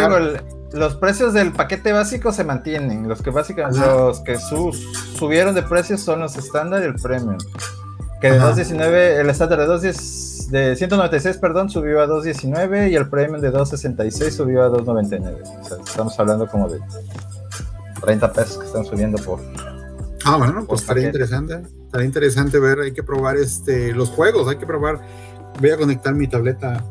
los 0.72 0.96
precios 0.96 1.32
del 1.32 1.52
paquete 1.52 1.92
básico 1.92 2.32
se 2.32 2.44
mantienen. 2.44 3.08
Los 3.08 3.22
que 3.22 3.30
básicamente, 3.30 3.78
los 3.78 4.20
que 4.20 4.36
subieron 4.38 5.54
de 5.54 5.62
precios 5.62 6.00
son 6.00 6.20
los 6.20 6.36
estándar 6.36 6.82
y 6.82 6.86
el 6.86 6.94
premium. 6.94 7.38
Que 8.20 8.30
de 8.30 8.38
219, 8.38 9.20
el 9.20 9.30
estándar 9.30 9.60
de 9.60 9.66
210, 9.66 10.50
de 10.50 10.76
196, 10.76 11.38
perdón, 11.38 11.70
subió 11.70 12.00
a 12.00 12.06
219 12.06 12.90
y 12.90 12.96
el 12.96 13.08
premium 13.08 13.40
de 13.40 13.50
266 13.50 14.34
subió 14.34 14.62
a 14.62 14.68
299. 14.68 15.42
O 15.60 15.64
sea, 15.64 15.76
estamos 15.78 16.18
hablando 16.18 16.46
como 16.46 16.68
de 16.68 16.80
30 18.00 18.32
pesos 18.32 18.58
que 18.58 18.66
están 18.66 18.84
subiendo 18.84 19.18
por. 19.22 19.40
Ah, 20.24 20.36
bueno, 20.36 20.64
pues 20.66 20.80
estaría 20.80 21.06
interesante. 21.06 21.62
Estaría 21.84 22.06
interesante 22.06 22.58
ver, 22.58 22.80
hay 22.80 22.92
que 22.92 23.02
probar 23.02 23.36
este 23.36 23.92
los 23.92 24.08
juegos, 24.10 24.48
hay 24.48 24.56
que 24.56 24.66
probar. 24.66 25.00
Voy 25.60 25.70
a 25.70 25.76
conectar 25.76 26.14
mi 26.14 26.26
tableta 26.26 26.84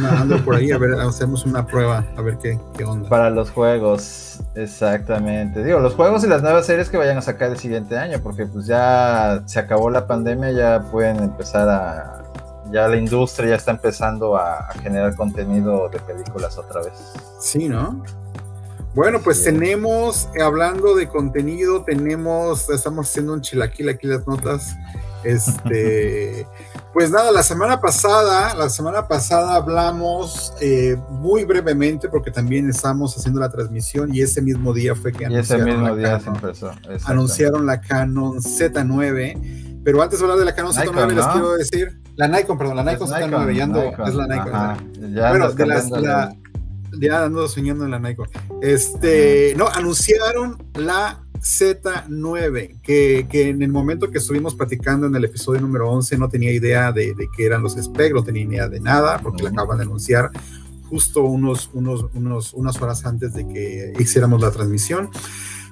nadando 0.00 0.44
por 0.44 0.56
ahí, 0.56 0.70
a 0.70 0.78
ver, 0.78 0.94
hacemos 0.94 1.44
una 1.44 1.66
prueba, 1.66 2.04
a 2.16 2.22
ver 2.22 2.38
qué, 2.38 2.58
qué 2.76 2.84
onda. 2.84 3.08
Para 3.08 3.30
los 3.30 3.50
juegos, 3.50 4.40
exactamente. 4.54 5.64
Digo, 5.64 5.80
los 5.80 5.94
juegos 5.94 6.24
y 6.24 6.28
las 6.28 6.42
nuevas 6.42 6.66
series 6.66 6.88
que 6.88 6.96
vayan 6.96 7.18
a 7.18 7.22
sacar 7.22 7.50
el 7.50 7.58
siguiente 7.58 7.98
año, 7.98 8.20
porque 8.22 8.46
pues 8.46 8.66
ya 8.66 9.42
se 9.46 9.58
acabó 9.58 9.90
la 9.90 10.06
pandemia, 10.06 10.52
ya 10.52 10.90
pueden 10.90 11.18
empezar 11.18 11.68
a. 11.68 12.22
Ya 12.72 12.88
la 12.88 12.96
industria 12.96 13.50
ya 13.50 13.54
está 13.56 13.70
empezando 13.70 14.36
a, 14.36 14.58
a 14.58 14.72
generar 14.82 15.14
contenido 15.14 15.88
de 15.88 16.00
películas 16.00 16.58
otra 16.58 16.82
vez. 16.82 17.12
Sí, 17.38 17.68
¿no? 17.68 18.02
Bueno, 18.96 19.20
pues 19.22 19.44
tenemos, 19.44 20.26
hablando 20.42 20.94
de 20.94 21.06
contenido, 21.06 21.84
tenemos, 21.84 22.70
estamos 22.70 23.10
haciendo 23.10 23.34
un 23.34 23.42
chilaquil 23.42 23.90
aquí 23.90 24.06
las 24.06 24.26
notas. 24.26 24.74
Este, 25.22 26.46
pues 26.96 27.10
nada, 27.10 27.30
la 27.30 27.42
semana 27.42 27.78
pasada, 27.78 28.54
la 28.54 28.70
semana 28.70 29.06
pasada 29.06 29.56
hablamos 29.56 30.54
eh, 30.62 30.96
muy 31.10 31.44
brevemente 31.44 32.08
porque 32.08 32.30
también 32.30 32.70
estamos 32.70 33.14
haciendo 33.14 33.38
la 33.38 33.50
transmisión 33.50 34.14
y 34.14 34.22
ese 34.22 34.40
mismo 34.40 34.72
día 34.72 34.94
fue 34.94 35.12
que 35.12 35.26
anunciaron, 35.26 35.68
ese 35.68 35.76
mismo 35.76 35.94
día 35.94 36.18
se 36.18 36.30
empezó, 36.30 36.70
anunciaron 37.04 37.66
la 37.66 37.82
Canon 37.82 38.38
Z9. 38.38 39.82
Pero 39.84 40.00
antes 40.00 40.18
de 40.18 40.24
hablar 40.24 40.38
de 40.38 40.46
la 40.46 40.54
Canon 40.54 40.72
Z9 40.72 41.12
les 41.12 41.26
quiero 41.26 41.52
decir, 41.52 42.00
la 42.14 42.28
Nikon, 42.28 42.56
perdón, 42.56 42.76
la 42.76 42.84
Nikon 42.84 43.08
Z9, 43.08 43.54
ya 43.54 43.64
ando, 43.64 43.82
es 43.82 44.14
la 44.14 44.26
Nikon. 44.26 45.12
bueno, 45.12 45.52
de 45.52 45.66
las, 45.66 45.90
la, 45.90 46.34
ya 46.98 47.24
ando 47.24 47.46
soñando 47.46 47.84
en 47.84 47.90
la 47.90 47.98
Nikon. 47.98 48.26
Este, 48.62 49.52
no, 49.58 49.68
anunciaron 49.68 50.56
la 50.72 51.25
Z9, 51.40 52.80
que, 52.82 53.26
que, 53.30 53.48
en 53.48 53.62
el 53.62 53.70
momento 53.70 54.10
que 54.10 54.18
estuvimos 54.18 54.54
platicando 54.54 55.06
en 55.06 55.14
el 55.16 55.24
episodio 55.24 55.60
número 55.60 55.90
11 55.90 56.18
no 56.18 56.28
tenía 56.28 56.52
idea 56.52 56.92
de, 56.92 57.14
de 57.14 57.28
qué 57.36 57.46
eran 57.46 57.62
los 57.62 57.74
specs, 57.74 58.14
no 58.14 58.24
tenía 58.24 58.42
idea 58.42 58.68
de 58.68 58.80
nada, 58.80 59.18
porque 59.22 59.42
la 59.42 59.50
acaban 59.50 59.78
de 59.78 59.84
anunciar 59.84 60.30
justo 60.88 61.22
unos, 61.22 61.70
unos, 61.72 62.06
unos, 62.14 62.54
unas 62.54 62.80
horas 62.80 63.04
antes 63.06 63.34
de 63.34 63.46
que 63.46 63.92
hiciéramos 63.98 64.40
la 64.40 64.50
transmisión. 64.50 65.10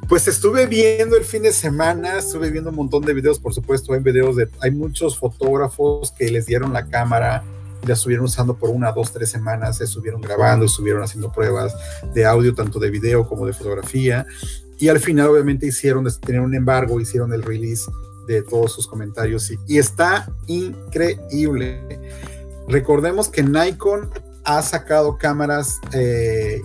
Pues 0.09 0.29
estuve 0.29 0.67
viendo 0.67 1.17
el 1.17 1.25
fin 1.25 1.43
de 1.43 1.53
semana, 1.53 2.19
estuve 2.19 2.51
viendo 2.51 2.71
un 2.71 2.77
montón 2.77 3.03
de 3.05 3.15
videos, 3.15 3.39
por 3.39 3.55
supuesto, 3.55 3.95
hay 3.95 4.01
videos 4.01 4.37
de, 4.37 4.49
hay 4.61 4.71
muchos 4.71 5.19
fotógrafos 5.19 6.13
que 6.13 6.31
les 6.31 6.47
dieron 6.47 6.73
la 6.73 6.87
cámara 6.87 7.43
la 7.87 7.95
estuvieron 7.95 8.25
usando 8.25 8.57
por 8.57 8.71
una, 8.71 8.93
dos, 8.93 9.13
tres 9.13 9.31
semanas, 9.31 9.79
se 9.79 9.85
estuvieron 9.85 10.21
grabando, 10.21 10.67
estuvieron 10.67 11.03
haciendo 11.03 11.31
pruebas 11.31 11.75
de 12.15 12.25
audio, 12.25 12.55
tanto 12.55 12.79
de 12.79 12.91
video 12.91 13.27
como 13.27 13.47
de 13.47 13.53
fotografía, 13.53 14.27
y 14.85 14.89
al 14.91 15.01
final 15.01 15.29
obviamente 15.29 15.67
hicieron, 15.67 16.07
tener 16.21 16.43
un 16.43 16.55
embargo, 16.55 17.01
hicieron 17.01 17.33
el 17.33 17.43
release 17.43 17.91
de 18.27 18.43
todos 18.43 18.71
sus 18.71 18.87
comentarios 18.87 19.51
y, 19.51 19.57
y 19.67 19.79
está 19.79 20.31
increíble. 20.47 21.81
Recordemos 22.69 23.31
que 23.31 23.43
Nikon 23.43 24.11
ha 24.45 24.61
sacado 24.61 25.17
cámaras 25.17 25.81
eh, 25.95 26.61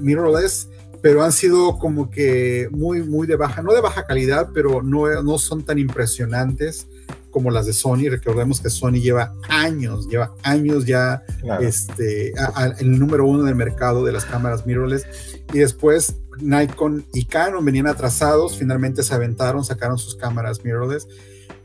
mirrorless, 0.00 0.68
pero 1.00 1.22
han 1.22 1.30
sido 1.30 1.78
como 1.78 2.10
que 2.10 2.68
muy, 2.72 3.04
muy 3.04 3.28
de 3.28 3.36
baja, 3.36 3.62
no 3.62 3.72
de 3.72 3.80
baja 3.80 4.04
calidad, 4.04 4.50
pero 4.52 4.82
no, 4.82 5.22
no 5.22 5.38
son 5.38 5.62
tan 5.64 5.78
impresionantes 5.78 6.88
como 7.30 7.52
las 7.52 7.66
de 7.66 7.72
Sony. 7.72 8.08
Recordemos 8.10 8.60
que 8.60 8.68
Sony 8.68 8.94
lleva 8.94 9.32
años, 9.48 10.08
lleva 10.08 10.34
años 10.42 10.86
ya 10.86 11.22
este, 11.60 12.32
el 12.80 12.98
número 12.98 13.28
uno 13.28 13.44
del 13.44 13.54
mercado 13.54 14.04
de 14.04 14.10
las 14.10 14.24
cámaras 14.24 14.66
mirrorless. 14.66 15.06
Y 15.52 15.60
después 15.60 16.16
Nikon 16.40 17.04
y 17.12 17.24
Canon 17.24 17.64
venían 17.64 17.86
atrasados, 17.86 18.58
finalmente 18.58 19.02
se 19.02 19.14
aventaron, 19.14 19.64
sacaron 19.64 19.98
sus 19.98 20.16
cámaras 20.16 20.64
mirrorless. 20.64 21.08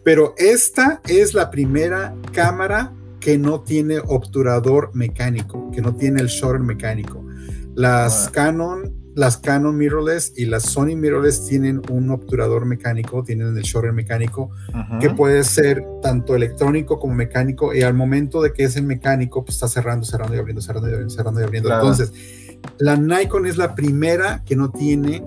Pero 0.03 0.35
esta 0.37 1.01
es 1.07 1.33
la 1.33 1.49
primera 1.49 2.15
cámara 2.31 2.93
que 3.19 3.37
no 3.37 3.61
tiene 3.61 3.99
obturador 3.99 4.91
mecánico, 4.93 5.71
que 5.71 5.81
no 5.81 5.95
tiene 5.95 6.21
el 6.21 6.27
shutter 6.27 6.59
mecánico. 6.59 7.25
Las 7.73 8.29
Canon 8.29 9.05
las 9.15 9.37
Canon 9.37 9.77
mirrorless 9.77 10.33
y 10.35 10.45
las 10.45 10.63
Sony 10.63 10.97
mirrorless 10.97 11.47
tienen 11.47 11.81
un 11.89 12.11
obturador 12.11 12.65
mecánico, 12.65 13.23
tienen 13.23 13.55
el 13.55 13.63
shutter 13.63 13.93
mecánico, 13.93 14.51
que 14.99 15.09
puede 15.09 15.43
ser 15.45 15.85
tanto 16.01 16.35
electrónico 16.35 16.99
como 16.99 17.15
mecánico, 17.15 17.73
y 17.73 17.81
al 17.81 17.93
momento 17.93 18.41
de 18.41 18.51
que 18.51 18.65
es 18.65 18.75
el 18.75 18.83
mecánico, 18.83 19.45
pues 19.45 19.55
está 19.55 19.69
cerrando, 19.69 20.05
cerrando 20.05 20.35
y 20.35 20.39
abriendo, 20.39 20.61
cerrando 20.61 20.89
y 20.89 20.91
abriendo, 20.91 21.15
cerrando 21.15 21.39
y 21.39 21.43
abriendo. 21.45 21.73
Entonces, 21.73 22.11
la 22.77 22.95
Nikon 22.95 23.45
es 23.45 23.57
la 23.57 23.75
primera 23.75 24.43
que 24.45 24.55
no 24.55 24.71
tiene 24.71 25.23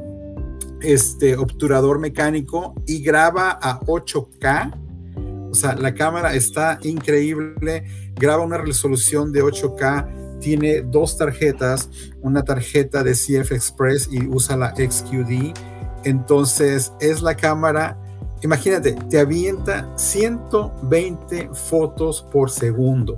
este 0.82 1.36
obturador 1.36 1.98
mecánico 1.98 2.74
y 2.86 3.02
graba 3.02 3.58
a 3.60 3.80
8K. 3.80 5.50
O 5.50 5.54
sea, 5.54 5.74
la 5.74 5.94
cámara 5.94 6.34
está 6.34 6.78
increíble, 6.82 7.84
graba 8.14 8.44
una 8.44 8.58
resolución 8.58 9.32
de 9.32 9.42
8K 9.42 10.18
tiene 10.40 10.82
dos 10.82 11.18
tarjetas, 11.18 11.88
una 12.22 12.44
tarjeta 12.44 13.02
de 13.02 13.12
CF 13.12 13.52
Express 13.52 14.08
y 14.10 14.26
usa 14.26 14.56
la 14.56 14.74
XQD. 14.74 15.56
Entonces 16.04 16.92
es 17.00 17.22
la 17.22 17.36
cámara, 17.36 17.98
imagínate, 18.42 18.92
te 18.92 19.18
avienta 19.18 19.92
120 19.96 21.50
fotos 21.52 22.24
por 22.32 22.50
segundo. 22.50 23.16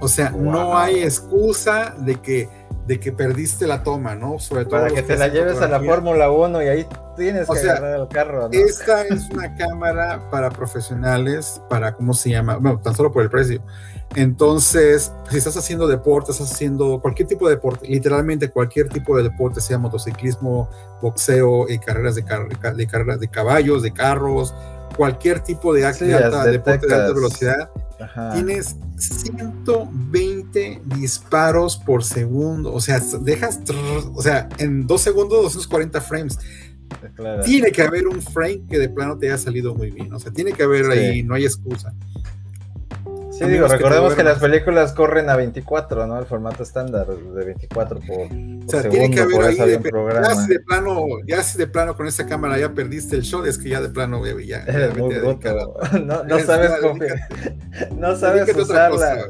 O 0.00 0.08
sea, 0.08 0.30
no 0.30 0.76
hay 0.76 1.02
excusa 1.02 1.94
de 1.98 2.16
que, 2.16 2.48
de 2.86 2.98
que 2.98 3.12
perdiste 3.12 3.66
la 3.66 3.82
toma, 3.82 4.14
¿no? 4.14 4.38
Sobre 4.38 4.64
todo 4.64 4.80
para 4.80 4.90
que 4.90 5.02
te 5.02 5.16
la 5.16 5.28
lleves 5.28 5.60
a 5.60 5.68
la 5.68 5.80
Fórmula 5.80 6.30
1 6.30 6.62
y 6.62 6.68
ahí 6.68 6.86
tienes 7.16 7.48
que 7.48 7.58
agarrar 7.58 8.00
el 8.00 8.08
carro. 8.08 8.48
Esta 8.50 9.02
es 9.02 9.28
una 9.30 9.54
cámara 9.56 10.28
para 10.30 10.50
profesionales, 10.50 11.60
para, 11.68 11.94
¿cómo 11.94 12.14
se 12.14 12.30
llama? 12.30 12.56
Bueno, 12.56 12.80
tan 12.80 12.94
solo 12.94 13.12
por 13.12 13.22
el 13.22 13.30
precio 13.30 13.62
entonces, 14.14 15.10
si 15.30 15.38
estás 15.38 15.56
haciendo 15.56 15.88
deporte, 15.88 16.32
estás 16.32 16.52
haciendo 16.52 17.00
cualquier 17.00 17.28
tipo 17.28 17.48
de 17.48 17.54
deporte, 17.54 17.86
literalmente 17.88 18.50
cualquier 18.50 18.88
tipo 18.88 19.16
de 19.16 19.22
deporte, 19.22 19.60
sea 19.60 19.78
motociclismo, 19.78 20.68
boxeo, 21.00 21.68
y 21.68 21.78
carreras 21.78 22.14
de, 22.14 22.22
de 22.22 22.86
carreras 22.86 23.20
de 23.20 23.28
caballos, 23.28 23.82
de 23.82 23.92
carros, 23.92 24.54
cualquier 24.96 25.40
tipo 25.40 25.72
de, 25.72 25.86
acto 25.86 26.04
de 26.04 26.14
alta, 26.14 26.44
deporte 26.44 26.86
de 26.86 26.94
alta 26.94 27.12
velocidad, 27.12 27.70
tienes 28.32 28.76
120 28.96 30.82
disparos 30.96 31.76
por 31.76 32.04
segundo. 32.04 32.72
O 32.72 32.80
sea, 32.80 33.00
dejas, 33.20 33.60
o 34.14 34.22
sea, 34.22 34.48
en 34.58 34.86
dos 34.86 35.02
segundos 35.02 35.42
240 35.42 36.00
frames. 36.00 36.38
Tiene 37.44 37.72
que 37.72 37.82
haber 37.82 38.06
un 38.06 38.20
frame 38.20 38.62
que 38.68 38.78
de 38.78 38.88
plano 38.88 39.16
te 39.16 39.28
haya 39.28 39.38
salido 39.38 39.74
muy 39.74 39.90
bien. 39.90 40.12
O 40.12 40.18
sea, 40.18 40.30
tiene 40.32 40.52
que 40.52 40.62
haber 40.62 40.90
ahí, 40.90 41.22
no 41.22 41.34
hay 41.34 41.44
excusa. 41.44 41.94
Sí, 43.32 43.46
digo, 43.46 43.66
recordemos 43.66 44.14
que, 44.14 44.22
las 44.22 44.38
películas 44.38 44.92
corren 44.92 45.30
a 45.30 45.36
24, 45.36 46.06
¿no? 46.06 46.18
El 46.18 46.26
formato 46.26 46.62
estándar 46.62 47.06
de 47.06 47.44
24 47.44 48.00
por, 48.00 48.18
o 48.18 48.68
sea, 48.68 48.88
tiene 48.88 49.10
que 49.10 49.20
haber 49.20 49.42
ahí 49.42 49.56
de, 49.56 49.80
ya 50.22 50.34
si 50.34 50.48
de 50.48 50.60
plano, 50.60 51.06
ya 51.26 51.42
si 51.42 51.58
de 51.58 51.66
plano 51.66 51.96
con 51.96 52.06
esa 52.06 52.26
cámara 52.26 52.58
ya 52.58 52.74
perdiste 52.74 53.16
el 53.16 53.22
show, 53.22 53.44
es 53.44 53.56
que 53.56 53.70
ya 53.70 53.80
de 53.80 53.88
plano 53.88 54.22
ya, 54.26 54.66
ya 54.66 54.92
muy 54.96 55.14
no, 56.04 56.24
no 56.24 56.38
sabes 56.40 56.72
cómo, 56.82 57.02
no 57.96 58.16
sabes 58.16 58.54
usarla. 58.54 59.24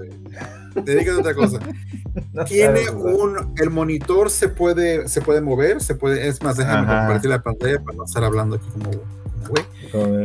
Dedícate 0.74 1.10
a 1.10 1.20
otra 1.20 1.34
cosa. 1.34 1.58
Tiene 2.46 2.90
un, 2.90 3.54
el 3.58 3.70
monitor 3.70 4.30
se 4.30 4.48
puede, 4.48 5.06
se 5.06 5.20
puede 5.20 5.40
mover, 5.40 5.80
se 5.80 5.94
puede, 5.94 6.26
es 6.26 6.42
más, 6.42 6.56
déjame 6.56 6.86
compartir 6.86 7.30
la 7.30 7.42
pantalla 7.42 7.80
para 7.80 7.96
no 7.96 8.04
estar 8.04 8.24
hablando 8.24 8.56
aquí 8.56 8.66
como 8.72 8.90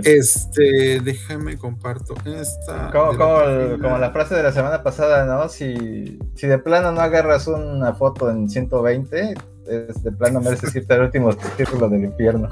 este, 0.04 1.00
déjame 1.02 1.58
comparto 1.58 2.16
esta. 2.26 2.92
Como, 2.92 3.98
la 3.98 4.12
frase 4.12 4.36
de 4.36 4.44
la 4.44 4.52
semana 4.52 4.84
pasada, 4.84 5.26
¿no? 5.26 5.50
Si, 5.50 6.20
si 6.36 6.48
de 6.48 6.58
plano 6.58 6.92
no 6.92 7.02
agarras 7.02 7.48
una 7.48 7.94
foto 7.94 8.30
en 8.30 8.50
120, 8.50 9.34
es 9.68 10.04
de 10.04 10.12
plano 10.12 10.42
mereces 10.42 10.76
irte 10.76 10.94
al 10.94 11.02
último 11.02 11.32
círculo 11.56 11.90
del 11.90 12.06
infierno. 12.06 12.50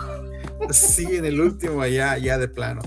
Sí, 0.69 1.05
en 1.15 1.25
el 1.25 1.39
último, 1.39 1.81
allá, 1.81 2.17
ya 2.17 2.37
de 2.37 2.47
plano. 2.47 2.81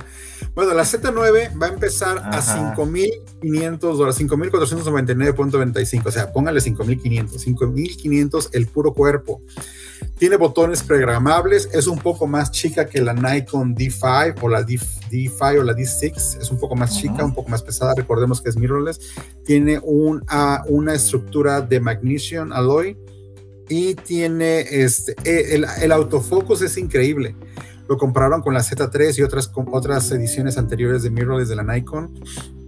Bueno, 0.58 0.74
la 0.74 0.82
Z9 0.82 1.62
va 1.62 1.66
a 1.66 1.68
empezar 1.68 2.18
a 2.18 2.42
5.500 2.42 3.78
dólares, 3.78 4.18
5.499.95, 4.18 6.06
o 6.06 6.10
sea, 6.10 6.32
póngale 6.32 6.58
5.500, 6.58 7.28
5.500 7.30 8.48
el 8.54 8.66
puro 8.66 8.92
cuerpo. 8.92 9.40
Tiene 10.18 10.34
botones 10.34 10.82
programables, 10.82 11.68
es 11.72 11.86
un 11.86 12.00
poco 12.00 12.26
más 12.26 12.50
chica 12.50 12.88
que 12.88 13.00
la 13.00 13.14
Nikon 13.14 13.76
D5 13.76 14.34
o 14.42 14.48
la 14.48 14.64
D, 14.64 14.80
5 15.10 15.60
o 15.60 15.62
la 15.62 15.74
D6, 15.74 16.40
es 16.40 16.50
un 16.50 16.58
poco 16.58 16.74
más 16.74 16.98
chica, 16.98 17.24
un 17.24 17.34
poco 17.34 17.50
más 17.50 17.62
pesada, 17.62 17.94
recordemos 17.94 18.42
que 18.42 18.48
es 18.48 18.56
mirrorless. 18.56 18.98
Tiene 19.44 19.78
un, 19.84 20.24
una 20.66 20.92
estructura 20.92 21.60
de 21.60 21.78
magnesium 21.78 22.52
alloy 22.52 22.98
y 23.68 23.94
tiene 23.94 24.62
este, 24.62 25.14
e, 25.22 25.54
el, 25.54 25.66
el 25.80 25.92
autofocus 25.92 26.62
es 26.62 26.76
increíble 26.78 27.36
lo 27.88 27.96
compraron 27.96 28.42
con 28.42 28.54
la 28.54 28.60
Z3 28.60 29.18
y 29.18 29.22
otras, 29.22 29.50
otras 29.72 30.10
ediciones 30.10 30.58
anteriores 30.58 31.02
de 31.02 31.10
mirrorless 31.10 31.48
de 31.48 31.56
la 31.56 31.62
Nikon. 31.62 32.12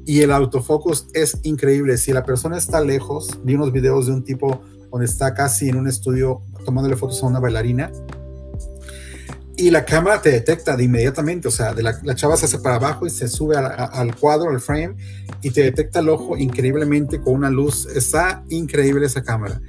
Y 0.07 0.23
el 0.23 0.33
autofocus 0.33 1.07
es 1.13 1.39
increíble. 1.43 1.99
Si 1.99 2.13
la 2.13 2.25
persona 2.25 2.57
está 2.57 2.81
lejos, 2.81 3.39
vi 3.45 3.55
unos 3.55 3.73
videos 3.73 4.07
de 4.07 4.13
un 4.13 4.25
tipo 4.25 4.63
donde 4.91 5.07
está 5.07 5.35
casi 5.35 5.69
en 5.69 5.77
un 5.77 5.87
estudio 5.87 6.43
tomándole 6.65 6.97
fotos 6.97 7.23
a 7.23 7.27
una 7.27 7.39
bailarina 7.39 7.93
y 9.61 9.71
la 9.71 9.85
cámara 9.85 10.23
te 10.23 10.31
detecta 10.31 10.75
de 10.75 10.85
inmediatamente, 10.85 11.47
o 11.47 11.51
sea, 11.51 11.75
de 11.75 11.83
la, 11.83 12.15
chava 12.15 12.35
se 12.39 12.47
hace 12.47 12.59
para 12.61 12.77
abajo 12.77 13.07
y 13.07 13.11
se 13.11 13.29
sube 13.29 13.57
al 13.59 14.17
cuadro, 14.17 14.49
al 14.49 14.59
frame, 14.59 14.97
y 15.43 15.51
te 15.51 15.63
detecta 15.63 16.01
el 16.01 16.09
ojo 16.09 16.39
increíblemente 16.39 17.21
con 17.21 17.35
una 17.35 17.51
luz. 17.51 17.87
Está 17.95 18.43
increíble 18.49 19.05
esa 19.05 19.23
cámara. 19.23 19.61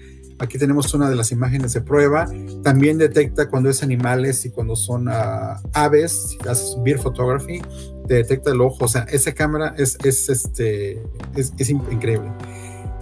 Aquí 0.42 0.58
tenemos 0.58 0.92
una 0.96 1.08
de 1.08 1.16
las 1.16 1.32
imágenes 1.32 1.74
de 1.74 1.82
prueba. 1.82 2.26
También 2.64 2.98
detecta 2.98 3.48
cuando 3.48 3.70
es 3.70 3.84
animales 3.84 4.44
y 4.46 4.50
cuando 4.50 4.76
son 4.76 5.08
ah, 5.08 5.62
aves. 5.74 6.30
Si 6.30 6.50
haces 6.50 6.76
beer 6.84 6.98
photography, 6.98 7.62
te 8.08 8.16
detecta 8.16 8.50
el 8.50 8.60
ojo. 8.60 8.86
O 8.86 8.88
sea, 8.88 9.04
esa 9.04 9.34
cámara 9.34 9.76
es, 9.78 9.98
es, 10.04 10.30
este, 10.30 11.04
es, 11.36 11.54
es 11.58 11.70
increíble. 11.70 12.32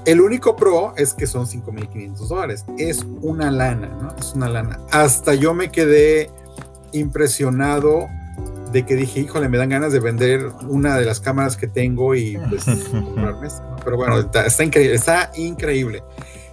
El 0.05 0.19
único 0.19 0.55
pro 0.57 0.93
es 0.97 1.13
que 1.13 1.27
son 1.27 1.45
5.500 1.45 2.27
dólares. 2.27 2.65
Es 2.77 3.05
una 3.21 3.51
lana, 3.51 3.87
¿no? 3.87 4.15
Es 4.17 4.33
una 4.33 4.49
lana. 4.49 4.79
Hasta 4.91 5.33
yo 5.33 5.53
me 5.53 5.71
quedé 5.71 6.29
impresionado 6.91 8.07
de 8.71 8.85
que 8.85 8.95
dije, 8.95 9.21
híjole, 9.21 9.49
me 9.49 9.57
dan 9.57 9.69
ganas 9.69 9.93
de 9.93 9.99
vender 9.99 10.45
una 10.67 10.97
de 10.97 11.05
las 11.05 11.19
cámaras 11.19 11.57
que 11.57 11.67
tengo 11.67 12.15
y 12.15 12.37
pues 12.49 12.65
comprarme 12.91 13.47
Pero 13.83 13.97
bueno, 13.97 14.19
está, 14.19 14.63
increíble, 14.63 14.95
está 14.95 15.31
increíble. 15.35 16.03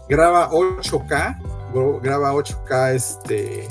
Graba 0.09 0.51
8K, 0.51 2.01
graba 2.01 2.33
8K, 2.33 2.95
este, 2.95 3.69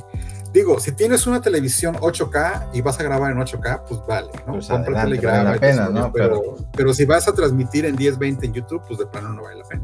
digo, 0.51 0.79
si 0.79 0.91
tienes 0.91 1.25
una 1.27 1.41
televisión 1.41 1.95
8K 1.95 2.69
y 2.73 2.81
vas 2.81 2.99
a 2.99 3.03
grabar 3.03 3.31
en 3.31 3.37
8K, 3.37 3.83
pues 3.87 4.01
vale, 4.07 4.31
¿no? 4.45 4.53
Pues 4.53 4.69
y 4.69 5.17
graba. 5.17 5.51
La 5.51 5.59
pena, 5.59 5.89
¿no? 5.89 6.11
Pero, 6.11 6.55
pero, 6.75 6.93
si 6.93 7.05
vas 7.05 7.27
a 7.27 7.33
transmitir 7.33 7.85
en 7.85 7.95
1020 7.95 8.45
en 8.45 8.53
YouTube, 8.53 8.81
pues 8.87 8.99
de 8.99 9.05
plano 9.05 9.33
no 9.33 9.43
vale 9.43 9.59
la 9.59 9.65
pena. 9.65 9.83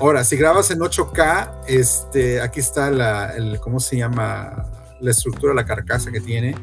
Ahora, 0.00 0.24
si 0.24 0.36
grabas 0.36 0.70
en 0.70 0.80
8K, 0.80 1.66
este, 1.68 2.40
aquí 2.40 2.60
está 2.60 2.90
la, 2.90 3.30
el, 3.36 3.60
¿cómo 3.60 3.78
se 3.80 3.96
llama? 3.96 4.66
la 5.04 5.10
estructura, 5.10 5.54
la 5.54 5.64
carcasa 5.64 6.10
que 6.10 6.20
tiene. 6.20 6.54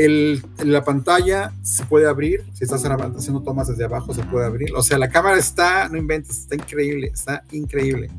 El, 0.00 0.42
la 0.64 0.82
pantalla 0.82 1.52
se 1.62 1.84
puede 1.84 2.08
abrir, 2.08 2.42
si 2.54 2.64
estás 2.64 2.82
haciendo 2.82 3.42
tomas 3.42 3.68
desde 3.68 3.84
abajo 3.84 4.14
se 4.14 4.22
puede 4.22 4.46
abrir. 4.46 4.72
O 4.74 4.82
sea, 4.82 4.96
la 4.96 5.10
cámara 5.10 5.36
está, 5.36 5.90
no 5.90 5.98
inventes, 5.98 6.38
está 6.38 6.54
increíble, 6.54 7.10
está 7.12 7.44
increíble. 7.52 8.10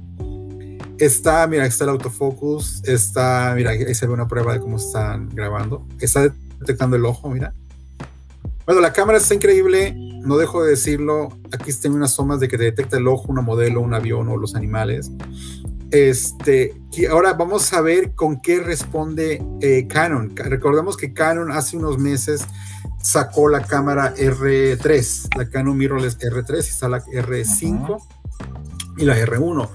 Está, 0.99 1.47
mira, 1.47 1.65
está 1.65 1.85
el 1.85 1.89
autofocus, 1.89 2.83
está, 2.83 3.53
mira, 3.55 3.71
ahí 3.71 3.95
se 3.95 4.05
ve 4.05 4.13
una 4.13 4.27
prueba 4.27 4.53
de 4.53 4.59
cómo 4.59 4.77
están 4.77 5.29
grabando. 5.29 5.87
Está 5.99 6.31
detectando 6.59 6.97
el 6.97 7.05
ojo, 7.05 7.31
mira. 7.31 7.55
Bueno, 8.67 8.79
la 8.79 8.93
cámara 8.93 9.17
está 9.17 9.33
increíble, 9.33 9.95
no 10.21 10.37
dejo 10.37 10.63
de 10.63 10.69
decirlo. 10.69 11.29
Aquí 11.51 11.73
tengo 11.73 11.95
unas 11.95 12.15
tomas 12.15 12.39
de 12.39 12.47
que 12.47 12.57
detecta 12.57 12.97
el 12.97 13.07
ojo, 13.07 13.25
una 13.29 13.41
modelo, 13.41 13.81
un 13.81 13.95
avión 13.95 14.29
o 14.29 14.37
los 14.37 14.53
animales. 14.53 15.09
Este, 15.91 16.73
ahora 17.09 17.33
vamos 17.33 17.73
a 17.73 17.81
ver 17.81 18.15
con 18.15 18.39
qué 18.41 18.61
responde 18.61 19.43
eh, 19.61 19.87
Canon. 19.87 20.35
Recordemos 20.35 20.95
que 20.95 21.13
Canon 21.13 21.51
hace 21.51 21.75
unos 21.75 21.97
meses 21.97 22.45
sacó 23.01 23.49
la 23.49 23.63
cámara 23.63 24.15
R3, 24.15 25.35
la 25.37 25.49
Canon 25.49 25.77
mirrorless 25.77 26.17
R3, 26.17 26.55
y 26.55 26.59
está 26.59 26.87
la 26.87 27.03
R5 27.03 28.01
y 28.97 29.05
la 29.05 29.17
R1. 29.17 29.69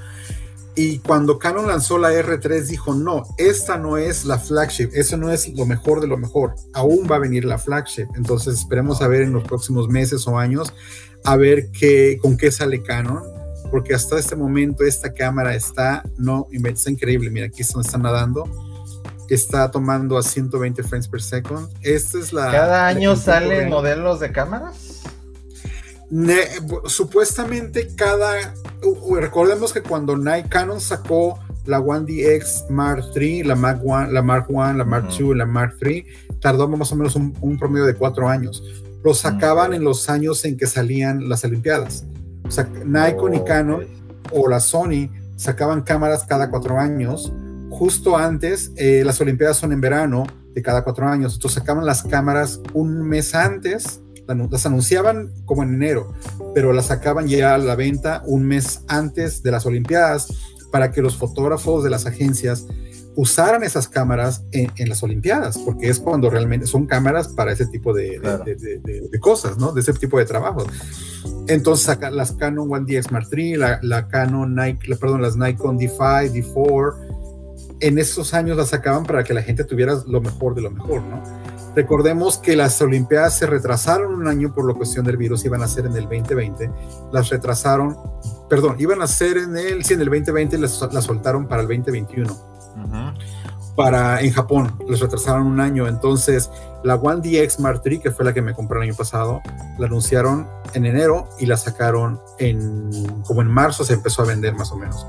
Y 0.75 0.99
cuando 1.01 1.39
Canon 1.39 1.67
lanzó 1.67 1.99
la 1.99 2.13
R3 2.13 2.63
dijo, 2.63 2.95
no, 2.95 3.25
esta 3.37 3.77
no 3.77 3.99
es 3.99 4.25
la 4.25 4.39
flagship, 4.39 4.91
eso 4.95 5.19
no 5.19 5.31
es 5.31 5.49
lo 5.55 5.67
mejor 5.67 6.01
de 6.01 6.07
lo 6.07 6.17
mejor, 6.17 6.55
aún 6.73 7.07
va 7.11 7.17
a 7.17 7.19
venir 7.19 7.45
la 7.45 7.59
flagship. 7.59 8.09
Entonces 8.15 8.59
esperemos 8.59 9.03
a 9.03 9.09
ver 9.09 9.23
en 9.23 9.33
los 9.35 9.45
próximos 9.45 9.89
meses 9.89 10.27
o 10.27 10.39
años, 10.39 10.73
a 11.25 11.37
ver 11.37 11.71
qué, 11.73 12.19
con 12.23 12.39
qué 12.39 12.51
sale 12.51 12.83
Canon 12.83 13.36
porque 13.71 13.95
hasta 13.95 14.19
este 14.19 14.37
momento 14.37 14.85
esta 14.85 15.13
cámara 15.13 15.55
está, 15.55 16.03
no, 16.17 16.47
está 16.51 16.91
increíble, 16.91 17.31
mira, 17.31 17.47
aquí 17.47 17.63
donde 17.63 17.87
está 17.87 17.99
nadando, 17.99 18.45
está 19.29 19.71
tomando 19.71 20.17
a 20.17 20.23
120 20.23 20.83
frames 20.83 21.09
per 21.09 21.23
second. 21.23 21.69
Esta 21.83 22.19
es 22.19 22.33
la... 22.33 22.51
¿Cada 22.51 22.87
año 22.87 23.17
salen 23.17 23.69
modelos 23.69 24.21
de 24.21 24.33
cámaras? 24.33 25.03
supuestamente 26.87 27.89
cada, 27.97 28.55
recordemos 29.19 29.73
que 29.73 29.83
cuando 29.83 30.17
Nikon 30.17 30.49
Canon 30.49 30.81
sacó 30.81 31.41
la 31.65 31.81
1DX 31.81 32.71
Mark 32.71 33.05
III, 33.15 33.43
la 33.43 33.57
Mark 33.57 33.83
I, 33.85 34.13
la 34.13 34.23
Mark 34.23 34.47
I, 34.49 34.77
la 34.77 34.85
Mark 34.85 35.09
II, 35.19 35.35
la 35.35 35.47
Mark 35.47 35.77
III, 35.83 36.07
tardó 36.41 36.69
más 36.69 36.93
o 36.93 36.97
menos 36.97 37.17
un, 37.17 37.59
promedio 37.59 37.87
de 37.87 37.95
cuatro 37.95 38.29
años. 38.29 38.63
Lo 39.03 39.15
sacaban 39.15 39.73
en 39.73 39.85
los 39.85 40.09
años 40.09 40.45
en 40.45 40.57
que 40.57 40.67
salían 40.67 41.29
las 41.29 41.45
Olimpiadas. 41.45 42.05
O 42.47 42.51
sea, 42.51 42.69
Nikon 42.85 43.35
y 43.35 43.45
Canon 43.45 43.87
o 44.33 44.49
la 44.49 44.61
Sony 44.61 45.11
sacaban 45.37 45.83
cámaras 45.83 46.25
cada 46.25 46.51
cuatro 46.51 46.79
años. 46.79 47.33
Justo 47.71 48.17
antes, 48.17 48.73
eh, 48.77 49.03
las 49.05 49.21
Olimpiadas 49.21 49.57
son 49.57 49.73
en 49.73 49.81
verano 49.81 50.25
de 50.55 50.63
cada 50.63 50.83
cuatro 50.83 51.07
años. 51.07 51.35
Entonces 51.35 51.61
sacaban 51.61 51.85
las 51.85 52.03
cámaras 52.03 52.61
un 52.73 53.03
mes 53.03 53.35
antes, 53.35 54.01
las 54.27 54.67
anunciaban 54.67 55.33
como 55.45 55.63
en 55.63 55.75
enero, 55.75 56.13
pero 56.55 56.73
las 56.73 56.87
sacaban 56.87 57.29
ya 57.29 57.55
a 57.55 57.59
la 57.59 57.77
venta 57.77 58.23
un 58.27 58.45
mes 58.45 58.81
antes 58.89 59.43
de 59.43 59.51
las 59.51 59.67
Olimpiadas 59.67 60.29
para 60.73 60.91
que 60.91 61.03
los 61.03 61.17
fotógrafos 61.17 61.85
de 61.85 61.91
las 61.91 62.07
agencias 62.07 62.67
usaran 63.17 63.65
esas 63.65 63.89
cámaras 63.89 64.45
en, 64.53 64.89
las 64.89 65.03
Olimpiadas, 65.03 65.59
porque 65.59 65.89
es 65.89 65.99
cuando 65.99 66.29
realmente 66.29 66.67
son 66.67 66.87
cámaras 66.87 67.29
para 67.29 67.51
ese 67.51 67.67
tipo 67.67 67.95
de, 67.95 68.21
cosas, 69.21 69.57
¿no? 69.57 69.73
De 69.73 69.81
ese 69.81 69.95
tipo 69.95 70.19
de 70.19 70.27
trabajos. 70.27 70.67
Entonces, 71.49 71.99
las 72.13 72.33
Canon 72.33 72.69
1DX 72.69 73.11
Mark 73.11 73.29
III, 73.33 73.57
la, 73.83 74.09
Canon 74.09 74.55
Nike, 74.55 74.95
perdón, 74.97 75.23
las 75.23 75.37
Nikon 75.37 75.79
D5, 75.79 76.31
D4, 76.31 76.95
en 77.81 77.99
esos 77.99 78.35
años 78.35 78.57
las 78.57 78.69
sacaban 78.69 79.05
para 79.05 79.25
que 79.25 79.33
la 79.35 79.43
gente 79.43 79.65
tuviera 79.65 79.95
lo 80.07 80.21
mejor 80.21 80.55
de 80.55 80.63
lo 80.63 80.71
mejor, 80.71 81.03
¿no? 81.03 81.23
Recordemos 81.75 82.39
que 82.39 82.57
las 82.57 82.81
Olimpiadas 82.81 83.39
se 83.39 83.47
retrasaron 83.47 84.15
un 84.15 84.29
año 84.29 84.53
por 84.55 84.67
la 84.67 84.75
cuestión 84.75 85.05
del 85.05 85.17
virus, 85.17 85.45
iban 85.45 85.63
a 85.63 85.69
ser 85.69 85.87
en 85.87 85.95
el 85.97 86.05
2020, 86.05 86.71
las 87.13 87.29
retrasaron, 87.29 87.97
perdón, 88.49 88.77
iban 88.79 89.03
a 89.03 89.07
ser 89.07 89.37
en 89.39 89.57
el, 89.57 89.85
sí, 89.85 89.95
en 89.95 90.01
el 90.01 90.07
2020, 90.07 90.59
las, 90.59 90.81
las 90.93 91.05
soltaron 91.05 91.47
para 91.47 91.63
el 91.63 91.69
2021 91.69 92.56
para 93.77 94.21
en 94.23 94.33
Japón. 94.33 94.77
Les 94.89 95.01
retrasaron 95.01 95.47
un 95.47 95.61
año. 95.61 95.87
Entonces, 95.87 96.51
la 96.83 96.97
One 96.97 97.21
DX 97.21 97.61
Mark 97.61 97.83
III, 97.85 97.99
que 97.99 98.11
fue 98.11 98.25
la 98.25 98.33
que 98.33 98.43
me 98.43 98.55
compré 98.55 98.79
el 98.79 98.85
año 98.85 98.95
pasado, 98.95 99.43
la 99.79 99.87
anunciaron 99.87 100.49
en 100.73 100.87
enero 100.87 101.29
y 101.39 101.47
la 101.47 101.57
sacaron 101.57 102.21
en 102.39 102.91
como 103.25 103.43
en 103.43 103.49
marzo 103.49 103.85
se 103.85 103.95
empezó 103.95 104.23
a 104.23 104.25
vender 104.25 104.55
más 104.55 104.73
o 104.73 104.77
menos. 104.77 105.07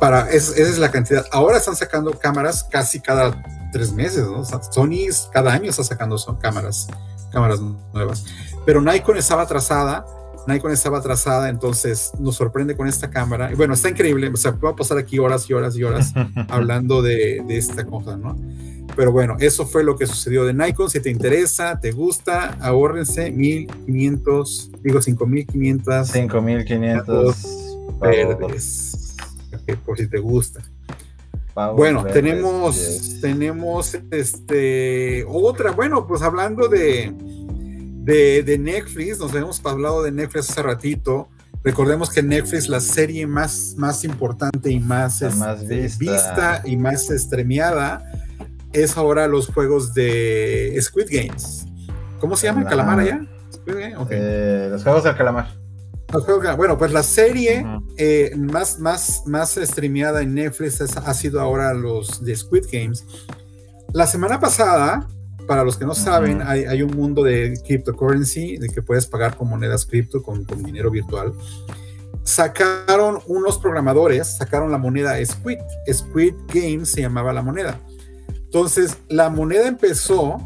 Para 0.00 0.30
esa 0.30 0.60
es 0.60 0.78
la 0.78 0.90
cantidad. 0.90 1.26
Ahora 1.30 1.58
están 1.58 1.76
sacando 1.76 2.18
cámaras 2.18 2.64
casi 2.64 3.00
cada 3.00 3.42
tres 3.72 3.92
meses, 3.92 4.26
¿no? 4.26 4.44
Sony 4.44 5.08
cada 5.32 5.52
año 5.52 5.70
está 5.70 5.84
sacando 5.84 6.16
cámaras, 6.40 6.88
cámaras 7.30 7.60
nuevas. 7.92 8.24
Pero 8.64 8.80
Nikon 8.80 9.16
estaba 9.16 9.42
atrasada 9.42 10.06
Nikon 10.46 10.72
estaba 10.72 10.98
atrasada, 10.98 11.48
entonces 11.48 12.12
nos 12.18 12.36
sorprende 12.36 12.76
con 12.76 12.86
esta 12.86 13.10
cámara. 13.10 13.52
Y 13.52 13.54
bueno, 13.54 13.74
está 13.74 13.88
increíble, 13.90 14.30
o 14.32 14.36
sea, 14.36 14.54
puedo 14.54 14.76
pasar 14.76 14.98
aquí 14.98 15.18
horas 15.18 15.48
y 15.48 15.52
horas 15.52 15.76
y 15.76 15.84
horas 15.84 16.12
hablando 16.48 17.02
de, 17.02 17.42
de, 17.46 17.56
esta 17.58 17.84
cosa, 17.84 18.16
¿no? 18.16 18.36
Pero 18.96 19.12
bueno, 19.12 19.36
eso 19.38 19.66
fue 19.66 19.84
lo 19.84 19.96
que 19.96 20.06
sucedió 20.06 20.44
de 20.44 20.52
Nikon. 20.52 20.90
Si 20.90 21.00
te 21.00 21.10
interesa, 21.10 21.78
te 21.80 21.92
gusta, 21.92 22.56
ahórrense 22.60 23.30
1500, 23.30 24.72
digo 24.82 25.00
5500. 25.00 26.08
5500 26.08 27.60
verdes. 28.00 29.16
por 29.84 29.98
si 29.98 30.08
te 30.08 30.18
gusta. 30.18 30.62
bueno, 31.76 32.04
tenemos, 32.04 33.20
tenemos 33.20 33.96
este 34.10 35.24
otra, 35.28 35.72
bueno, 35.72 36.06
pues 36.06 36.22
hablando 36.22 36.68
de, 36.68 37.12
de, 38.04 38.58
Netflix, 38.58 39.18
nos 39.18 39.34
hemos 39.34 39.64
hablado 39.64 40.02
de 40.02 40.12
Netflix 40.12 40.50
hace 40.50 40.62
ratito. 40.62 41.28
Recordemos 41.62 42.10
que 42.10 42.22
Netflix, 42.22 42.68
la 42.68 42.80
serie 42.80 43.26
más, 43.26 43.74
más 43.76 44.04
importante 44.04 44.70
y 44.70 44.80
más, 44.80 45.20
este, 45.20 45.88
vista. 45.98 46.62
y 46.64 46.76
más 46.76 47.10
estremeada, 47.10 48.02
es 48.72 48.96
ahora 48.96 49.28
los 49.28 49.48
juegos 49.48 49.92
de 49.92 50.78
Squid 50.80 51.08
Games. 51.10 51.66
¿Cómo 52.18 52.36
se 52.36 52.46
llama? 52.46 52.64
¿Calamar 52.64 53.00
allá? 53.00 53.20
Eh, 54.10 54.68
los 54.70 54.82
juegos 54.82 55.04
del 55.04 55.16
calamar. 55.16 55.48
bueno, 56.56 56.78
pues 56.78 56.92
la 56.92 57.02
serie 57.02 57.64
eh, 57.98 58.32
más, 58.36 58.78
más, 58.78 59.22
más 59.26 59.58
streameada 59.62 60.22
en 60.22 60.34
Netflix 60.34 60.80
ha 60.80 61.14
sido 61.14 61.40
ahora 61.40 61.74
los 61.74 62.24
de 62.24 62.34
Squid 62.34 62.64
Games. 62.72 63.04
La 63.92 64.06
semana 64.06 64.40
pasada 64.40 65.06
para 65.50 65.64
los 65.64 65.76
que 65.76 65.84
no 65.84 65.96
saben, 65.96 66.42
hay, 66.46 66.80
un 66.80 66.96
mundo 66.96 67.24
de 67.24 67.60
cryptocurrency, 67.66 68.56
de 68.56 68.68
que 68.68 68.82
puedes 68.82 69.04
pagar 69.04 69.36
con 69.36 69.48
monedas 69.48 69.84
cripto, 69.84 70.22
con, 70.22 70.46
dinero 70.46 70.92
virtual. 70.92 71.32
Sacaron 72.22 73.18
unos 73.26 73.58
programadores, 73.58 74.36
sacaron 74.36 74.70
la 74.70 74.78
moneda 74.78 75.16
Squid. 75.26 75.58
Squid 75.92 76.34
Games 76.54 76.92
se 76.92 77.00
llamaba 77.00 77.32
la 77.32 77.42
moneda. 77.42 77.80
Entonces, 78.28 78.98
la 79.08 79.28
moneda 79.28 79.66
empezó 79.66 80.36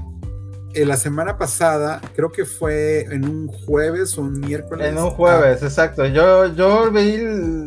en 0.73 0.89
la 0.89 0.97
semana 0.97 1.37
pasada, 1.37 2.01
creo 2.17 2.33
que 2.33 2.47
fue 2.47 3.03
en 3.03 3.29
un 3.29 3.49
jueves 3.49 4.17
o 4.17 4.23
un 4.23 4.41
miércoles. 4.41 4.89
En 4.89 4.97
un 4.97 5.11
jueves, 5.11 5.63
exacto. 5.63 6.07
Yo, 6.07 6.47
yo 6.55 6.91
vi, 6.91 7.19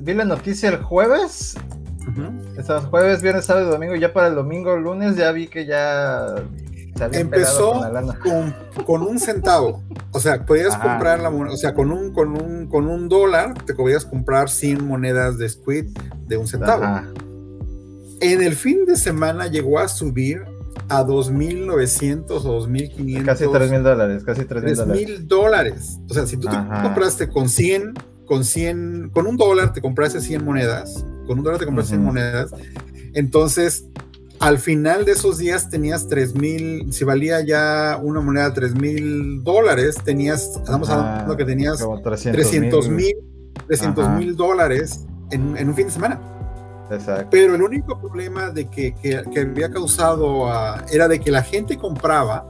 vi 0.01 0.13
la 0.15 0.25
noticia 0.25 0.69
el 0.69 0.77
jueves. 0.77 1.53
Uh 2.07 2.89
jueves, 2.89 3.21
viernes, 3.21 3.45
sábado 3.45 3.67
y 3.67 3.71
domingo. 3.71 3.95
Ya 3.95 4.11
para 4.11 4.29
el 4.29 4.33
domingo, 4.33 4.75
lunes, 4.75 5.15
ya 5.15 5.31
vi 5.31 5.47
que 5.47 5.67
ya 5.67 6.33
empezó 7.11 7.81
con, 8.85 9.01
un 9.01 9.19
centavo. 9.19 9.83
O 10.11 10.19
sea, 10.19 10.45
podías 10.45 10.75
comprar 10.77 11.19
la 11.19 11.29
moneda, 11.29 11.53
o 11.53 11.57
sea, 11.57 11.73
con 11.73 11.91
un, 11.91 12.13
con 12.13 12.29
un, 12.29 12.67
con 12.67 12.87
un 12.87 13.09
dólar 13.09 13.53
te 13.65 13.73
podías 13.73 14.05
comprar 14.05 14.49
100 14.49 14.85
monedas 14.85 15.37
de 15.37 15.49
Squid 15.49 15.85
de 16.27 16.37
un 16.37 16.47
centavo. 16.47 16.83
En 18.19 18.41
el 18.41 18.55
fin 18.55 18.85
de 18.85 18.95
semana 18.95 19.47
llegó 19.47 19.79
a 19.79 19.87
subir 19.87 20.43
a 20.89 21.03
2.900 21.03 22.25
o 22.29 22.67
2.500. 22.67 23.25
Casi 23.25 23.43
3.000 23.45 23.81
dólares, 23.81 24.23
casi 24.23 24.41
3.000 24.41 25.19
dólares. 25.27 25.99
O 26.09 26.13
sea, 26.13 26.25
si 26.25 26.37
tú 26.37 26.47
te 26.47 26.57
compraste 26.81 27.29
con 27.29 27.49
100, 27.49 27.93
con 28.25 28.43
100, 28.43 29.11
con 29.13 29.27
un 29.27 29.37
dólar 29.37 29.73
te 29.73 29.81
compraste 29.81 30.21
100 30.21 30.43
monedas, 30.43 31.05
con 31.25 31.39
un 31.39 31.43
dólar 31.43 31.59
te 31.59 31.65
compraste 31.65 31.91
100 31.91 32.03
monedas, 32.03 32.51
entonces 33.13 33.85
al 34.39 34.59
final 34.59 35.05
de 35.05 35.13
esos 35.13 35.37
días 35.37 35.69
tenías 35.69 36.07
3.000, 36.07 36.91
si 36.91 37.03
valía 37.03 37.41
ya 37.41 37.99
una 38.01 38.21
moneda 38.21 38.53
3.000 38.53 39.43
dólares, 39.43 39.95
tenías, 40.03 40.57
estamos 40.57 40.89
hablando 40.89 41.35
que 41.35 41.45
tenías 41.45 41.83
300 42.03 42.89
mil 42.89 43.15
300 43.67 44.09
mil 44.11 44.35
dólares 44.35 45.05
en, 45.31 45.57
en 45.57 45.69
un 45.69 45.75
fin 45.75 45.87
de 45.87 45.93
semana. 45.93 46.19
Pero 47.29 47.55
el 47.55 47.61
único 47.61 47.99
problema 47.99 48.49
de 48.49 48.69
que, 48.69 48.95
que, 48.95 49.39
había 49.39 49.69
causado 49.69 50.47
era 50.89 51.07
de 51.07 51.19
que 51.19 51.31
la 51.31 51.43
gente 51.43 51.77
compraba 51.77 52.45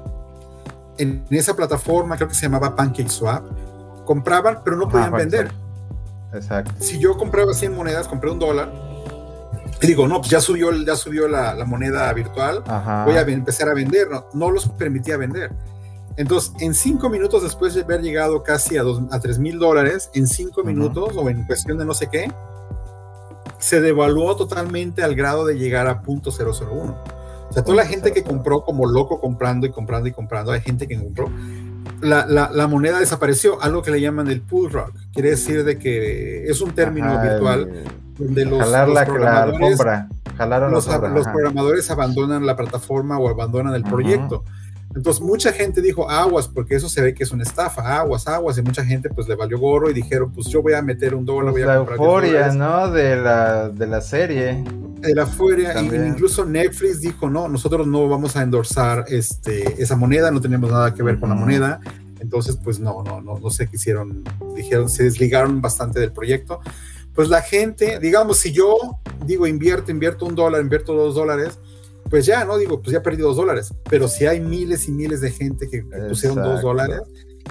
en 1.00 1.26
esa 1.32 1.56
plataforma, 1.56 2.16
creo 2.18 2.28
que 2.28 2.36
se 2.36 2.44
llamaba 2.44 2.76
PancakeSwap, 2.76 4.06
compraban, 4.06 4.62
pero 4.64 4.78
no 4.78 4.88
podían 4.88 5.12
vender. 5.12 5.52
Exacto. 6.34 6.72
Si 6.80 7.00
yo 7.00 7.18
compraba 7.18 7.54
100 7.54 7.74
monedas, 7.74 8.08
compré 8.08 8.30
un 8.30 8.38
dólar, 8.38 8.72
digo, 9.82 10.08
no, 10.08 10.20
pues 10.20 10.32
ya 10.32 10.42
subió, 10.42 10.72
ya 10.72 10.96
subió 10.96 11.28
la, 11.28 11.54
la 11.54 11.66
moneda 11.66 12.12
virtual, 12.14 12.64
voy 13.06 13.16
a 13.16 13.22
empezar 13.22 13.70
a 13.70 13.74
vender, 13.74 14.10
no, 14.10 14.26
no 14.34 14.52
los 14.52 14.68
permitía 14.70 15.18
vender. 15.18 15.52
Entonces, 16.16 16.52
en 16.60 16.74
cinco 16.74 17.10
minutos 17.10 17.44
después 17.44 17.76
de 17.76 17.82
haber 17.84 18.02
llegado 18.02 18.42
casi 18.42 18.76
a, 18.78 18.84
dos, 18.84 19.04
a 19.12 19.20
3 19.20 19.38
mil 19.38 19.60
dólares, 19.60 20.10
en 20.16 20.26
cinco 20.26 20.64
minutos 20.64 21.16
o 21.16 21.30
en 21.30 21.44
cuestión 21.44 21.78
de 21.78 21.86
no 21.86 21.94
sé 21.94 22.10
qué, 22.12 22.32
se 23.60 23.82
devaluó 23.82 24.36
totalmente 24.36 25.04
al 25.04 25.14
grado 25.14 25.46
de 25.46 25.60
llegar 25.60 25.88
a 25.88 26.02
punto 26.02 26.32
.001. 26.32 26.98
O 27.50 27.54
sea, 27.54 27.64
toda 27.64 27.78
la 27.78 27.86
gente 27.86 28.12
que 28.12 28.24
compró 28.24 28.62
como 28.62 28.88
loco 28.88 29.22
comprando 29.22 29.68
y 29.68 29.72
comprando 29.72 30.10
y 30.10 30.12
comprando, 30.12 30.52
hay 30.52 30.62
gente 30.62 30.88
que 30.88 30.98
compró, 30.98 31.30
la, 32.02 32.26
la, 32.26 32.50
la 32.52 32.68
moneda 32.68 33.00
desapareció, 33.00 33.62
algo 33.62 33.84
que 33.84 33.92
le 33.92 34.02
llaman 34.02 34.28
el 34.30 34.42
pull 34.42 34.72
rock. 34.72 34.94
Quiere 35.14 35.32
decir 35.32 35.64
de 35.64 35.78
que 35.78 36.50
es 36.50 36.62
un 36.62 36.72
término 36.72 37.22
virtual 37.22 37.84
donde 38.18 38.46
los, 38.46 38.60
jalar 38.60 38.90
la, 38.90 39.06
programadores, 39.06 39.80
los, 40.72 40.88
los 40.88 41.28
programadores 41.28 41.92
abandonan 41.92 42.46
la 42.46 42.56
plataforma 42.56 43.18
o 43.18 43.30
abandonan 43.30 43.76
el 43.76 43.84
proyecto. 43.84 44.44
Entonces 44.96 45.22
mucha 45.22 45.52
gente 45.52 45.82
dijo 45.82 46.10
aguas, 46.10 46.48
porque 46.48 46.76
eso 46.76 46.90
se 46.90 47.02
ve 47.02 47.14
que 47.14 47.24
es 47.24 47.32
una 47.32 47.44
estafa, 47.44 48.00
aguas, 48.00 48.28
aguas, 48.28 48.58
y 48.58 48.62
mucha 48.64 48.84
gente 48.84 49.10
pues 49.10 49.28
le 49.28 49.36
valió 49.36 49.60
gorro 49.60 49.92
y 49.92 49.94
dijeron, 49.94 50.32
pues 50.32 50.48
yo 50.48 50.62
voy 50.62 50.74
a 50.74 50.82
meter 50.82 51.14
un 51.14 51.26
dólar, 51.26 51.52
voy 51.52 51.62
a 51.62 51.66
la 51.68 51.76
euforia, 51.76 52.52
¿no? 52.52 52.90
De 52.90 53.16
la, 53.16 53.70
de 53.70 53.86
la 53.86 54.02
serie. 54.02 54.64
De 55.00 55.14
la 55.14 55.24
euforia, 55.24 55.80
incluso 55.80 56.46
Netflix 56.46 57.02
dijo, 57.02 57.30
no, 57.30 57.48
nosotros 57.48 57.86
no 57.86 58.08
vamos 58.08 58.36
a 58.36 58.42
endorsar 58.42 59.06
este, 59.10 59.82
esa 59.82 59.96
moneda, 59.96 60.32
no 60.32 60.42
tenemos 60.42 60.72
nada 60.72 60.94
que 60.94 61.04
ver 61.04 61.20
con 61.20 61.30
la 61.30 61.36
moneda. 61.36 61.80
Entonces, 62.20 62.58
pues 62.64 62.80
no, 62.80 63.04
no, 63.04 63.22
no, 63.22 63.38
no 63.38 63.50
sé 63.52 63.68
qué 63.68 63.76
hicieron, 63.76 64.24
dijeron, 64.56 64.90
se 64.90 65.04
desligaron 65.04 65.62
bastante 65.62 66.00
del 66.00 66.12
proyecto. 66.12 66.62
Pues 67.18 67.30
la 67.30 67.42
gente, 67.42 67.98
digamos, 68.00 68.38
si 68.38 68.52
yo 68.52 68.78
digo 69.26 69.48
invierto, 69.48 69.90
invierto 69.90 70.24
un 70.24 70.36
dólar, 70.36 70.62
invierto 70.62 70.94
dos 70.94 71.16
dólares, 71.16 71.58
pues 72.12 72.28
ya, 72.28 72.46
¿no? 72.46 72.60
Digo, 72.60 72.80
pues 72.80 72.94
ya 72.94 73.02
perdí 73.02 73.24
dos 73.24 73.38
dólares. 73.38 73.74
Pero 73.90 74.08
si 74.08 74.28
hay 74.28 74.40
miles 74.40 74.88
y 74.88 74.92
miles 74.92 75.20
de 75.22 75.32
gente 75.32 75.68
que, 75.68 75.84
pusieron 76.08 76.44
dos 76.44 76.62
dólares, 76.62 77.02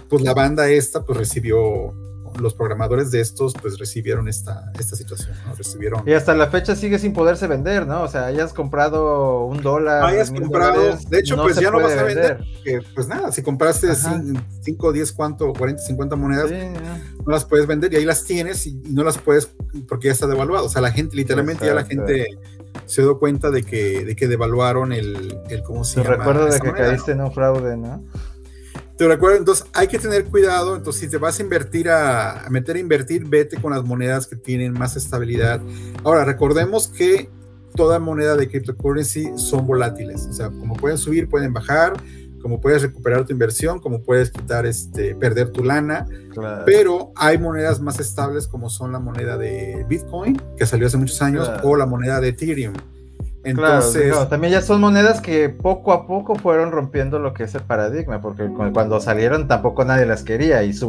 pues 0.09 0.23
la 0.23 0.35
banda 0.35 0.71
esta, 0.71 1.05
pues 1.05 1.19
recibió, 1.19 1.93
los 2.41 2.55
programadores 2.55 3.11
de 3.11 3.21
estos, 3.21 3.55
pues 3.61 3.79
recibieron 3.79 4.29
esta, 4.29 4.73
esta 4.79 4.97
situación, 4.97 5.37
¿no? 5.47 5.55
Recibieron. 5.55 6.03
Y 6.07 6.13
hasta 6.13 6.35
la 6.35 6.49
fecha 6.49 6.77
sigue 6.77 6.99
sin 6.99 7.13
poderse 7.13 7.47
vender, 7.47 7.87
¿no? 7.87 8.03
O 8.03 8.09
sea, 8.09 8.27
hayas 8.27 8.53
comprado 8.53 9.45
un 9.45 9.63
dólar. 9.63 10.05
Hayas 10.05 10.31
comprado, 10.31 10.97
de 11.09 11.19
hecho, 11.19 11.37
pues 11.37 11.57
ya 11.57 11.71
no 11.71 11.81
vas 11.81 11.97
a 11.97 12.03
vender. 12.03 12.45
pues 12.95 13.09
nada, 13.09 13.33
si 13.33 13.43
compraste 13.43 13.89
5, 13.95 14.93
10, 14.93 15.13
cuánto, 15.13 15.53
40, 15.53 15.83
50 15.83 16.17
monedas, 16.17 16.51
no 16.51 17.33
las 17.33 17.45
puedes 17.45 17.67
vender 17.67 17.93
y 17.93 17.97
ahí 17.97 18.05
las 18.05 18.25
tienes 18.25 18.67
y, 18.67 18.75
no 18.91 19.05
las 19.05 19.19
puedes 19.19 19.51
porque 19.89 20.09
ya 20.09 20.13
está 20.13 20.27
devaluado. 20.27 20.67
O 20.67 20.69
sea, 20.69 20.83
la 20.83 20.93
gente, 20.93 21.17
literalmente 21.17 21.67
ya 21.67 21.75
la 21.75 21.85
gente 21.85 22.39
se 22.87 23.03
dio 23.03 23.19
cuenta 23.19 23.51
de 23.51 23.63
que, 23.63 24.05
de 24.05 24.17
que 24.17 24.29
devaluaron 24.29 24.93
el, 24.93 25.39
el 25.49 25.63
¿cómo 25.63 25.85
se 25.85 26.03
Te 26.03 26.09
recuerdo 26.09 26.47
de 26.47 26.61
que 26.61 26.73
caíste 26.73 27.13
en 27.13 27.21
un 27.23 27.33
fraude, 27.33 27.77
¿no? 27.77 28.05
Te 28.97 29.07
recuerdo, 29.07 29.37
entonces 29.37 29.67
hay 29.75 29.89
que 29.89 29.99
tener 29.99 30.25
cuidado, 30.25 30.75
entonces 30.75 31.03
si 31.03 31.09
te 31.09 31.19
vas 31.19 31.39
a 31.39 31.43
invertir 31.43 31.91
a, 31.91 32.47
meter 32.49 32.77
a 32.77 32.79
invertir, 32.79 33.27
vete 33.27 33.61
con 33.61 33.73
las 33.73 33.85
monedas 33.85 34.27
que 34.27 34.37
tienen 34.37 34.73
más 34.73 34.97
estabilidad. 34.97 35.61
Ahora, 36.03 36.25
recordemos 36.25 36.89
que 36.89 37.29
toda 37.75 37.99
moneda 37.99 38.37
de 38.37 38.49
cryptocurrency 38.49 39.33
son 39.37 39.67
volátiles, 39.67 40.27
o 40.31 40.33
sea, 40.33 40.49
como 40.49 40.75
pueden 40.77 40.97
subir, 40.97 41.29
pueden 41.29 41.53
bajar, 41.53 41.93
como 42.41 42.59
puedes 42.59 42.81
recuperar 42.81 43.27
tu 43.27 43.33
inversión, 43.33 43.81
como 43.81 44.03
puedes 44.03 44.31
quitar, 44.31 44.65
este, 44.65 45.15
perder 45.15 45.51
tu 45.51 45.63
lana, 45.63 46.07
pero 46.65 47.13
hay 47.17 47.37
monedas 47.37 47.81
más 47.81 48.01
estables 48.01 48.47
como 48.47 48.71
son 48.71 48.93
la 48.93 48.99
moneda 48.99 49.37
de 49.37 49.85
Bitcoin, 49.89 50.41
que 50.57 50.65
salió 50.65 50.87
hace 50.87 50.97
muchos 50.97 51.21
años, 51.21 51.51
o 51.63 51.77
la 51.77 51.85
moneda 51.85 52.19
de 52.19 52.29
Ethereum. 52.29 52.73
Entonces, 53.47 54.29
también 54.29 54.53
ya 54.53 54.61
son 54.61 54.81
monedas 54.81 55.21
que 55.21 55.49
poco 55.49 55.93
a 55.93 56.07
poco 56.07 56.35
fueron 56.35 56.73
rompiendo 56.73 57.19
lo 57.19 57.33
que 57.33 57.45
es 57.45 57.55
el 57.55 57.63
paradigma, 57.63 58.21
porque 58.21 58.49
cuando 58.73 59.01
salieron 59.01 59.47
tampoco 59.49 59.85
nadie 59.85 60.07
las 60.07 60.23
quería 60.23 60.63
y 60.65 60.73
su 60.73 60.89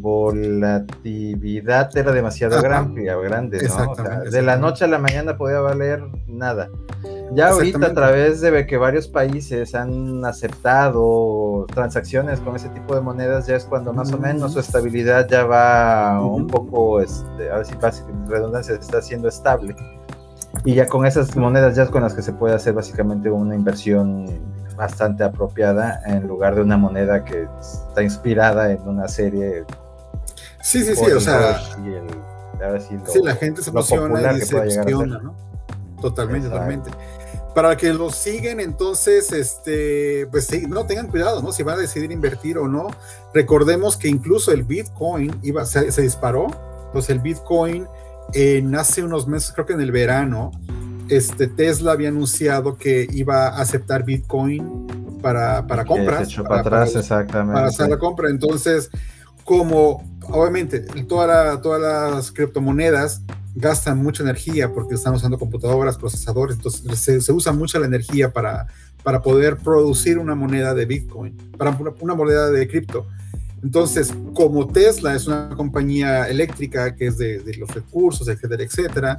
volatilidad 0.00 1.96
era 1.96 2.12
demasiado 2.12 2.62
grande, 2.62 3.04
grande 3.04 3.68
¿no? 3.68 3.94
de 4.30 4.42
la 4.42 4.56
noche 4.56 4.84
a 4.84 4.88
la 4.88 4.98
mañana 4.98 5.36
podía 5.36 5.60
valer 5.60 6.02
nada. 6.26 6.70
Ya 7.32 7.50
ahorita 7.50 7.86
a 7.86 7.94
través 7.94 8.40
de 8.40 8.66
que 8.66 8.76
varios 8.76 9.06
países 9.06 9.74
han 9.74 10.24
aceptado 10.24 11.66
transacciones 11.72 12.40
con 12.40 12.56
ese 12.56 12.68
tipo 12.70 12.94
de 12.94 13.00
monedas, 13.00 13.46
ya 13.46 13.54
es 13.56 13.64
cuando 13.64 13.92
más 13.92 14.12
o 14.12 14.18
menos 14.18 14.54
su 14.54 14.60
estabilidad 14.60 15.28
ya 15.28 15.44
va 15.44 16.20
un 16.20 16.46
poco, 16.48 17.00
este, 17.00 17.50
a 17.50 17.58
ver 17.58 17.66
si 17.66 17.74
redundancia 18.26 18.74
está 18.74 19.00
siendo 19.00 19.28
estable. 19.28 19.76
Y 20.64 20.74
ya 20.74 20.86
con 20.86 21.06
esas 21.06 21.34
monedas 21.36 21.76
ya 21.76 21.84
es 21.84 21.90
con 21.90 22.02
las 22.02 22.14
que 22.14 22.22
se 22.22 22.32
puede 22.32 22.54
hacer 22.54 22.74
básicamente 22.74 23.30
una 23.30 23.54
inversión 23.54 24.26
bastante 24.76 25.24
apropiada 25.24 26.00
en 26.06 26.26
lugar 26.26 26.54
de 26.54 26.62
una 26.62 26.76
moneda 26.76 27.24
que 27.24 27.46
está 27.60 28.02
inspirada 28.02 28.72
en 28.72 28.80
una 28.82 29.08
serie. 29.08 29.64
Sí, 30.62 30.82
sí, 30.84 30.94
sí, 30.96 31.10
o 31.10 31.20
sea. 31.20 31.60
sí, 31.60 33.20
la 33.22 33.34
gente 33.36 33.62
se 33.62 33.70
emociona 33.70 34.32
y 34.32 34.40
se 34.40 34.56
emociona, 34.56 35.18
¿no? 35.22 35.34
Totalmente, 36.00 36.48
totalmente. 36.48 36.90
Para 37.54 37.76
que 37.76 37.92
lo 37.92 38.10
siguen, 38.10 38.60
entonces, 38.60 39.32
este, 39.32 40.26
pues 40.30 40.46
sí, 40.46 40.66
no 40.68 40.86
tengan 40.86 41.08
cuidado, 41.08 41.42
¿no? 41.42 41.52
Si 41.52 41.62
van 41.62 41.78
a 41.78 41.82
decidir 41.82 42.12
invertir 42.12 42.58
o 42.58 42.68
no. 42.68 42.88
Recordemos 43.34 43.96
que 43.96 44.08
incluso 44.08 44.52
el 44.52 44.62
Bitcoin 44.62 45.38
iba, 45.42 45.64
se, 45.64 45.90
se 45.92 46.02
disparó. 46.02 46.46
Entonces 46.86 47.10
el 47.10 47.18
Bitcoin 47.20 47.86
en 48.34 48.74
hace 48.74 49.02
unos 49.02 49.26
meses, 49.26 49.52
creo 49.52 49.66
que 49.66 49.72
en 49.72 49.80
el 49.80 49.92
verano, 49.92 50.50
este, 51.08 51.48
Tesla 51.48 51.92
había 51.92 52.08
anunciado 52.08 52.76
que 52.76 53.06
iba 53.12 53.48
a 53.48 53.60
aceptar 53.60 54.04
Bitcoin 54.04 55.18
para, 55.20 55.66
para 55.66 55.84
compras. 55.84 56.34
para, 56.34 56.60
atrás, 56.60 56.94
exactamente. 56.94 57.54
Para 57.54 57.66
hacer 57.66 57.88
la 57.88 57.98
compra. 57.98 58.30
Entonces, 58.30 58.90
como 59.44 60.02
obviamente 60.22 60.80
toda 61.08 61.60
todas 61.60 61.80
las 61.80 62.30
criptomonedas 62.30 63.22
gastan 63.54 63.98
mucha 63.98 64.22
energía 64.22 64.72
porque 64.72 64.94
están 64.94 65.14
usando 65.14 65.38
computadoras, 65.38 65.98
procesadores, 65.98 66.56
entonces 66.56 66.98
se, 66.98 67.20
se 67.20 67.32
usa 67.32 67.52
mucha 67.52 67.80
la 67.80 67.86
energía 67.86 68.32
para, 68.32 68.66
para 69.02 69.22
poder 69.22 69.56
producir 69.56 70.18
una 70.18 70.34
moneda 70.34 70.74
de 70.74 70.86
Bitcoin, 70.86 71.36
para 71.56 71.76
una 72.00 72.14
moneda 72.14 72.50
de 72.50 72.68
cripto. 72.68 73.06
Entonces, 73.62 74.12
como 74.34 74.66
Tesla 74.66 75.14
es 75.14 75.26
una 75.26 75.50
compañía 75.50 76.28
eléctrica 76.28 76.94
que 76.94 77.08
es 77.08 77.18
de, 77.18 77.42
los 77.58 77.72
recursos, 77.74 78.28
etcétera, 78.28 78.62
etcétera, 78.62 79.18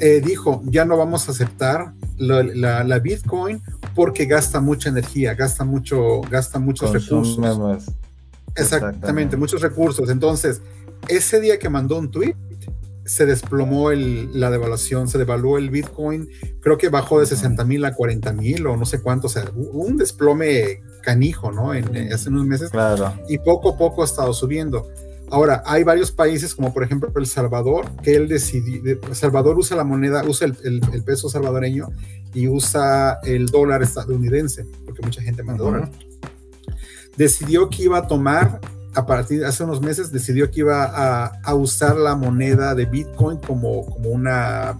eh, 0.00 0.20
dijo, 0.24 0.62
ya 0.66 0.84
no 0.84 0.96
vamos 0.96 1.28
a 1.28 1.32
aceptar 1.32 1.92
la, 2.16 2.98
Bitcoin 2.98 3.60
porque 3.94 4.26
gasta 4.26 4.60
mucha 4.60 4.88
energía, 4.88 5.34
gasta, 5.34 5.64
mucho, 5.64 6.20
gasta 6.30 6.58
muchos 6.58 6.92
recursos. 6.92 7.38
Exactamente, 8.54 9.36
muchos 9.36 9.60
recursos. 9.60 10.08
Entonces, 10.08 10.62
ese 11.08 11.40
día 11.40 11.58
que 11.58 11.68
mandó 11.68 11.98
un 11.98 12.10
tweet, 12.10 12.36
se 13.04 13.26
desplomó 13.26 13.90
la 13.92 14.50
devaluación, 14.50 15.08
se 15.08 15.18
devaluó 15.18 15.58
el 15.58 15.70
Bitcoin, 15.70 16.28
creo 16.60 16.78
que 16.78 16.88
bajó 16.88 17.20
de 17.20 17.26
60 17.26 17.62
mil 17.64 17.84
a 17.84 17.94
40 17.94 18.32
mil 18.32 18.66
o 18.66 18.76
no 18.76 18.86
sé 18.86 19.00
cuánto, 19.00 19.26
o 19.26 19.30
sea, 19.30 19.44
un 19.54 19.96
desplome 19.96 20.80
canijo, 21.04 21.52
¿no? 21.52 21.74
En, 21.74 22.12
hace 22.12 22.28
unos 22.30 22.46
meses. 22.46 22.70
Claro. 22.70 23.12
Y 23.28 23.38
poco 23.38 23.70
a 23.70 23.76
poco 23.76 24.02
ha 24.02 24.04
estado 24.04 24.32
subiendo. 24.32 24.88
Ahora, 25.30 25.62
hay 25.66 25.82
varios 25.84 26.12
países, 26.12 26.54
como 26.54 26.72
por 26.72 26.84
ejemplo 26.84 27.10
El 27.16 27.26
Salvador, 27.26 27.90
que 28.02 28.14
él 28.14 28.28
decidió, 28.28 28.98
El 29.02 29.14
Salvador 29.14 29.58
usa 29.58 29.76
la 29.76 29.84
moneda, 29.84 30.22
usa 30.24 30.46
el, 30.46 31.02
peso 31.04 31.28
salvadoreño 31.28 31.88
y 32.34 32.48
usa 32.48 33.18
el 33.24 33.46
dólar 33.46 33.82
estadounidense, 33.82 34.66
porque 34.84 35.02
mucha 35.02 35.22
gente 35.22 35.42
manda 35.42 35.64
dólar. 35.64 35.90
Decidió 37.16 37.68
que 37.68 37.84
iba 37.84 37.98
a 37.98 38.06
tomar 38.06 38.60
a 38.94 39.06
partir 39.06 39.40
de 39.40 39.46
hace 39.46 39.64
unos 39.64 39.80
meses 39.80 40.12
decidió 40.12 40.50
que 40.50 40.60
iba 40.60 40.84
a, 40.84 41.54
usar 41.54 41.96
la 41.96 42.14
moneda 42.14 42.74
de 42.74 42.86
Bitcoin 42.86 43.38
como, 43.38 43.84
como 43.86 44.10
una, 44.10 44.78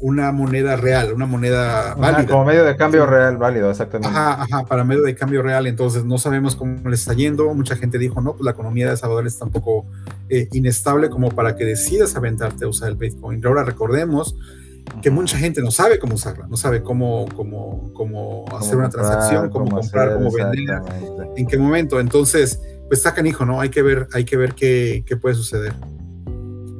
una 0.00 0.30
moneda 0.32 0.76
real, 0.76 1.12
una 1.12 1.26
moneda 1.26 1.94
válida. 1.94 2.26
como 2.26 2.44
medio 2.44 2.64
de 2.64 2.76
cambio 2.76 3.06
real 3.06 3.36
válido, 3.36 3.70
exactamente. 3.70 4.16
Ajá, 4.16 4.42
ajá, 4.42 4.64
para 4.66 4.84
medio 4.84 5.02
de 5.02 5.14
cambio 5.14 5.42
real. 5.42 5.66
Entonces 5.66 6.04
no 6.04 6.18
sabemos 6.18 6.56
cómo 6.56 6.88
le 6.88 6.94
está 6.94 7.14
yendo. 7.14 7.52
Mucha 7.54 7.76
gente 7.76 7.98
dijo, 7.98 8.20
no, 8.20 8.32
pues 8.32 8.44
la 8.44 8.52
economía 8.52 8.90
de 8.90 8.96
Salvador 8.96 9.26
está 9.26 9.44
un 9.44 9.52
poco 9.52 9.86
eh, 10.28 10.48
inestable 10.52 11.10
como 11.10 11.30
para 11.30 11.56
que 11.56 11.64
decidas 11.64 12.14
aventarte 12.16 12.64
a 12.64 12.68
usar 12.68 12.88
el 12.88 12.96
Bitcoin. 12.96 13.44
Ahora 13.44 13.64
recordemos 13.64 14.36
que 15.02 15.10
mucha 15.10 15.36
gente 15.36 15.60
no 15.62 15.70
sabe 15.70 15.98
cómo 15.98 16.14
usarla, 16.14 16.46
no 16.48 16.56
sabe 16.56 16.82
cómo, 16.82 17.26
cómo, 17.36 17.90
cómo 17.94 18.44
hacer 18.56 18.76
una 18.76 18.88
transacción, 18.88 19.50
cómo, 19.50 19.68
comprar, 19.70 20.14
cómo 20.14 20.30
vender, 20.32 20.80
en 21.36 21.46
qué 21.46 21.58
momento. 21.58 22.00
Entonces, 22.00 22.60
pues 22.88 23.02
sacan 23.02 23.26
hijo, 23.26 23.44
¿no? 23.44 23.60
Hay 23.60 23.68
que 23.68 23.82
ver, 23.82 24.08
hay 24.12 24.24
que 24.24 24.36
ver 24.36 24.54
qué, 24.54 25.04
puede 25.20 25.34
suceder 25.34 25.72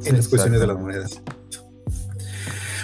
en 0.05 0.17
las 0.17 0.29
cuestiones 0.29 0.61
de 0.61 0.67
las 0.67 0.79
monedas. 0.79 1.23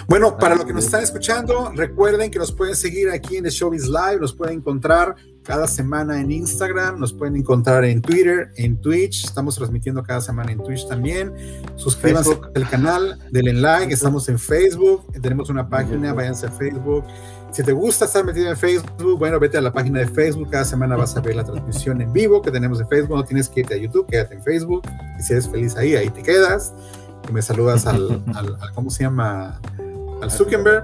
Bueno, 0.07 0.37
para 0.37 0.55
los 0.55 0.65
que 0.65 0.73
nos 0.73 0.85
están 0.85 1.01
escuchando, 1.01 1.71
recuerden 1.75 2.29
que 2.29 2.37
nos 2.37 2.51
pueden 2.51 2.75
seguir 2.75 3.09
aquí 3.09 3.37
en 3.37 3.43
The 3.43 3.49
Showbiz 3.49 3.87
Live, 3.87 4.19
nos 4.21 4.33
pueden 4.33 4.59
encontrar 4.59 5.15
cada 5.43 5.67
semana 5.67 6.21
en 6.21 6.31
Instagram, 6.31 6.99
nos 6.99 7.11
pueden 7.11 7.35
encontrar 7.35 7.83
en 7.85 8.01
Twitter, 8.01 8.51
en 8.57 8.79
Twitch, 8.81 9.25
estamos 9.25 9.55
transmitiendo 9.55 10.03
cada 10.03 10.21
semana 10.21 10.51
en 10.51 10.63
Twitch 10.63 10.87
también. 10.87 11.33
Suscríbanse 11.75 12.39
al 12.55 12.69
canal, 12.69 13.19
denle 13.31 13.53
like, 13.53 13.93
estamos 13.93 14.29
en 14.29 14.37
Facebook, 14.37 15.11
tenemos 15.21 15.49
una 15.49 15.67
página, 15.67 16.13
váyanse 16.13 16.47
a 16.47 16.51
Facebook. 16.51 17.03
Si 17.51 17.63
te 17.63 17.71
gusta 17.71 18.05
estar 18.05 18.23
metido 18.23 18.49
en 18.49 18.57
Facebook, 18.57 19.17
bueno, 19.17 19.39
vete 19.39 19.57
a 19.57 19.61
la 19.61 19.71
página 19.71 19.99
de 19.99 20.07
Facebook. 20.07 20.49
Cada 20.51 20.65
semana 20.65 20.95
vas 20.95 21.15
a 21.15 21.21
ver 21.21 21.35
la 21.35 21.43
transmisión 21.43 22.01
en 22.01 22.11
vivo 22.11 22.41
que 22.41 22.51
tenemos 22.51 22.79
de 22.79 22.85
Facebook. 22.85 23.15
No 23.15 23.23
tienes 23.23 23.47
que 23.47 23.61
irte 23.61 23.75
a 23.75 23.77
YouTube, 23.77 24.07
quédate 24.07 24.35
en 24.35 24.43
Facebook. 24.43 24.81
Y 25.17 25.23
si 25.23 25.33
eres 25.33 25.47
feliz 25.47 25.75
ahí, 25.77 25.95
ahí 25.95 26.09
te 26.09 26.21
quedas. 26.21 26.73
Y 27.29 27.31
me 27.31 27.41
saludas 27.41 27.87
al, 27.87 28.21
¿cómo 28.75 28.89
se 28.89 29.03
llama? 29.03 29.59
Al 30.21 30.31
Zuckerberg. 30.31 30.83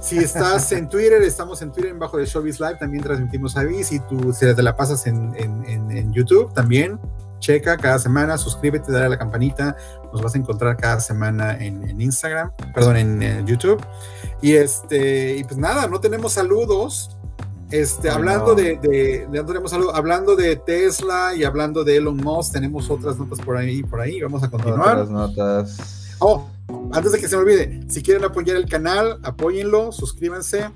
Si 0.00 0.16
estás 0.16 0.72
en 0.72 0.88
Twitter, 0.88 1.20
estamos 1.22 1.60
en 1.60 1.72
Twitter, 1.72 1.92
bajo 1.94 2.16
de 2.16 2.24
Showbiz 2.24 2.58
Live, 2.58 2.76
también 2.78 3.02
transmitimos 3.04 3.56
ahí. 3.56 3.84
Si 3.84 4.00
tú 4.00 4.32
si 4.32 4.46
te 4.46 4.62
la 4.62 4.74
pasas 4.74 5.06
en, 5.06 5.34
en, 5.36 5.90
en 5.90 6.12
YouTube, 6.12 6.54
también 6.54 6.98
checa 7.40 7.76
cada 7.76 7.98
semana, 7.98 8.38
suscríbete, 8.38 8.92
dale 8.92 9.06
a 9.06 9.08
la 9.08 9.18
campanita, 9.18 9.76
nos 10.12 10.22
vas 10.22 10.34
a 10.34 10.38
encontrar 10.38 10.76
cada 10.76 11.00
semana 11.00 11.56
en, 11.58 12.00
Instagram, 12.00 12.52
perdón, 12.72 12.96
en, 12.96 13.46
YouTube. 13.46 13.82
Y 14.40 14.52
este, 14.52 15.36
y 15.36 15.44
pues 15.44 15.58
nada, 15.58 15.88
no 15.88 15.98
tenemos 16.00 16.34
saludos. 16.34 17.16
Este, 17.70 18.10
hablando 18.10 18.54
de, 18.54 18.78
de, 18.78 19.28
de, 19.30 19.44
tenemos 19.44 19.72
hablando 19.72 20.34
de 20.34 20.56
Tesla 20.56 21.34
y 21.36 21.44
hablando 21.44 21.84
de 21.84 21.96
Elon 21.96 22.16
Musk, 22.16 22.52
tenemos 22.52 22.90
otras 22.90 23.16
notas 23.16 23.40
por 23.40 23.56
ahí, 23.56 23.82
por 23.82 24.00
ahí, 24.00 24.20
vamos 24.20 24.42
a 24.42 24.50
continuar. 24.50 24.98
Otras 24.98 25.10
notas. 25.10 25.99
Oh, 26.20 26.48
antes 26.92 27.12
de 27.12 27.18
que 27.18 27.28
se 27.28 27.36
me 27.36 27.42
olvide, 27.42 27.80
si 27.88 28.02
quieren 28.02 28.24
apoyar 28.24 28.56
el 28.56 28.66
canal, 28.66 29.18
apóyenlo, 29.22 29.90
suscríbanse. 29.92 30.70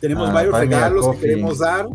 Tenemos 0.00 0.30
ah, 0.30 0.32
varios 0.32 0.56
regalos 0.56 1.08
que 1.16 1.20
queremos 1.20 1.58
dar 1.58 1.88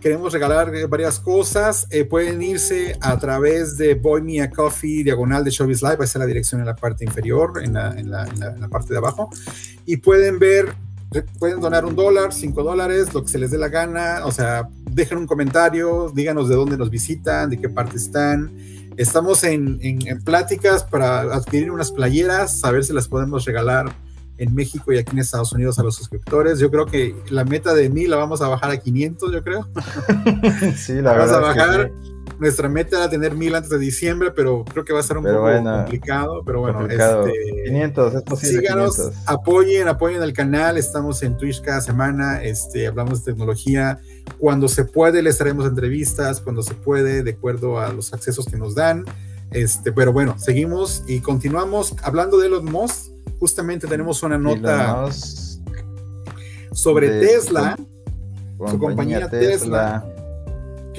queremos 0.00 0.32
regalar 0.32 0.70
varias 0.88 1.18
cosas. 1.18 1.86
Eh, 1.90 2.04
pueden 2.04 2.40
irse 2.42 2.96
a 3.00 3.18
través 3.18 3.76
de 3.76 3.94
Boy 3.94 4.22
Me 4.22 4.40
a 4.40 4.50
Coffee, 4.50 5.02
diagonal 5.02 5.44
de 5.44 5.50
Showbiz 5.50 5.82
Live, 5.82 5.96
va 5.96 6.04
a 6.04 6.06
ser 6.06 6.20
la 6.20 6.26
dirección 6.26 6.60
en 6.60 6.66
la 6.66 6.76
parte 6.76 7.04
inferior, 7.04 7.60
en 7.62 7.74
la, 7.74 7.92
en 7.98 8.10
la, 8.10 8.26
en 8.26 8.60
la, 8.60 8.68
parte 8.68 8.92
de 8.92 8.98
abajo. 8.98 9.30
Y 9.86 9.98
pueden 9.98 10.38
ver, 10.38 10.74
pueden 11.38 11.60
donar 11.60 11.84
un 11.84 11.96
dólar, 11.96 12.32
cinco 12.32 12.62
dólares, 12.62 13.12
lo 13.14 13.22
que 13.22 13.28
se 13.28 13.38
les 13.38 13.50
dé 13.50 13.58
la 13.58 13.68
gana. 13.68 14.22
O 14.24 14.32
sea, 14.32 14.68
dejen 14.90 15.18
un 15.18 15.26
comentario, 15.26 16.10
díganos 16.14 16.48
de 16.48 16.54
dónde 16.54 16.76
nos 16.76 16.90
visitan, 16.90 17.50
de 17.50 17.58
qué 17.58 17.68
parte 17.68 17.96
están. 17.96 18.52
Estamos 18.98 19.44
en, 19.44 19.78
en, 19.80 20.06
en 20.06 20.22
pláticas 20.22 20.82
para 20.82 21.20
adquirir 21.20 21.70
unas 21.70 21.92
playeras, 21.92 22.64
a 22.64 22.72
ver 22.72 22.84
si 22.84 22.92
las 22.92 23.06
podemos 23.06 23.44
regalar 23.44 23.94
en 24.38 24.54
México 24.54 24.92
y 24.92 24.98
aquí 24.98 25.12
en 25.12 25.20
Estados 25.20 25.52
Unidos 25.52 25.78
a 25.78 25.84
los 25.84 25.94
suscriptores. 25.94 26.58
Yo 26.58 26.70
creo 26.70 26.86
que 26.86 27.14
la 27.30 27.44
meta 27.44 27.74
de 27.74 27.88
mil 27.90 28.10
la 28.10 28.16
vamos 28.16 28.40
a 28.42 28.48
bajar 28.48 28.70
a 28.70 28.76
500, 28.76 29.32
yo 29.32 29.44
creo. 29.44 29.68
sí, 30.76 30.94
la 30.94 31.12
vamos 31.12 31.30
a 31.32 31.40
bajar. 31.40 31.92
Nuestra 32.38 32.68
meta 32.68 32.98
era 32.98 33.10
tener 33.10 33.34
mil 33.34 33.54
antes 33.54 33.70
de 33.70 33.78
diciembre, 33.78 34.30
pero 34.30 34.64
creo 34.64 34.84
que 34.84 34.92
va 34.92 35.00
a 35.00 35.02
ser 35.02 35.18
un 35.18 35.24
poco 35.24 35.42
complicado. 35.42 36.42
Pero 36.44 36.60
bueno, 36.60 36.86
este, 36.86 37.32
500, 37.66 38.14
es 38.14 38.22
posible. 38.22 38.58
Síganos, 38.60 39.10
apoyen, 39.26 39.88
apoyen 39.88 40.22
el 40.22 40.32
canal. 40.32 40.78
Estamos 40.78 41.22
en 41.22 41.36
Twitch 41.36 41.60
cada 41.60 41.80
semana. 41.80 42.42
Este, 42.42 42.86
hablamos 42.86 43.24
de 43.24 43.32
tecnología. 43.32 43.98
Cuando 44.38 44.68
se 44.68 44.84
puede, 44.84 45.22
les 45.22 45.40
haremos 45.40 45.66
entrevistas. 45.66 46.40
Cuando 46.40 46.62
se 46.62 46.74
puede, 46.74 47.22
de 47.22 47.32
acuerdo 47.32 47.80
a 47.80 47.92
los 47.92 48.12
accesos 48.12 48.46
que 48.46 48.56
nos 48.56 48.74
dan. 48.74 49.04
Este, 49.50 49.92
pero 49.92 50.12
bueno, 50.12 50.38
seguimos 50.38 51.04
y 51.06 51.20
continuamos 51.20 51.96
hablando 52.02 52.38
de 52.38 52.50
los 52.50 52.62
MOS 52.62 53.12
justamente 53.38 53.86
tenemos 53.86 54.22
una 54.22 54.38
nota 54.38 55.08
sobre 56.72 57.20
Tesla, 57.20 57.76
su 58.66 58.78
compañía 58.78 59.28
Tesla, 59.28 60.04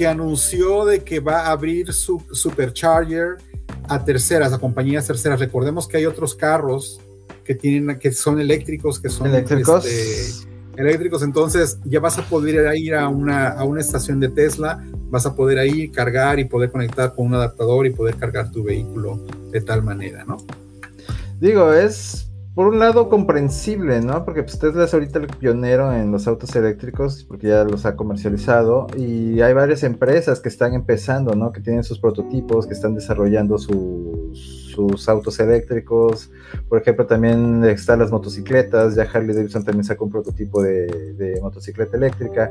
que 0.00 0.06
anunció 0.06 0.86
de 0.86 1.04
que 1.04 1.20
va 1.20 1.40
a 1.40 1.50
abrir 1.50 1.92
su 1.92 2.22
supercharger 2.32 3.36
a 3.86 4.02
terceras, 4.02 4.50
a 4.50 4.58
compañías 4.58 5.06
terceras. 5.06 5.38
Recordemos 5.38 5.86
que 5.86 5.98
hay 5.98 6.06
otros 6.06 6.34
carros 6.34 6.98
que 7.44 7.54
tienen, 7.54 7.98
que 7.98 8.10
son 8.10 8.40
eléctricos, 8.40 8.98
que 8.98 9.10
son 9.10 9.26
eléctricos. 9.26 9.84
Este, 9.84 10.48
eléctricos, 10.78 11.22
entonces 11.22 11.80
ya 11.84 12.00
vas 12.00 12.16
a 12.16 12.22
poder 12.22 12.74
ir 12.78 12.94
a 12.94 13.08
una, 13.08 13.48
a 13.48 13.64
una 13.64 13.82
estación 13.82 14.20
de 14.20 14.30
Tesla, 14.30 14.82
vas 15.10 15.26
a 15.26 15.34
poder 15.34 15.58
ahí 15.58 15.90
cargar 15.90 16.40
y 16.40 16.46
poder 16.46 16.70
conectar 16.70 17.14
con 17.14 17.26
un 17.26 17.34
adaptador 17.34 17.86
y 17.86 17.90
poder 17.90 18.16
cargar 18.16 18.50
tu 18.50 18.64
vehículo 18.64 19.22
de 19.50 19.60
tal 19.60 19.82
manera, 19.82 20.24
¿no? 20.24 20.38
Digo, 21.38 21.74
es 21.74 22.29
por 22.54 22.66
un 22.66 22.78
lado 22.78 23.08
comprensible, 23.08 24.00
¿no? 24.00 24.24
Porque 24.24 24.42
pues, 24.42 24.58
Tesla 24.58 24.84
es 24.84 24.92
ahorita 24.92 25.20
el 25.20 25.28
pionero 25.28 25.92
en 25.92 26.10
los 26.10 26.26
autos 26.26 26.54
eléctricos, 26.56 27.24
porque 27.24 27.48
ya 27.48 27.64
los 27.64 27.86
ha 27.86 27.96
comercializado, 27.96 28.88
y 28.96 29.40
hay 29.40 29.52
varias 29.52 29.82
empresas 29.84 30.40
que 30.40 30.48
están 30.48 30.74
empezando, 30.74 31.34
¿no? 31.34 31.52
Que 31.52 31.60
tienen 31.60 31.84
sus 31.84 31.98
prototipos, 31.98 32.66
que 32.66 32.74
están 32.74 32.94
desarrollando 32.94 33.56
sus, 33.58 35.08
autos 35.08 35.38
eléctricos. 35.40 36.30
Por 36.68 36.80
ejemplo, 36.80 37.06
también 37.06 37.62
están 37.64 37.98
las 37.98 38.10
motocicletas, 38.10 38.94
ya 38.94 39.02
Harley 39.02 39.34
Davidson 39.34 39.62
también 39.62 39.84
sacó 39.84 40.06
un 40.06 40.10
prototipo 40.10 40.62
de 40.62 41.38
motocicleta 41.42 41.98
eléctrica. 41.98 42.50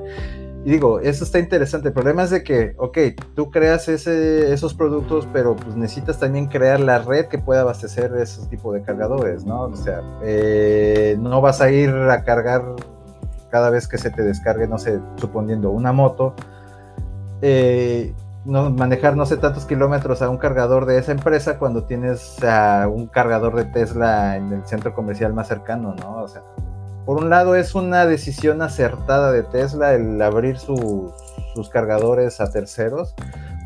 Y 0.65 0.71
digo, 0.71 0.99
eso 0.99 1.23
está 1.23 1.39
interesante. 1.39 1.87
El 1.87 1.93
problema 1.93 2.23
es 2.23 2.31
de 2.31 2.43
que, 2.43 2.75
ok, 2.77 2.97
tú 3.33 3.49
creas 3.49 3.87
ese, 3.87 4.53
esos 4.53 4.73
productos, 4.73 5.27
pero 5.31 5.55
pues 5.55 5.75
necesitas 5.75 6.19
también 6.19 6.47
crear 6.47 6.79
la 6.79 6.99
red 6.99 7.27
que 7.27 7.37
pueda 7.37 7.61
abastecer 7.61 8.13
esos 8.15 8.49
tipos 8.49 8.73
de 8.73 8.81
cargadores, 8.81 9.45
¿no? 9.45 9.63
O 9.63 9.75
sea, 9.75 10.01
eh, 10.21 11.17
no 11.19 11.39
vas 11.39 11.61
a 11.61 11.71
ir 11.71 11.89
a 11.89 12.23
cargar 12.23 12.63
cada 13.49 13.69
vez 13.69 13.87
que 13.87 13.97
se 13.97 14.11
te 14.11 14.21
descargue, 14.21 14.67
no 14.67 14.77
sé, 14.77 14.99
suponiendo 15.15 15.71
una 15.71 15.93
moto, 15.93 16.35
eh, 17.41 18.13
no, 18.45 18.69
manejar 18.69 19.15
no 19.15 19.25
sé 19.25 19.37
tantos 19.37 19.65
kilómetros 19.65 20.21
a 20.21 20.29
un 20.29 20.37
cargador 20.37 20.85
de 20.85 20.97
esa 20.97 21.11
empresa 21.11 21.57
cuando 21.57 21.83
tienes 21.83 22.43
a 22.43 22.87
un 22.87 23.07
cargador 23.07 23.55
de 23.55 23.65
Tesla 23.65 24.37
en 24.37 24.51
el 24.51 24.65
centro 24.65 24.93
comercial 24.93 25.33
más 25.33 25.47
cercano, 25.47 25.95
¿no? 25.95 26.23
O 26.23 26.27
sea, 26.27 26.43
por 27.09 27.23
un 27.23 27.31
lado 27.31 27.55
es 27.55 27.73
una 27.73 28.05
decisión 28.05 28.61
acertada 28.61 29.31
de 29.31 29.41
Tesla 29.41 29.95
el 29.95 30.21
abrir 30.21 30.59
sus, 30.59 31.11
cargadores 31.71 32.39
a 32.39 32.51
terceros. 32.51 33.15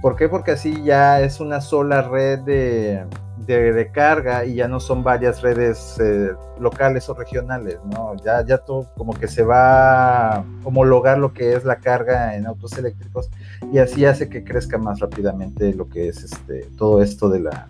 ¿Por 0.02 0.16
qué? 0.16 0.30
Porque 0.30 0.52
así 0.52 0.82
ya 0.86 1.20
es 1.20 1.42
una 1.42 1.60
sola 1.60 2.04
red 2.04 2.40
de, 2.40 3.92
carga 3.92 4.46
y 4.46 4.56
ya 4.56 4.70
no 4.70 4.80
son 4.80 5.04
varias 5.04 5.42
redes 5.42 5.98
eh, 6.00 6.32
locales 6.58 7.10
o 7.10 7.16
regionales, 7.16 7.80
¿no? 7.84 8.16
Ya, 8.24 8.46
ya 8.46 8.60
todo 8.60 8.88
como 8.96 9.14
que 9.14 9.28
se 9.28 9.44
va 9.44 10.36
a 10.36 10.46
homologar 10.64 11.18
lo 11.18 11.34
que 11.34 11.54
es 11.54 11.66
la 11.66 11.80
carga 11.80 12.38
en 12.38 12.46
autos 12.48 12.78
eléctricos 12.78 13.30
y 13.74 13.80
así 13.80 14.06
hace 14.06 14.30
que 14.30 14.46
crezca 14.46 14.78
más 14.78 15.02
rápidamente 15.02 15.74
lo 15.74 15.90
que 15.90 16.08
es 16.08 16.24
este 16.24 16.62
todo 16.78 17.04
esto 17.04 17.28
de 17.28 17.42
la 17.42 17.68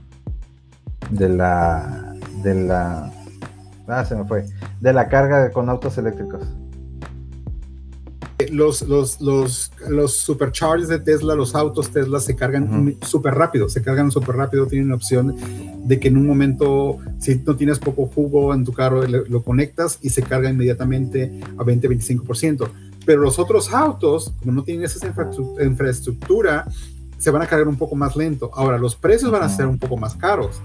de 1.10 1.30
la 1.30 2.14
de 2.44 2.54
la 2.54 3.12
Ah, 3.88 4.06
se 4.06 4.16
me 4.16 4.26
fue. 4.26 4.46
De 4.80 4.94
la 4.94 5.08
carga 5.10 5.52
con 5.52 5.70
autos 5.70 5.98
eléctricos. 5.98 6.42
los, 8.52 8.82
los, 8.82 9.22
los, 9.22 9.72
los 9.88 10.18
superchargers 10.18 10.90
de 10.90 11.00
Tesla, 11.00 11.36
los 11.36 11.56
autos 11.56 11.92
Tesla 11.92 12.20
se 12.20 12.36
cargan 12.36 12.98
súper 13.02 13.36
rápido, 13.36 13.70
se 13.70 13.82
cargan 13.82 14.12
súper 14.12 14.36
rápido, 14.36 14.68
tienen 14.68 14.90
la 14.90 14.96
opción 14.96 15.36
de 15.86 16.00
que 16.00 16.10
en 16.10 16.18
un 16.18 16.28
momento, 16.28 16.98
si 17.20 17.42
no 17.46 17.56
tienes 17.56 17.80
poco 17.80 18.06
jugo 18.08 18.54
en 18.54 18.64
tu 18.66 18.74
carro, 18.74 19.06
lo 19.08 19.44
conectas 19.44 20.00
y 20.02 20.10
se 20.10 20.24
carga 20.24 20.50
inmediatamente 20.50 21.40
a 21.58 21.64
20-25%. 21.64 22.70
Pero 23.06 23.22
los 23.22 23.38
otros 23.38 23.74
autos, 23.74 24.34
como 24.40 24.54
no 24.54 24.64
tienen 24.64 24.86
esa 24.86 25.06
infraestructura, 25.62 26.66
se 27.18 27.32
van 27.32 27.42
a 27.42 27.48
cargar 27.48 27.68
un 27.68 27.78
poco 27.78 27.96
más 27.96 28.16
lento. 28.16 28.50
Ahora, 28.54 28.78
los 28.78 28.96
precios 28.96 29.30
van 29.30 29.44
a 29.44 29.50
ser 29.50 29.68
un 29.68 29.78
poco 29.78 29.98
más 29.98 30.16
caros 30.16 30.62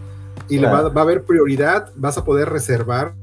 y 0.49 0.59
va, 0.59 0.88
va, 0.88 1.01
a 1.01 1.05
haber 1.05 1.24
prioridad, 1.24 1.90
vas 1.96 2.18
a 2.18 2.24
poder 2.24 2.49
reservar 2.49 3.14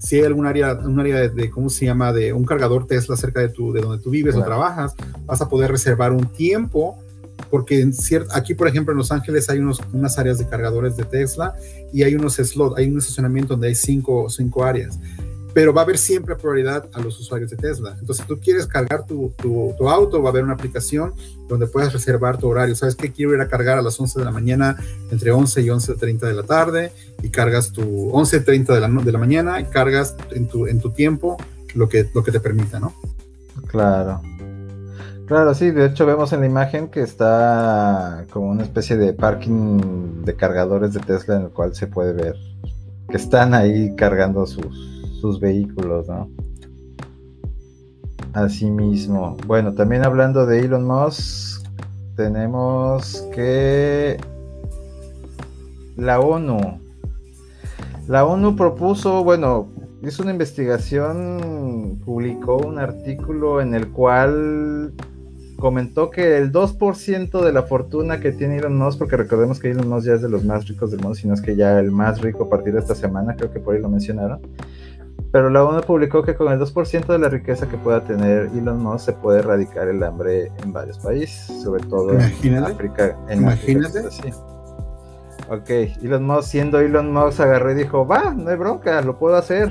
si 0.00 0.16
hay 0.16 0.24
algún 0.24 0.46
área, 0.46 0.72
un 0.74 0.98
área 0.98 1.28
de, 1.28 1.50
¿cómo 1.50 1.68
se 1.68 1.84
llama?, 1.84 2.12
de 2.12 2.32
un 2.32 2.44
cargador 2.44 2.86
Tesla 2.86 3.16
cerca 3.16 3.40
de, 3.40 3.50
tu, 3.50 3.72
de 3.72 3.82
donde 3.82 4.02
tú 4.02 4.10
vives 4.10 4.34
o 4.34 4.42
trabajas, 4.42 4.94
vas 5.26 5.42
a 5.42 5.48
poder 5.48 5.70
reservar 5.70 6.12
un 6.12 6.26
tiempo, 6.26 6.98
porque 7.50 7.82
en 7.82 7.92
aquí, 8.32 8.54
por 8.54 8.66
ejemplo, 8.66 8.92
en 8.92 8.98
Los 8.98 9.12
Ángeles 9.12 9.50
hay 9.50 9.58
unos, 9.58 9.80
unas 9.92 10.18
áreas 10.18 10.38
de 10.38 10.48
cargadores 10.48 10.96
de 10.96 11.04
Tesla 11.04 11.54
y 11.92 12.02
hay 12.02 12.14
unos 12.14 12.36
slots, 12.36 12.78
hay 12.78 12.88
un 12.88 12.98
estacionamiento 12.98 13.54
donde 13.54 13.68
hay 13.68 13.74
cinco, 13.74 14.30
cinco 14.30 14.64
áreas 14.64 14.98
pero 15.52 15.72
va 15.72 15.82
a 15.82 15.84
haber 15.84 15.98
siempre 15.98 16.36
prioridad 16.36 16.88
a 16.92 17.00
los 17.00 17.18
usuarios 17.18 17.50
de 17.50 17.56
Tesla. 17.56 17.96
Entonces, 17.98 18.24
si 18.24 18.28
tú 18.28 18.40
quieres 18.40 18.66
cargar 18.66 19.04
tu, 19.06 19.32
auto, 19.88 20.22
va 20.22 20.28
a 20.28 20.32
haber 20.32 20.44
una 20.44 20.54
aplicación 20.54 21.12
donde 21.48 21.66
puedes 21.66 21.92
reservar 21.92 22.38
tu 22.38 22.48
horario. 22.48 22.74
¿Sabes 22.76 22.94
qué? 22.94 23.10
Quiero 23.10 23.34
ir 23.34 23.40
a 23.40 23.48
cargar 23.48 23.78
a 23.78 23.82
las 23.82 23.98
11 23.98 24.18
de 24.18 24.24
la 24.24 24.30
mañana, 24.30 24.76
entre 25.10 25.32
11 25.32 25.62
y 25.62 25.66
11.30 25.66 26.20
de 26.20 26.34
la 26.34 26.42
tarde, 26.44 26.92
y 27.22 27.30
cargas 27.30 27.72
tu 27.72 28.10
11.30 28.12 28.74
de 28.74 28.80
la, 28.80 28.88
de 28.88 29.12
la 29.12 29.18
mañana 29.18 29.60
y 29.60 29.64
cargas 29.64 30.14
en 30.30 30.46
tu, 30.48 30.66
en 30.66 30.80
tu 30.80 30.90
tiempo 30.90 31.36
lo 31.74 31.88
que, 31.88 32.08
lo 32.14 32.22
que 32.22 32.32
te 32.32 32.40
permita, 32.40 32.78
¿no? 32.78 32.94
Claro. 33.66 34.20
Claro, 35.26 35.54
sí, 35.54 35.70
de 35.70 35.86
hecho 35.86 36.06
vemos 36.06 36.32
en 36.32 36.40
la 36.40 36.46
imagen 36.46 36.88
que 36.88 37.02
está 37.02 38.24
como 38.30 38.48
una 38.50 38.64
especie 38.64 38.96
de 38.96 39.12
parking 39.12 40.24
de 40.24 40.34
cargadores 40.34 40.92
de 40.92 40.98
Tesla 40.98 41.36
en 41.36 41.42
el 41.42 41.50
cual 41.50 41.72
se 41.72 41.86
puede 41.86 42.12
ver 42.12 42.34
que 43.08 43.16
están 43.16 43.54
ahí 43.54 43.94
cargando 43.94 44.44
sus, 44.46 44.99
sus 45.20 45.38
vehículos, 45.40 46.08
¿no? 46.08 46.28
Asimismo, 48.32 49.36
bueno, 49.46 49.74
también 49.74 50.04
hablando 50.04 50.46
de 50.46 50.60
Elon 50.60 50.86
Musk, 50.86 51.66
tenemos 52.16 53.26
que 53.34 54.18
la 55.96 56.20
ONU, 56.20 56.80
la 58.06 58.24
ONU 58.24 58.56
propuso, 58.56 59.24
bueno, 59.24 59.68
hizo 60.02 60.22
una 60.22 60.32
investigación, 60.32 62.00
publicó 62.04 62.56
un 62.56 62.78
artículo 62.78 63.60
en 63.60 63.74
el 63.74 63.88
cual 63.88 64.92
comentó 65.60 66.10
que 66.10 66.38
el 66.38 66.50
2% 66.50 67.44
de 67.44 67.52
la 67.52 67.62
fortuna 67.62 68.18
que 68.18 68.32
tiene 68.32 68.56
Elon 68.58 68.76
Musk, 68.76 68.98
porque 68.98 69.16
recordemos 69.16 69.60
que 69.60 69.70
Elon 69.70 69.88
Musk 69.88 70.06
ya 70.06 70.14
es 70.14 70.22
de 70.22 70.28
los 70.28 70.44
más 70.44 70.66
ricos 70.66 70.90
del 70.90 71.00
mundo, 71.00 71.14
sino 71.14 71.34
es 71.34 71.40
que 71.40 71.54
ya 71.54 71.78
el 71.78 71.92
más 71.92 72.20
rico 72.20 72.44
a 72.44 72.48
partir 72.48 72.72
de 72.72 72.80
esta 72.80 72.94
semana, 72.94 73.36
creo 73.36 73.52
que 73.52 73.60
por 73.60 73.74
ahí 73.74 73.82
lo 73.82 73.88
mencionaron, 73.88 74.40
pero 75.32 75.48
la 75.48 75.64
ONU 75.64 75.80
publicó 75.82 76.22
que 76.22 76.34
con 76.34 76.52
el 76.52 76.58
2% 76.58 77.06
de 77.06 77.18
la 77.18 77.28
riqueza 77.28 77.68
que 77.68 77.76
pueda 77.76 78.02
tener 78.02 78.50
Elon 78.54 78.82
Musk 78.82 79.06
se 79.06 79.12
puede 79.12 79.38
erradicar 79.38 79.88
el 79.88 80.02
hambre 80.02 80.50
en 80.62 80.72
varios 80.72 80.98
países, 80.98 81.62
sobre 81.62 81.84
todo 81.84 82.12
en 82.12 82.64
África. 82.64 83.16
En 83.28 83.42
Imagínate. 83.42 84.00
ok, 85.48 85.70
Elon 86.02 86.24
Musk, 86.24 86.48
siendo 86.48 86.80
Elon 86.80 87.12
Musk, 87.12 87.40
agarró 87.40 87.70
y 87.70 87.74
dijo, 87.74 88.06
va, 88.06 88.34
no 88.34 88.50
hay 88.50 88.56
bronca, 88.56 89.00
lo 89.02 89.18
puedo 89.18 89.36
hacer, 89.36 89.70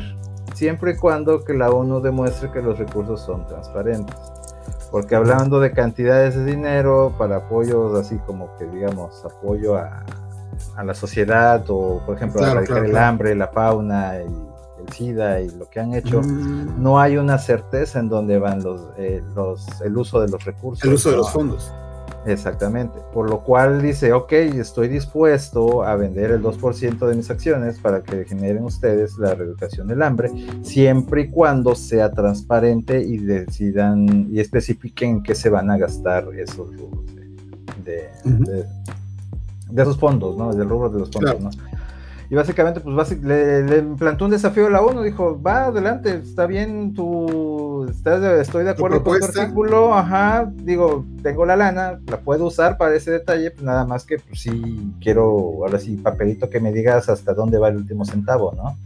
siempre 0.53 0.91
y 0.91 0.95
cuando 0.95 1.43
que 1.43 1.53
la 1.53 1.69
ONU 1.69 1.99
demuestre 1.99 2.51
que 2.51 2.61
los 2.61 2.79
recursos 2.79 3.21
son 3.21 3.45
transparentes. 3.47 4.15
Porque 4.91 5.15
hablando 5.15 5.59
de 5.59 5.71
cantidades 5.71 6.35
de 6.35 6.45
dinero 6.45 7.13
para 7.17 7.37
apoyos 7.37 7.99
así 7.99 8.17
como 8.25 8.55
que 8.57 8.65
digamos 8.65 9.23
apoyo 9.23 9.77
a, 9.77 10.03
la 10.83 10.93
sociedad 10.93 11.63
o 11.67 12.01
por 12.05 12.15
ejemplo 12.15 12.41
erradicar 12.41 12.85
el 12.85 12.97
hambre, 12.97 13.35
la 13.35 13.49
fauna 13.49 14.21
y 14.21 14.48
el 14.89 14.93
SIDA 14.93 15.41
y 15.41 15.49
lo 15.51 15.69
que 15.69 15.79
han 15.79 15.93
hecho, 15.93 16.21
mm. 16.21 16.81
no 16.81 16.99
hay 16.99 17.17
una 17.17 17.37
certeza 17.37 17.99
en 17.99 18.09
dónde 18.09 18.39
van 18.39 18.63
los, 18.63 18.87
eh, 18.97 19.21
los, 19.35 19.65
el 19.81 19.97
uso 19.97 20.21
de 20.21 20.29
los 20.29 20.43
recursos. 20.43 20.83
El 20.83 20.93
uso 20.93 21.11
de 21.11 21.17
los 21.17 21.31
fondos. 21.31 21.71
Exactamente. 22.25 22.99
Por 23.13 23.29
lo 23.29 23.41
cual 23.41 23.81
dice, 23.81 24.11
ok, 24.13 24.31
estoy 24.31 24.87
dispuesto 24.87 25.83
a 25.83 25.95
vender 25.95 26.31
el 26.31 26.43
2% 26.43 27.07
de 27.07 27.15
mis 27.15 27.29
acciones 27.29 27.79
para 27.79 28.03
que 28.03 28.25
generen 28.25 28.63
ustedes 28.63 29.17
la 29.17 29.35
reeducación 29.35 29.87
del 29.87 30.01
hambre, 30.01 30.29
siempre 30.61 31.21
y 31.21 31.29
cuando 31.29 31.75
sea 31.75 32.11
transparente 32.11 33.01
y 33.01 33.17
decidan 33.17 34.27
y 34.31 34.39
especifiquen 34.39 35.23
qué 35.23 35.33
se 35.33 35.49
van 35.49 35.71
a 35.71 35.77
gastar 35.77 36.27
esos 36.35 36.75
rubros 36.75 37.05
de, 37.85 38.09
de, 39.71 39.81
esos 39.81 39.97
fondos, 39.97 40.37
¿no? 40.37 40.53
Del 40.53 40.67
rubro 40.67 40.89
de 40.89 40.99
los 40.99 41.09
fondos, 41.09 41.39
¿no? 41.39 41.49
Y 42.31 42.35
básicamente, 42.35 42.79
pues 42.79 43.23
le, 43.23 43.63
le, 43.63 43.81
plantó 43.97 44.25
un 44.25 44.31
desafío 44.31 44.67
a 44.67 44.69
la 44.69 44.81
ONU, 44.81 45.01
dijo, 45.01 45.41
va 45.41 45.65
adelante, 45.65 46.21
está 46.23 46.45
bien 46.45 46.93
tu, 46.93 47.87
estoy 47.89 48.63
de 48.63 48.69
acuerdo 48.69 49.03
con 49.03 49.17
tu 49.17 49.25
artículo, 49.25 49.95
ajá, 49.95 50.51
digo, 50.57 51.05
tengo 51.23 51.43
la 51.47 51.55
lana, 51.55 51.99
la 52.05 52.19
puedo 52.19 52.45
usar 52.45 52.77
para 52.77 52.95
ese 52.95 53.09
detalle, 53.09 53.49
pues 53.49 53.63
nada 53.63 53.83
más 53.83 54.05
que, 54.05 54.19
pues 54.19 54.41
sí, 54.41 54.93
quiero, 55.01 55.25
ahora 55.63 55.79
sí, 55.79 55.95
papelito 55.95 56.51
que 56.51 56.59
me 56.59 56.71
digas 56.71 57.09
hasta 57.09 57.33
dónde 57.33 57.57
va 57.57 57.69
el 57.69 57.77
último 57.77 58.05
centavo, 58.05 58.53
¿no? 58.55 58.77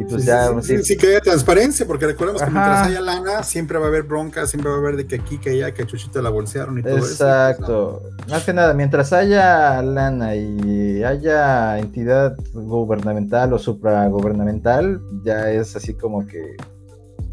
Y 0.00 0.04
pues 0.04 0.24
ya. 0.24 0.50
Sí, 0.62 0.96
que 0.96 1.08
haya 1.08 1.20
transparencia, 1.20 1.86
porque 1.86 2.06
recordemos 2.06 2.40
que 2.40 2.50
mientras 2.50 2.86
haya 2.86 3.02
lana, 3.02 3.42
siempre 3.42 3.78
va 3.78 3.84
a 3.84 3.88
haber 3.88 4.04
bronca, 4.04 4.46
siempre 4.46 4.70
va 4.70 4.76
a 4.76 4.78
haber 4.78 4.96
de 4.96 5.06
que 5.06 5.16
aquí, 5.16 5.36
que 5.36 5.50
allá, 5.50 5.74
que 5.74 5.84
Chuchita 5.84 6.22
la 6.22 6.30
bolsearon 6.30 6.78
y 6.78 6.82
todo 6.82 6.96
eso. 6.96 7.10
Exacto. 7.10 8.02
Más 8.30 8.44
que 8.44 8.54
nada, 8.54 8.72
mientras 8.72 9.12
haya 9.12 9.82
lana 9.82 10.34
y 10.36 11.04
haya 11.04 11.78
entidad 11.78 12.34
gubernamental 12.54 13.52
o 13.52 13.58
supragubernamental, 13.58 15.02
ya 15.22 15.50
es 15.50 15.76
así 15.76 15.92
como 15.92 16.26
que 16.26 16.56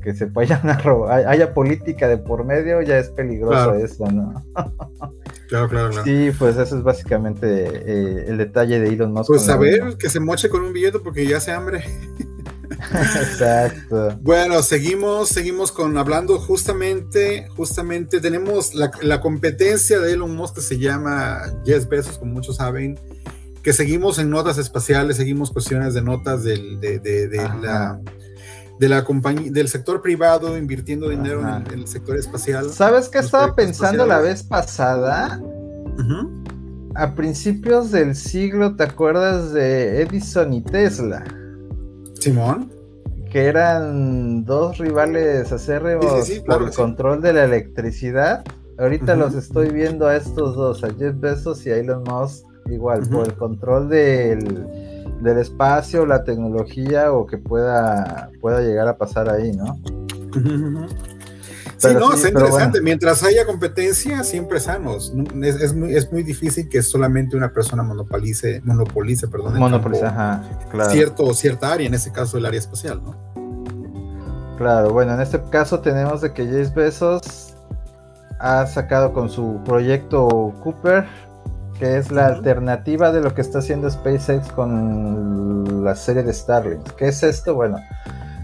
que 0.03 0.13
se 0.13 0.25
vayan 0.25 0.69
a 0.69 0.77
robar, 0.77 1.27
haya 1.27 1.53
política 1.53 2.07
de 2.07 2.17
por 2.17 2.45
medio, 2.45 2.81
ya 2.81 2.97
es 2.97 3.09
peligroso 3.09 3.73
eso, 3.73 4.09
¿no? 4.09 4.41
Claro, 5.49 5.69
claro, 5.69 5.89
claro. 5.89 6.03
Sí, 6.03 6.31
pues 6.37 6.57
eso 6.57 6.77
es 6.77 6.83
básicamente 6.83 7.47
eh, 7.47 8.25
el 8.27 8.37
detalle 8.37 8.79
de 8.79 8.89
Elon 8.89 9.13
Musk. 9.13 9.27
Pues 9.27 9.47
a 9.49 9.57
ver, 9.57 9.97
que 9.97 10.09
se 10.09 10.19
moche 10.19 10.49
con 10.49 10.61
un 10.61 10.73
billete 10.73 10.99
porque 10.99 11.25
ya 11.25 11.39
se 11.39 11.51
hambre. 11.51 11.85
Exacto. 12.79 14.17
Bueno, 14.21 14.61
seguimos, 14.61 15.29
seguimos 15.29 15.71
con 15.71 15.97
hablando 15.97 16.39
justamente, 16.39 17.47
justamente 17.55 18.19
tenemos 18.19 18.73
la, 18.73 19.21
competencia 19.21 19.99
de 19.99 20.13
Elon 20.13 20.35
Musk 20.35 20.55
que 20.55 20.61
se 20.61 20.77
llama 20.77 21.41
Yes 21.63 21.87
Besos, 21.87 22.17
como 22.17 22.33
muchos 22.33 22.57
saben, 22.57 22.99
que 23.63 23.73
seguimos 23.73 24.19
en 24.19 24.29
notas 24.29 24.57
espaciales, 24.57 25.17
seguimos 25.17 25.51
cuestiones 25.51 25.93
de 25.93 26.01
notas 26.01 26.43
del, 26.43 26.79
de, 26.79 26.99
de, 26.99 27.27
la 27.61 27.99
de 28.79 28.89
la 28.89 29.03
compañía 29.03 29.51
del 29.51 29.67
sector 29.67 30.01
privado 30.01 30.57
invirtiendo 30.57 31.09
dinero 31.09 31.41
en 31.41 31.79
el, 31.79 31.87
sector 31.87 32.15
espacial. 32.17 32.69
¿Sabes 32.69 33.09
qué 33.09 33.19
estaba 33.19 33.55
pensando 33.55 34.05
la 34.05 34.19
vez 34.19 34.43
pasada? 34.43 35.41
A 36.95 37.15
principios 37.15 37.91
del 37.91 38.15
siglo, 38.15 38.75
¿te 38.75 38.83
acuerdas 38.83 39.51
de 39.53 40.01
Edison 40.01 40.53
y 40.53 40.61
Tesla? 40.61 41.23
Simón. 42.19 42.71
Que 43.31 43.45
eran 43.45 44.45
dos 44.45 44.77
rivales 44.77 45.51
acérrimos 45.51 46.29
por 46.45 46.63
el 46.63 46.71
control 46.71 47.21
de 47.21 47.33
la 47.33 47.43
electricidad. 47.43 48.43
Ahorita 48.77 49.15
los 49.15 49.33
estoy 49.33 49.69
viendo 49.69 50.07
a 50.07 50.15
estos 50.15 50.55
dos, 50.55 50.83
a 50.83 50.93
Jeff 50.93 51.19
Bezos 51.19 51.65
y 51.65 51.71
a 51.71 51.77
Elon 51.77 52.03
Musk, 52.03 52.45
igual, 52.69 53.07
por 53.09 53.25
el 53.25 53.33
control 53.33 53.89
del, 53.89 54.65
espacio, 55.39 56.05
la 56.05 56.23
tecnología 56.23 57.11
o 57.11 57.25
que 57.25 57.37
pueda, 57.37 58.29
pueda 58.39 58.61
llegar 58.61 58.87
a 58.87 58.97
pasar 58.97 59.29
ahí, 59.29 59.51
¿no? 59.51 59.79
Sí, 61.77 61.89
no, 61.93 62.13
es 62.13 62.25
interesante. 62.25 62.81
Mientras 62.81 63.23
haya 63.23 63.45
competencia, 63.45 64.23
siempre 64.23 64.59
sanos. 64.59 65.13
Es, 65.41 65.55
es, 65.61 65.73
muy, 65.73 65.95
es 65.95 66.11
muy 66.11 66.23
difícil 66.23 66.67
que 66.69 66.81
solamente 66.81 67.37
una 67.37 67.51
persona 67.53 67.83
monopolice, 67.83 68.61
monopolice, 68.63 69.27
perdón, 69.27 69.57
monopolice, 69.57 70.05
ajá, 70.05 70.43
claro. 70.71 70.89
cierto 70.89 71.23
o 71.23 71.33
cierta 71.33 71.71
área, 71.71 71.87
en 71.87 71.93
ese 71.93 72.11
caso 72.11 72.37
el 72.37 72.45
área 72.45 72.59
espacial, 72.59 73.01
¿no? 73.03 73.15
Claro, 74.57 74.91
bueno, 74.91 75.13
en 75.13 75.21
este 75.21 75.39
caso 75.51 75.81
tenemos 75.81 76.21
de 76.21 76.33
que 76.33 76.45
Jace 76.45 76.73
Bezos 76.73 77.53
ha 78.39 78.65
sacado 78.65 79.13
con 79.13 79.29
su 79.29 79.61
proyecto 79.63 80.53
Cooper, 80.63 81.05
que 81.77 81.97
es 81.97 82.11
la 82.11 82.25
alternativa 82.25 83.11
de 83.11 83.21
lo 83.21 83.35
que 83.35 83.41
está 83.41 83.59
haciendo 83.59 83.89
SpaceX 83.89 84.51
con 84.51 85.83
la 85.83 85.95
serie 85.95 86.23
de 86.23 86.33
Starlink. 86.33 86.81
¿Qué 86.95 87.09
es 87.09 87.21
esto? 87.21 87.53
Bueno, 87.53 87.77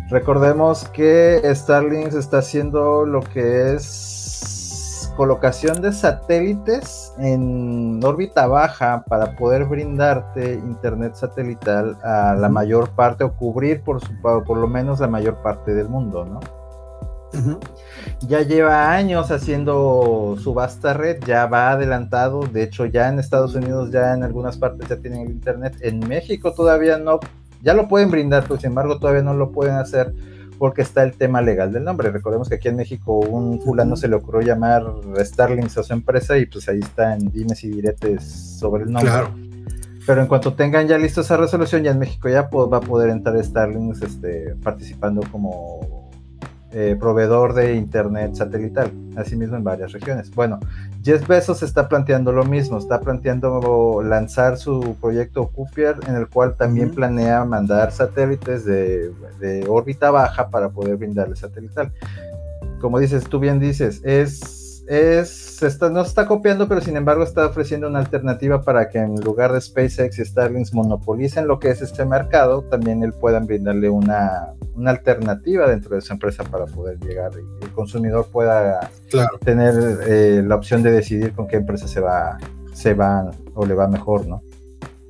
Recordemos 0.09 0.87
que 0.89 1.41
Starlink 1.55 2.13
está 2.13 2.39
haciendo 2.39 3.05
lo 3.05 3.21
que 3.21 3.73
es 3.73 5.11
colocación 5.15 5.81
de 5.81 5.91
satélites 5.91 7.13
en 7.19 7.99
órbita 8.03 8.47
baja 8.47 9.03
para 9.07 9.35
poder 9.35 9.65
brindarte 9.65 10.55
internet 10.55 11.15
satelital 11.15 11.97
a 12.03 12.35
la 12.35 12.49
mayor 12.49 12.89
parte 12.91 13.23
o 13.23 13.33
cubrir 13.33 13.81
por, 13.81 14.01
su, 14.01 14.09
por 14.21 14.57
lo 14.57 14.67
menos 14.67 14.99
la 14.99 15.07
mayor 15.07 15.41
parte 15.41 15.73
del 15.73 15.87
mundo, 15.87 16.25
¿no? 16.25 16.39
Ya 18.21 18.41
lleva 18.41 18.91
años 18.91 19.31
haciendo 19.31 20.35
su 20.37 20.53
vasta 20.53 20.93
red, 20.93 21.23
ya 21.25 21.47
va 21.47 21.71
adelantado, 21.71 22.41
de 22.41 22.63
hecho 22.63 22.85
ya 22.85 23.09
en 23.09 23.17
Estados 23.17 23.55
Unidos, 23.55 23.89
ya 23.91 24.13
en 24.13 24.23
algunas 24.23 24.57
partes 24.57 24.87
ya 24.87 24.97
tienen 24.97 25.21
el 25.21 25.31
Internet, 25.31 25.77
en 25.81 25.99
México 25.99 26.53
todavía 26.53 26.97
no, 26.97 27.19
ya 27.63 27.73
lo 27.73 27.87
pueden 27.87 28.11
brindar, 28.11 28.43
pero 28.43 28.59
sin 28.59 28.67
embargo 28.67 28.99
todavía 28.99 29.23
no 29.23 29.33
lo 29.33 29.51
pueden 29.51 29.75
hacer 29.75 30.13
porque 30.59 30.81
está 30.81 31.03
el 31.03 31.13
tema 31.13 31.41
legal 31.41 31.73
del 31.73 31.83
nombre. 31.83 32.11
Recordemos 32.11 32.49
que 32.49 32.55
aquí 32.55 32.67
en 32.67 32.75
México 32.75 33.19
un 33.19 33.59
fulano 33.61 33.95
se 33.95 34.07
le 34.07 34.15
ocurrió 34.15 34.41
llamar 34.41 34.83
Starlings 35.19 35.77
a 35.77 35.83
su 35.83 35.93
empresa 35.93 36.37
y 36.37 36.45
pues 36.45 36.69
ahí 36.69 36.79
está 36.79 37.15
en 37.15 37.31
dimes 37.31 37.63
y 37.63 37.69
diretes 37.69 38.23
sobre 38.59 38.83
el 38.83 38.91
nombre. 38.91 39.11
Claro. 39.11 39.31
Pero 40.05 40.21
en 40.21 40.27
cuanto 40.27 40.53
tengan 40.53 40.87
ya 40.87 40.97
listo 40.97 41.21
esa 41.21 41.37
resolución, 41.37 41.83
ya 41.83 41.91
en 41.91 41.99
México 41.99 42.27
ya 42.27 42.49
va 42.51 42.77
a 42.77 42.81
poder 42.81 43.09
entrar 43.09 43.41
Starlings 43.41 44.01
este, 44.01 44.55
participando 44.61 45.21
como 45.31 46.02
eh, 46.73 46.97
proveedor 46.99 47.53
de 47.53 47.75
internet 47.75 48.35
satelital, 48.35 48.91
asimismo 49.15 49.55
en 49.57 49.63
varias 49.63 49.91
regiones. 49.91 50.31
Bueno, 50.33 50.59
Jeff 51.03 51.27
Bezos 51.27 51.61
está 51.61 51.87
planteando 51.87 52.31
lo 52.31 52.45
mismo, 52.45 52.77
está 52.77 52.99
planteando 52.99 54.01
lanzar 54.03 54.57
su 54.57 54.95
proyecto 54.99 55.47
Cooper, 55.47 55.97
en 56.07 56.15
el 56.15 56.27
cual 56.27 56.55
también 56.55 56.91
planea 56.91 57.45
mandar 57.45 57.91
satélites 57.91 58.65
de, 58.65 59.11
de 59.39 59.65
órbita 59.67 60.11
baja 60.11 60.49
para 60.49 60.69
poder 60.69 60.97
brindarle 60.97 61.35
satelital. 61.35 61.91
Como 62.81 62.99
dices, 62.99 63.23
tú 63.25 63.39
bien 63.39 63.59
dices, 63.59 64.01
es 64.03 64.62
es, 64.87 65.63
está, 65.63 65.89
no 65.89 66.01
está 66.01 66.25
copiando, 66.27 66.67
pero 66.67 66.81
sin 66.81 66.97
embargo 66.97 67.23
está 67.23 67.45
ofreciendo 67.45 67.87
una 67.87 67.99
alternativa 67.99 68.61
para 68.61 68.89
que 68.89 68.99
en 68.99 69.15
lugar 69.15 69.53
de 69.53 69.61
SpaceX 69.61 70.19
y 70.19 70.25
Starlink 70.25 70.73
monopolicen 70.73 71.47
lo 71.47 71.59
que 71.59 71.69
es 71.69 71.81
este 71.81 72.05
mercado, 72.05 72.63
también 72.63 73.03
él 73.03 73.13
puedan 73.13 73.45
brindarle 73.45 73.89
una, 73.89 74.53
una 74.75 74.91
alternativa 74.91 75.67
dentro 75.67 75.95
de 75.95 76.01
su 76.01 76.13
empresa 76.13 76.43
para 76.43 76.65
poder 76.65 76.99
llegar 76.99 77.31
y 77.35 77.63
el 77.63 77.71
consumidor 77.71 78.27
pueda 78.31 78.89
tener 79.45 79.73
eh, 80.07 80.43
la 80.45 80.55
opción 80.55 80.83
de 80.83 80.91
decidir 80.91 81.33
con 81.33 81.47
qué 81.47 81.57
empresa 81.57 81.87
se 81.87 81.99
va, 81.99 82.37
se 82.73 82.93
va 82.93 83.31
o 83.53 83.65
le 83.65 83.73
va 83.73 83.87
mejor, 83.87 84.27
¿no? 84.27 84.43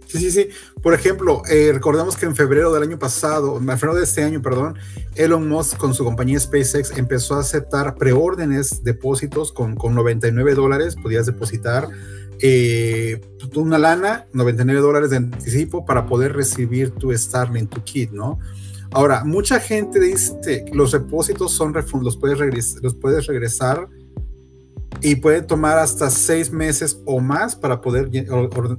Sí, 0.05 0.19
sí, 0.19 0.31
sí. 0.31 0.49
Por 0.83 0.93
ejemplo, 0.93 1.43
eh, 1.49 1.71
recordemos 1.73 2.17
que 2.17 2.25
en 2.25 2.35
febrero 2.35 2.73
del 2.73 2.83
año 2.83 2.99
pasado, 2.99 3.57
en 3.57 3.65
febrero 3.79 3.95
de 3.95 4.03
este 4.03 4.21
año, 4.21 4.41
perdón, 4.41 4.77
Elon 5.15 5.47
Musk 5.47 5.77
con 5.77 5.93
su 5.93 6.03
compañía 6.03 6.37
SpaceX 6.37 6.97
empezó 6.97 7.35
a 7.35 7.39
aceptar 7.39 7.95
preórdenes, 7.95 8.83
depósitos 8.83 9.53
con, 9.53 9.75
con 9.75 9.95
99 9.95 10.55
dólares, 10.55 10.97
podías 11.01 11.25
depositar 11.25 11.87
eh, 12.41 13.21
una 13.55 13.77
lana, 13.77 14.27
99 14.33 14.81
dólares 14.81 15.09
de 15.11 15.17
anticipo 15.17 15.85
para 15.85 16.05
poder 16.05 16.33
recibir 16.33 16.91
tu 16.91 17.17
Starlink, 17.17 17.69
tu 17.69 17.81
kit, 17.83 18.11
¿no? 18.11 18.39
Ahora, 18.91 19.23
mucha 19.23 19.61
gente 19.61 20.01
dice 20.01 20.65
que 20.65 20.75
los 20.75 20.91
depósitos 20.91 21.53
son 21.53 21.73
los 21.73 21.87
los 22.03 22.95
puedes 22.95 23.25
regresar 23.27 23.87
y 25.03 25.17
puede 25.17 25.41
tomar 25.41 25.77
hasta 25.79 26.09
seis 26.09 26.49
meses 26.49 27.01
o 27.05 27.19
más 27.19 27.57
para 27.57 27.81
poder 27.81 28.09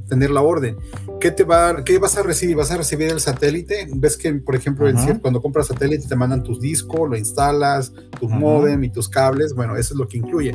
tener 0.09 0.31
la 0.31 0.41
orden. 0.41 0.79
¿Qué, 1.21 1.31
te 1.31 1.45
va, 1.45 1.85
¿Qué 1.85 1.99
vas 1.99 2.17
a 2.17 2.23
recibir? 2.23 2.57
¿Vas 2.57 2.71
a 2.71 2.79
recibir 2.79 3.11
el 3.11 3.21
satélite? 3.21 3.87
Ves 3.95 4.17
que, 4.17 4.33
por 4.33 4.57
ejemplo, 4.57 4.91
cuando 5.21 5.43
compras 5.43 5.67
satélite 5.67 6.09
te 6.09 6.17
mandan 6.17 6.43
tus 6.43 6.61
discos, 6.61 7.11
lo 7.11 7.17
instalas, 7.17 7.93
tu 8.19 8.27
modem 8.27 8.83
y 8.85 8.91
tus 8.91 9.07
cables. 9.07 9.55
Bueno, 9.55 9.77
eso 9.77 9.93
es 9.93 9.99
lo 9.99 10.09
que 10.09 10.17
incluye. 10.17 10.55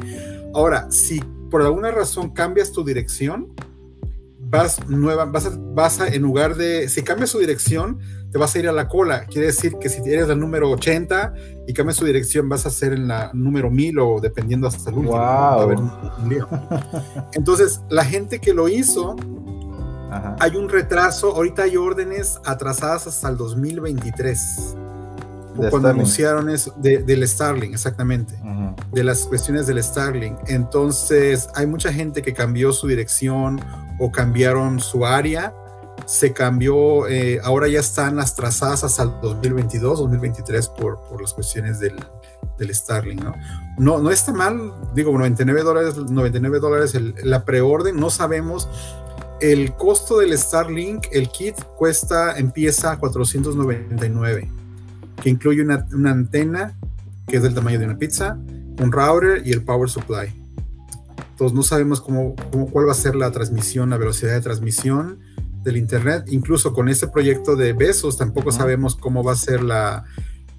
Ahora, 0.55 0.91
si 0.91 1.19
por 1.51 1.61
alguna 1.61 1.91
razón 1.91 2.31
cambias 2.31 2.71
tu 2.71 2.83
dirección, 2.83 3.53
vas 4.39 4.89
nueva, 4.89 5.25
vas 5.25 5.45
a, 5.45 5.51
vas 5.55 6.01
a, 6.01 6.07
en 6.07 6.23
lugar 6.23 6.55
de, 6.55 6.89
si 6.89 7.03
cambias 7.03 7.29
su 7.29 7.37
dirección, 7.37 7.99
te 8.31 8.37
vas 8.37 8.55
a 8.55 8.59
ir 8.59 8.69
a 8.69 8.71
la 8.71 8.87
cola. 8.87 9.25
Quiere 9.25 9.47
decir 9.47 9.77
que 9.79 9.89
si 9.89 10.01
eres 10.01 10.29
el 10.29 10.39
número 10.39 10.69
80 10.71 11.33
y 11.67 11.73
cambias 11.73 11.97
su 11.97 12.05
dirección, 12.05 12.47
vas 12.47 12.65
a 12.65 12.69
ser 12.69 12.93
en 12.93 13.07
la 13.07 13.31
número 13.33 13.71
1000 13.71 13.99
o 13.99 14.19
dependiendo 14.21 14.67
hasta 14.67 14.89
el 14.89 14.97
último. 14.97 15.17
Entonces, 17.33 17.81
la 17.89 18.05
gente 18.05 18.39
que 18.39 18.53
lo 18.53 18.69
hizo, 18.69 19.15
hay 20.39 20.55
un 20.55 20.69
retraso. 20.69 21.35
Ahorita 21.35 21.63
hay 21.63 21.77
órdenes 21.77 22.39
atrasadas 22.45 23.07
hasta 23.07 23.29
el 23.29 23.37
2023. 23.37 24.75
cuando 25.71 25.89
anunciaron 25.89 26.49
eso, 26.49 26.73
del 26.77 27.27
Starlink, 27.27 27.73
exactamente, 27.73 28.35
de 28.91 29.03
las 29.03 29.23
cuestiones 29.23 29.65
del 29.65 29.83
Starlink. 29.83 30.37
Entonces, 30.47 31.49
hay 31.55 31.65
mucha 31.65 31.91
gente 31.91 32.21
que 32.21 32.33
cambió 32.33 32.71
su 32.73 32.87
dirección 32.87 33.59
o 33.99 34.11
cambiaron 34.11 34.79
su 34.79 35.05
área, 35.05 35.53
se 36.09 36.33
cambió, 36.33 37.07
eh, 37.07 37.39
ahora 37.43 37.67
ya 37.67 37.79
están 37.79 38.15
las 38.15 38.35
trazadas 38.35 38.83
hasta 38.83 39.03
el 39.03 39.11
2022, 39.21 39.99
2023 39.99 40.67
por, 40.69 40.99
por 41.07 41.21
las 41.21 41.35
cuestiones 41.35 41.79
del, 41.79 42.03
del 42.57 42.73
Starlink, 42.73 43.23
¿no? 43.23 43.35
¿no? 43.77 43.99
No 43.99 44.09
está 44.09 44.33
mal, 44.33 44.73
digo, 44.95 45.11
99 45.11 45.61
dólares, 45.61 45.97
99 45.97 46.59
dólares 46.59 46.97
la 47.23 47.45
preorden, 47.45 47.95
no 47.99 48.09
sabemos. 48.09 48.67
El 49.39 49.75
costo 49.75 50.17
del 50.17 50.35
Starlink, 50.35 51.05
el 51.11 51.29
kit 51.29 51.53
cuesta, 51.77 52.39
empieza 52.39 52.93
a 52.93 52.97
499, 52.97 54.49
que 55.21 55.29
incluye 55.29 55.61
una, 55.61 55.85
una 55.93 56.09
antena 56.09 56.75
que 57.27 57.37
es 57.37 57.43
del 57.43 57.53
tamaño 57.53 57.77
de 57.77 57.85
una 57.85 57.99
pizza, 57.99 58.35
un 58.81 58.91
router 58.91 59.45
y 59.45 59.51
el 59.51 59.61
power 59.61 59.87
supply 59.87 60.39
no 61.53 61.63
sabemos 61.63 62.01
cómo, 62.01 62.35
cuál 62.71 62.87
va 62.87 62.91
a 62.91 62.95
ser 62.95 63.15
la 63.15 63.31
transmisión, 63.31 63.89
la 63.89 63.97
velocidad 63.97 64.33
de 64.33 64.41
transmisión 64.41 65.19
del 65.63 65.77
Internet. 65.77 66.25
Incluso 66.29 66.73
con 66.73 66.89
este 66.89 67.07
proyecto 67.07 67.55
de 67.55 67.73
Besos 67.73 68.17
tampoco 68.17 68.51
sabemos 68.51 68.95
cómo 68.95 69.23
va 69.23 69.33
a 69.33 69.35
ser 69.35 69.63
la, 69.63 70.05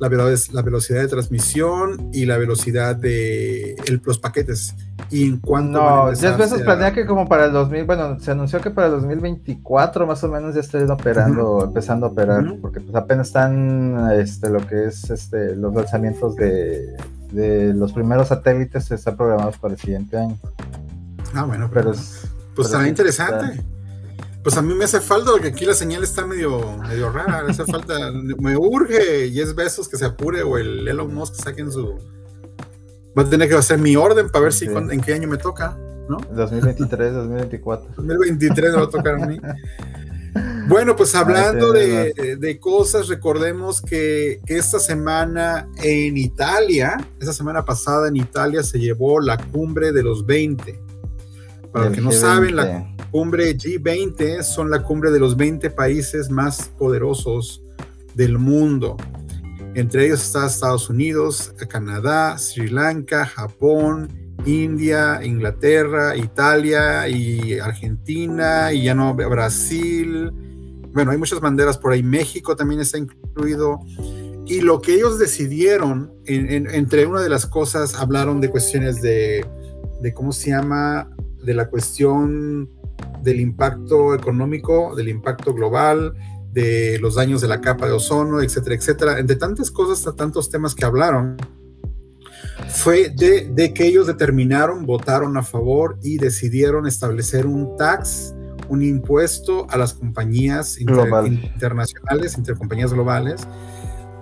la, 0.01 0.09
velocidad 0.09 1.01
de 1.01 1.09
transmisión 1.09 2.09
y 2.13 2.25
la 2.25 2.39
velocidad 2.39 2.97
de 2.97 3.77
los 4.03 4.19
paquetes. 4.19 4.75
Y 5.11 5.25
en 5.29 5.39
cuanto 5.39 5.79
No, 5.79 6.13
ya 6.13 6.37
Besos 6.37 6.63
planea 6.63 6.93
que 6.93 7.05
como 7.05 7.29
para 7.29 7.47
el 7.47 7.53
2000, 7.53 7.85
bueno, 7.85 8.19
se 8.21 8.31
anunció 8.31 8.61
que 8.61 8.71
para 8.71 8.87
el 8.87 8.95
2024 8.95 10.07
más 10.07 10.25
o 10.25 10.29
menos 10.29 10.55
ya 10.55 10.61
estén 10.61 10.91
operando, 10.91 11.65
empezando 11.65 12.07
a 12.07 12.09
operar, 12.11 12.57
porque 12.63 12.81
pues 12.81 12.95
apenas 12.95 13.29
están 13.29 14.11
este, 14.15 14.49
lo 14.49 14.67
que 14.67 14.87
es 14.87 15.11
este, 15.11 15.55
los 15.55 15.75
lanzamientos 15.75 16.35
de, 16.37 16.97
de 17.33 17.75
los 17.75 17.93
primeros 17.93 18.29
satélites 18.29 18.91
están 18.91 19.17
programados 19.17 19.59
para 19.59 19.75
el 19.75 19.81
siguiente 19.81 20.17
año. 20.17 20.39
Ah, 21.35 21.45
bueno, 21.45 21.71
pero 21.73 21.93
pues 22.55 22.67
está 22.67 22.89
interesante. 22.89 23.63
Pues 24.43 24.57
a 24.57 24.63
mí 24.63 24.75
me 24.75 24.85
hace 24.85 25.01
falta 25.01 25.33
porque 25.33 25.49
aquí 25.49 25.67
la 25.67 25.75
señal 25.75 26.03
está 26.03 26.27
medio, 26.27 26.79
medio 26.79 27.11
rara. 27.11 27.43
Me 27.45 27.51
hace 27.51 27.65
falta, 27.65 28.11
me 28.13 28.57
urge 28.57 29.27
y 29.27 29.41
es 29.41 29.55
besos 29.55 29.89
que 29.89 29.99
se 29.99 30.07
apure 30.07 30.43
o 30.43 30.57
el 30.57 30.89
Elon 30.89 31.13
Musk 31.13 31.35
saquen 31.35 31.71
su. 31.71 31.99
Va 33.17 33.23
a 33.23 33.29
tener 33.29 33.49
que 33.49 33.55
hacer 33.55 33.79
mi 33.79 33.97
orden 33.97 34.31
para 34.31 34.45
ver 34.45 34.53
si 34.53 34.67
en 34.67 35.01
qué 35.03 35.13
año 35.13 35.29
me 35.29 35.37
toca, 35.37 35.77
¿no? 36.09 36.19
2023, 36.35 37.13
2024. 37.13 37.91
2023 37.97 38.71
me 38.71 38.77
va 38.77 38.85
a 38.85 38.89
tocar 38.91 39.15
a 39.17 39.27
mí. 39.27 39.39
Bueno, 40.69 40.95
pues 40.95 41.15
hablando 41.17 41.73
de, 41.73 42.37
de, 42.39 42.61
cosas, 42.61 43.09
recordemos 43.09 43.83
que, 43.83 44.41
que, 44.47 44.57
esta 44.57 44.79
semana 44.79 45.69
en 45.83 46.17
Italia, 46.17 46.97
esta 47.19 47.33
semana 47.33 47.65
pasada 47.65 48.07
en 48.07 48.17
Italia 48.17 48.63
se 48.63 48.79
llevó 48.79 49.21
la 49.21 49.37
cumbre 49.37 49.91
de 49.91 50.05
los 50.05 50.25
20. 50.25 50.90
Para 51.73 51.87
los 51.87 51.95
que 51.95 52.01
no 52.01 52.13
saben, 52.13 52.57
la 52.57 52.95
cumbre 53.11 53.57
G20 53.57 54.43
son 54.43 54.71
la 54.71 54.83
cumbre 54.83 55.11
de 55.11 55.21
los 55.21 55.37
20 55.37 55.71
países 55.71 56.31
más 56.31 56.71
poderosos 56.79 57.63
del 58.15 58.39
mundo. 58.39 58.97
Entre 59.75 60.07
ellos 60.07 60.21
está 60.21 60.47
Estados 60.47 60.91
Unidos, 60.91 61.53
Canadá, 61.69 62.37
Sri 62.39 62.69
Lanka, 62.69 63.25
Japón, 63.25 64.09
India, 64.45 65.21
Inglaterra, 65.23 66.17
Italia 66.17 67.09
y 67.09 67.59
Argentina 67.59 68.73
y 68.73 68.85
ya 68.85 68.95
no 68.95 69.15
Brasil. 69.15 70.33
Bueno, 70.93 71.13
hay 71.13 71.19
muchas 71.19 71.41
banderas 71.41 71.79
por 71.79 71.93
ahí. 71.93 72.03
México 72.03 72.57
también 72.57 72.81
está 72.81 72.99
incluido. 72.99 73.79
Y 74.47 74.61
lo 74.63 74.81
que 74.81 74.95
ellos 74.95 75.21
decidieron, 75.21 76.13
entre 76.25 77.07
una 77.07 77.21
de 77.21 77.29
las 77.29 77.47
cosas, 77.47 77.95
hablaron 77.95 78.41
de 78.41 78.51
cuestiones 78.51 79.01
de, 79.01 79.47
de 80.01 80.13
cómo 80.13 80.33
se 80.33 80.51
llama 80.51 81.09
de 81.43 81.55
la 81.55 81.69
cuestión 81.69 82.69
del 83.23 83.41
impacto 83.41 84.15
económico, 84.15 84.95
del 84.95 85.09
impacto 85.09 85.55
global, 85.55 86.15
de 86.53 86.99
los 87.01 87.15
daños 87.15 87.41
de 87.41 87.49
la 87.49 87.61
capa 87.61 87.87
de 87.87 87.93
ozono, 87.93 88.41
etcétera, 88.41 88.75
etcétera. 88.75 89.19
Entre 89.19 89.37
tantas 89.37 89.71
cosas, 89.71 90.15
tantos 90.17 90.51
temas 90.51 90.75
que 90.75 90.85
hablaron, 90.85 91.37
fue 92.69 93.11
de, 93.11 93.73
que 93.75 93.87
ellos 93.87 94.07
determinaron, 94.07 94.87
votaron 94.87 95.37
a 95.37 95.43
favor 95.43 95.99
y 96.03 96.19
decidieron 96.19 96.87
establecer 96.87 97.47
un 97.47 97.77
tax, 97.77 98.35
un 98.69 98.83
impuesto 98.83 99.67
a 99.71 99.77
las 99.77 99.95
compañías 99.95 100.81
internacionales, 100.81 102.37
entre 102.37 102.55
compañías 102.55 102.93
globales, 102.93 103.47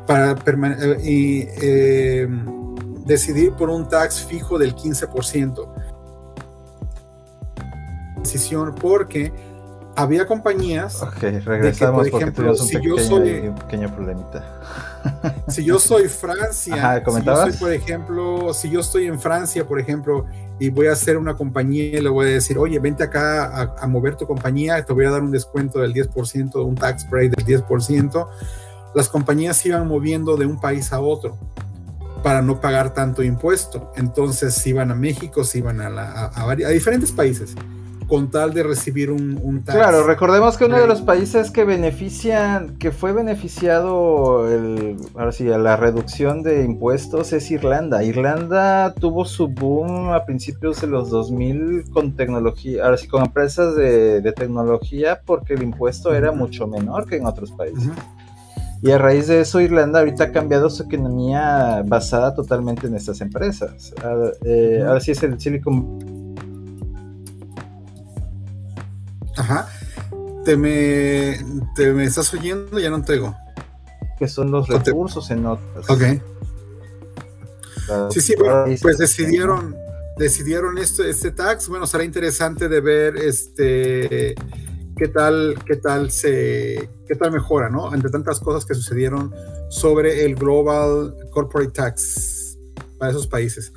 para 0.07 0.37
y, 1.05 1.47
eh, 1.62 2.29
decidir 3.07 3.53
por 3.53 3.71
un 3.71 3.89
tax 3.89 4.25
fijo 4.25 4.59
del 4.59 4.75
15% 4.75 5.69
decisión 8.29 8.74
porque 8.74 9.33
había 9.99 10.26
compañías. 10.26 11.03
Ok, 11.03 11.22
regresamos 11.45 12.05
de 12.05 12.11
que, 12.11 12.12
por 12.12 12.22
ejemplo, 12.22 12.51
un, 12.53 12.57
si 12.57 12.81
yo 12.81 12.99
soy, 12.99 13.49
un 13.49 13.55
pequeño 13.55 13.95
problemita. 13.95 14.45
Si 15.49 15.64
yo 15.64 15.79
soy 15.79 16.09
Francia, 16.09 17.03
si 17.05 17.22
yo 17.24 17.37
soy, 17.37 17.53
por 17.53 17.72
ejemplo, 17.72 18.53
si 18.53 18.68
yo 18.68 18.81
estoy 18.81 19.07
en 19.07 19.18
Francia, 19.18 19.66
por 19.66 19.81
ejemplo, 19.81 20.26
y 20.59 20.68
voy 20.68 20.89
a 20.89 20.93
hacer 20.93 21.16
una 21.16 21.35
compañía 21.35 21.99
y 21.99 22.01
le 22.01 22.09
voy 22.09 22.26
a 22.26 22.31
decir, 22.31 22.59
oye, 22.59 22.79
vente 22.79 23.05
acá 23.05 23.74
a, 23.81 23.87
mover 23.87 24.16
tu 24.16 24.26
compañía, 24.26 24.85
te 24.85 24.93
voy 24.93 25.07
a 25.07 25.11
dar 25.11 25.22
un 25.22 25.31
descuento 25.31 25.79
del 25.79 25.95
10%, 25.95 26.62
un 26.64 26.74
tax 26.74 27.09
break 27.09 27.35
del 27.37 27.62
10%, 27.62 28.29
las 28.95 29.09
compañías 29.09 29.57
se 29.57 29.68
iban 29.68 29.87
moviendo 29.87 30.37
de 30.37 30.47
un 30.47 30.61
país 30.61 30.93
a 30.93 31.01
otro 31.01 31.39
para 32.22 32.43
no 32.43 32.61
pagar 32.61 32.93
tanto 32.93 33.22
impuesto. 33.22 33.93
Entonces 33.97 34.55
se 34.55 34.68
iban 34.70 34.91
a 34.91 34.95
México, 34.95 35.45
se 35.45 35.59
iban 35.59 35.81
a, 35.81 36.31
a 36.35 36.55
diferentes 36.55 37.12
países 37.12 37.55
con 38.09 38.30
tal 38.30 38.54
de 38.54 38.62
recibir 38.62 39.12
un, 39.12 39.62
tax. 39.64 39.78
Claro, 39.78 40.04
recordemos 40.04 40.56
que 40.56 40.64
uno 40.64 40.78
de 40.78 40.86
los 40.86 41.02
países 41.02 41.50
que 41.50 41.64
benefician, 41.64 42.78
que 42.78 42.90
fue 42.90 43.12
beneficiado, 43.12 44.50
el, 44.50 44.96
ahora 45.14 45.30
sí, 45.30 45.50
a 45.52 45.59
la 45.59 45.76
reducción 45.76 46.42
de 46.42 46.64
impuestos 46.64 47.34
es 47.34 47.50
Irlanda. 47.50 48.02
Irlanda 48.02 48.94
tuvo 48.94 49.26
su 49.26 49.48
boom 49.48 50.11
a 50.11 50.24
principios 50.24 50.80
de 50.80 50.86
los 50.86 51.11
2000 51.11 51.90
con 51.92 52.16
tecnología, 52.16 52.86
ahora 52.86 52.96
sí, 52.96 53.06
con 53.06 53.22
empresas 53.22 53.76
de, 53.76 54.32
tecnología 54.36 55.20
porque 55.24 55.54
el 55.54 55.62
impuesto 55.62 56.14
era 56.14 56.32
mucho 56.32 56.66
menor 56.66 57.06
que 57.06 57.16
en 57.16 57.26
otros 57.26 57.50
países. 57.52 57.90
Y 58.82 58.90
a 58.90 58.98
raíz 58.98 59.26
de 59.26 59.40
eso, 59.40 59.61
Irlanda 59.61 59.98
ahorita 59.98 60.24
ha 60.24 60.32
cambiado 60.32 60.70
su 60.70 60.84
economía 60.84 61.82
basada 61.84 62.34
totalmente 62.34 62.86
en 62.86 62.94
estas 62.94 63.20
empresas. 63.20 63.92
Eh, 64.44 64.84
ahora 64.86 65.00
sí 65.00 65.11
es 65.11 65.22
el 65.22 65.40
Silicon 65.40 66.18
Ajá. 69.39 69.68
Te 70.45 70.57
me, 70.57 71.39
te 71.74 71.93
me 71.93 72.05
estás 72.05 72.32
oyendo, 72.34 72.78
ya 72.78 72.91
no 72.91 72.97
entrego. 72.97 73.36
Que 74.18 74.28
son 74.28 74.51
los 74.51 74.68
recursos 74.68 75.30
en 75.30 75.43
notas. 75.45 75.89
Ok. 75.89 76.03
sí, 78.11 78.20
sí, 78.20 78.34
pues 78.82 78.99
decidieron, 78.99 79.76
decidieron 80.16 80.78
esto, 80.78 81.05
este 81.05 81.30
tax. 81.30 81.68
Bueno, 81.68 81.86
será 81.86 82.05
interesante 82.05 82.68
de 82.68 82.80
ver 82.80 83.16
este 83.16 84.34
qué 84.97 85.09
tal, 85.09 85.57
qué 85.64 85.76
tal 85.76 86.11
se, 86.11 86.91
qué 87.07 87.14
tal 87.14 87.30
mejora, 87.30 87.70
¿no? 87.70 87.95
Entre 87.95 88.11
tantas 88.11 88.41
cosas 88.41 88.66
que 88.66 88.74
sucedieron 88.74 89.32
sobre 89.70 90.24
el 90.24 90.34
Global 90.34 91.14
Corporate 91.30 91.70
Tax 91.70 92.59
para 92.99 93.12
esos 93.12 93.28
países. 93.28 93.72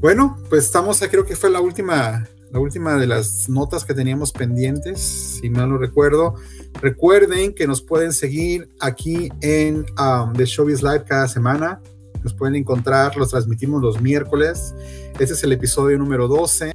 Bueno, 0.00 0.38
pues 0.48 0.64
estamos, 0.64 0.98
creo 1.10 1.26
que 1.26 1.36
fue 1.36 1.50
la 1.50 1.60
última 1.60 2.26
la 2.50 2.60
última 2.60 2.96
de 2.96 3.06
las 3.06 3.48
notas 3.48 3.84
que 3.84 3.94
teníamos 3.94 4.32
pendientes, 4.32 5.00
si 5.00 5.50
mal 5.50 5.68
no 5.68 5.78
recuerdo. 5.78 6.34
Recuerden 6.80 7.54
que 7.54 7.66
nos 7.66 7.82
pueden 7.82 8.12
seguir 8.12 8.68
aquí 8.80 9.30
en 9.40 9.86
um, 9.98 10.32
The 10.32 10.44
Showbiz 10.44 10.82
Live 10.82 11.04
cada 11.04 11.28
semana. 11.28 11.80
Nos 12.22 12.34
pueden 12.34 12.56
encontrar, 12.56 13.16
los 13.16 13.30
transmitimos 13.30 13.82
los 13.82 14.00
miércoles. 14.00 14.74
Este 15.18 15.34
es 15.34 15.42
el 15.44 15.52
episodio 15.52 15.98
número 15.98 16.28
12. 16.28 16.72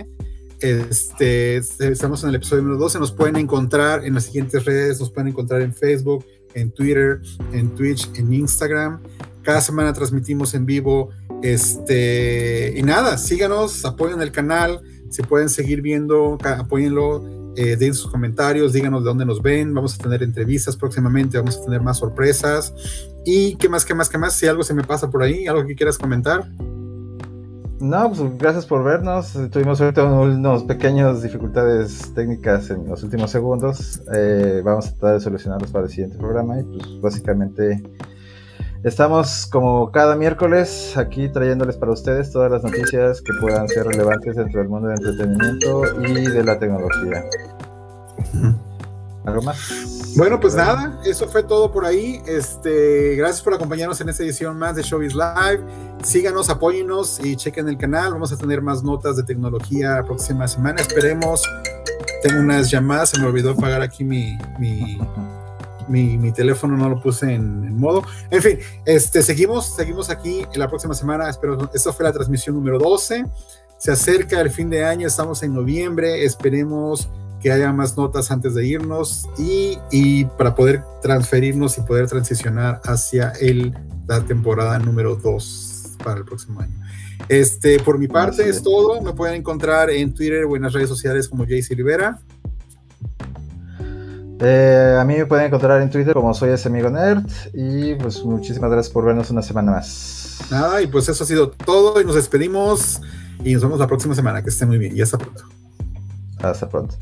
Este, 0.60 1.58
estamos 1.58 2.24
en 2.24 2.30
el 2.30 2.36
episodio 2.36 2.64
número 2.64 2.80
12. 2.80 3.00
Nos 3.00 3.12
pueden 3.12 3.38
encontrar 3.38 4.06
en 4.06 4.14
las 4.14 4.26
siguientes 4.26 4.66
redes. 4.66 5.00
Nos 5.00 5.12
pueden 5.12 5.30
encontrar 5.30 5.62
en 5.62 5.74
Facebook, 5.74 6.26
en 6.54 6.72
Twitter, 6.72 7.22
en 7.54 7.70
Twitch, 7.76 8.10
en 8.16 8.34
Instagram. 8.34 9.02
Cada 9.42 9.62
semana 9.62 9.94
transmitimos 9.94 10.54
en 10.54 10.66
vivo. 10.66 11.10
Este, 11.42 12.74
y 12.76 12.84
nada, 12.84 13.18
síganos, 13.18 13.84
apoyen 13.84 14.22
el 14.22 14.32
canal 14.32 14.82
si 15.12 15.22
pueden 15.22 15.50
seguir 15.50 15.82
viendo, 15.82 16.38
apóyenlo, 16.44 17.24
eh, 17.56 17.76
den 17.76 17.94
sus 17.94 18.10
comentarios, 18.10 18.74
díganos 18.74 19.04
de 19.04 19.10
dónde 19.10 19.26
nos 19.26 19.42
ven. 19.42 19.74
Vamos 19.74 19.96
a 19.96 20.04
tener 20.04 20.24
entrevistas 20.24 20.76
próximamente, 20.76 21.38
vamos 21.38 21.58
a 21.58 21.66
tener 21.66 21.82
más 21.82 21.98
sorpresas. 21.98 22.74
Y 23.26 23.56
qué 23.58 23.70
más, 23.70 23.86
qué 23.86 23.94
más, 23.94 24.10
qué 24.10 24.18
más. 24.18 24.34
Si 24.34 24.48
algo 24.48 24.64
se 24.64 24.74
me 24.74 24.84
pasa 24.84 25.12
por 25.12 25.22
ahí, 25.22 25.46
algo 25.48 25.66
que 25.66 25.76
quieras 25.76 25.98
comentar. 25.98 26.48
No, 27.82 28.12
pues 28.12 28.38
gracias 28.38 28.66
por 28.66 28.84
vernos. 28.84 29.34
Tuvimos 29.52 29.82
ahorita 29.82 30.04
unos 30.04 30.64
pequeñas 30.64 31.24
dificultades 31.24 32.14
técnicas 32.14 32.70
en 32.70 32.88
los 32.88 33.04
últimos 33.04 33.32
segundos. 33.32 34.02
Eh, 34.14 34.62
vamos 34.64 34.88
a 34.88 34.92
tratar 34.92 35.14
de 35.16 35.20
solucionarlos 35.20 35.72
para 35.72 35.86
el 35.86 35.90
siguiente 35.90 36.18
programa 36.18 36.60
y 36.60 36.64
pues 36.64 37.02
básicamente 37.02 37.84
Estamos 38.84 39.46
como 39.46 39.92
cada 39.92 40.16
miércoles 40.16 40.98
aquí 40.98 41.30
trayéndoles 41.30 41.78
para 41.78 41.92
ustedes 41.92 42.32
todas 42.32 42.50
las 42.50 42.64
noticias 42.64 43.22
que 43.22 43.32
puedan 43.40 43.68
ser 43.68 43.86
relevantes 43.86 44.36
dentro 44.36 44.60
del 44.60 44.70
mundo 44.70 44.88
del 44.88 44.98
entretenimiento 44.98 45.84
y 46.02 46.28
de 46.28 46.44
la 46.44 46.58
tecnología. 46.58 47.24
¿Algo 49.24 49.44
más? 49.44 50.14
Bueno, 50.18 50.40
pues 50.40 50.56
nada, 50.56 51.00
eso 51.06 51.28
fue 51.28 51.44
todo 51.44 51.72
por 51.72 51.86
ahí. 51.86 52.24
Este, 52.26 53.16
gracias 53.16 53.44
por 53.44 53.54
acompañarnos 53.54 54.02
en 54.02 54.10
esta 54.10 54.24
edición 54.24 54.58
más 54.58 54.76
de 54.76 54.82
Showbiz 54.82 55.14
Live. 55.14 55.64
Síganos, 56.02 56.50
apóyennos 56.50 57.24
y 57.24 57.36
chequen 57.36 57.70
el 57.70 57.78
canal. 57.78 58.14
Vamos 58.14 58.32
a 58.32 58.38
tener 58.38 58.64
más 58.64 58.84
notas 58.84 59.16
de 59.16 59.22
tecnología 59.22 59.98
la 59.98 60.04
próxima 60.04 60.48
semana. 60.48 60.82
Esperemos. 60.82 61.44
Tengo 62.24 62.40
unas 62.40 62.70
llamadas, 62.70 63.10
se 63.10 63.20
me 63.20 63.28
olvidó 63.28 63.56
pagar 63.56 63.82
aquí 63.82 64.04
mi, 64.04 64.38
mi 64.60 65.00
mi, 65.92 66.32
teléfono 66.32 66.78
no 66.78 66.90
lo 66.90 67.02
puse 67.02 67.34
en, 67.34 67.78
modo. 67.78 68.04
En 68.30 68.42
fin, 68.42 68.60
este, 68.86 69.22
seguimos, 69.22 69.76
seguimos 69.76 70.10
aquí 70.10 70.46
la 70.56 70.68
próxima 70.68 70.94
semana. 70.94 71.30
Espero, 71.30 71.70
esta 71.74 71.94
fue 71.94 72.06
la 72.06 72.14
transmisión 72.14 72.56
número 72.56 72.80
12. 72.80 73.26
Se 73.78 73.92
acerca 73.92 74.40
el 74.42 74.50
fin 74.50 74.70
de 74.70 74.86
año, 74.86 75.08
estamos 75.08 75.44
en 75.44 75.54
noviembre. 75.54 76.24
Esperemos 76.24 77.10
que 77.42 77.52
haya 77.52 77.74
más 77.74 77.98
notas 77.98 78.32
antes 78.32 78.54
de 78.54 78.66
irnos 78.66 79.28
y, 79.38 79.78
y 79.92 80.26
para 80.26 80.56
poder 80.56 80.84
transferirnos 81.02 81.78
y 81.78 81.82
poder 81.82 82.08
transicionar 82.08 82.82
hacia 82.86 83.32
el, 83.42 83.76
la 84.08 84.22
temporada 84.22 84.78
número 84.80 85.16
2 85.16 85.98
para 86.04 86.20
el 86.20 86.26
próximo 86.26 86.62
año. 86.62 86.82
Este, 87.28 87.80
por 87.80 87.98
mi 87.98 88.08
parte 88.08 88.48
es 88.48 88.62
todo. 88.62 89.02
Me 89.02 89.14
pueden 89.14 89.36
encontrar 89.36 89.90
en 89.90 90.14
Twitter 90.14 90.46
o 90.46 90.56
en 90.56 90.64
las 90.64 90.74
redes 90.74 90.90
sociales 90.90 91.28
como 91.28 91.46
JC 91.46 91.76
Rivera. 91.76 92.20
Eh, 94.42 94.98
a 95.00 95.04
mí 95.06 95.16
me 95.18 95.26
pueden 95.28 95.46
encontrar 95.46 95.82
en 95.82 95.90
Twitter 95.90 96.14
como 96.14 96.34
soy 96.34 96.50
ese 96.50 96.68
amigo 96.68 96.90
nerd 96.90 97.24
y 97.54 97.94
pues 97.96 98.24
muchísimas 98.24 98.72
gracias 98.72 98.92
por 98.92 99.06
vernos 99.06 99.30
una 99.30 99.44
semana 99.44 99.72
más. 99.72 100.40
Nada, 100.50 100.82
y 100.82 100.88
pues 100.88 101.08
eso 101.10 101.24
ha 101.24 101.28
sido 101.28 101.52
todo 101.52 102.02
y 102.02 102.06
nos 102.06 102.16
despedimos 102.16 103.02
y 103.44 103.54
nos 103.54 103.62
vemos 103.62 103.80
la 103.80 103.88
próxima 103.88 104.16
semana. 104.16 104.42
Que 104.42 104.50
estén 104.50 104.68
muy 104.68 104.80
bien 104.80 104.98
y 104.98 105.02
hasta 105.02 105.18
pronto. 105.18 105.44
Hasta 106.42 106.68
pronto. 106.68 106.96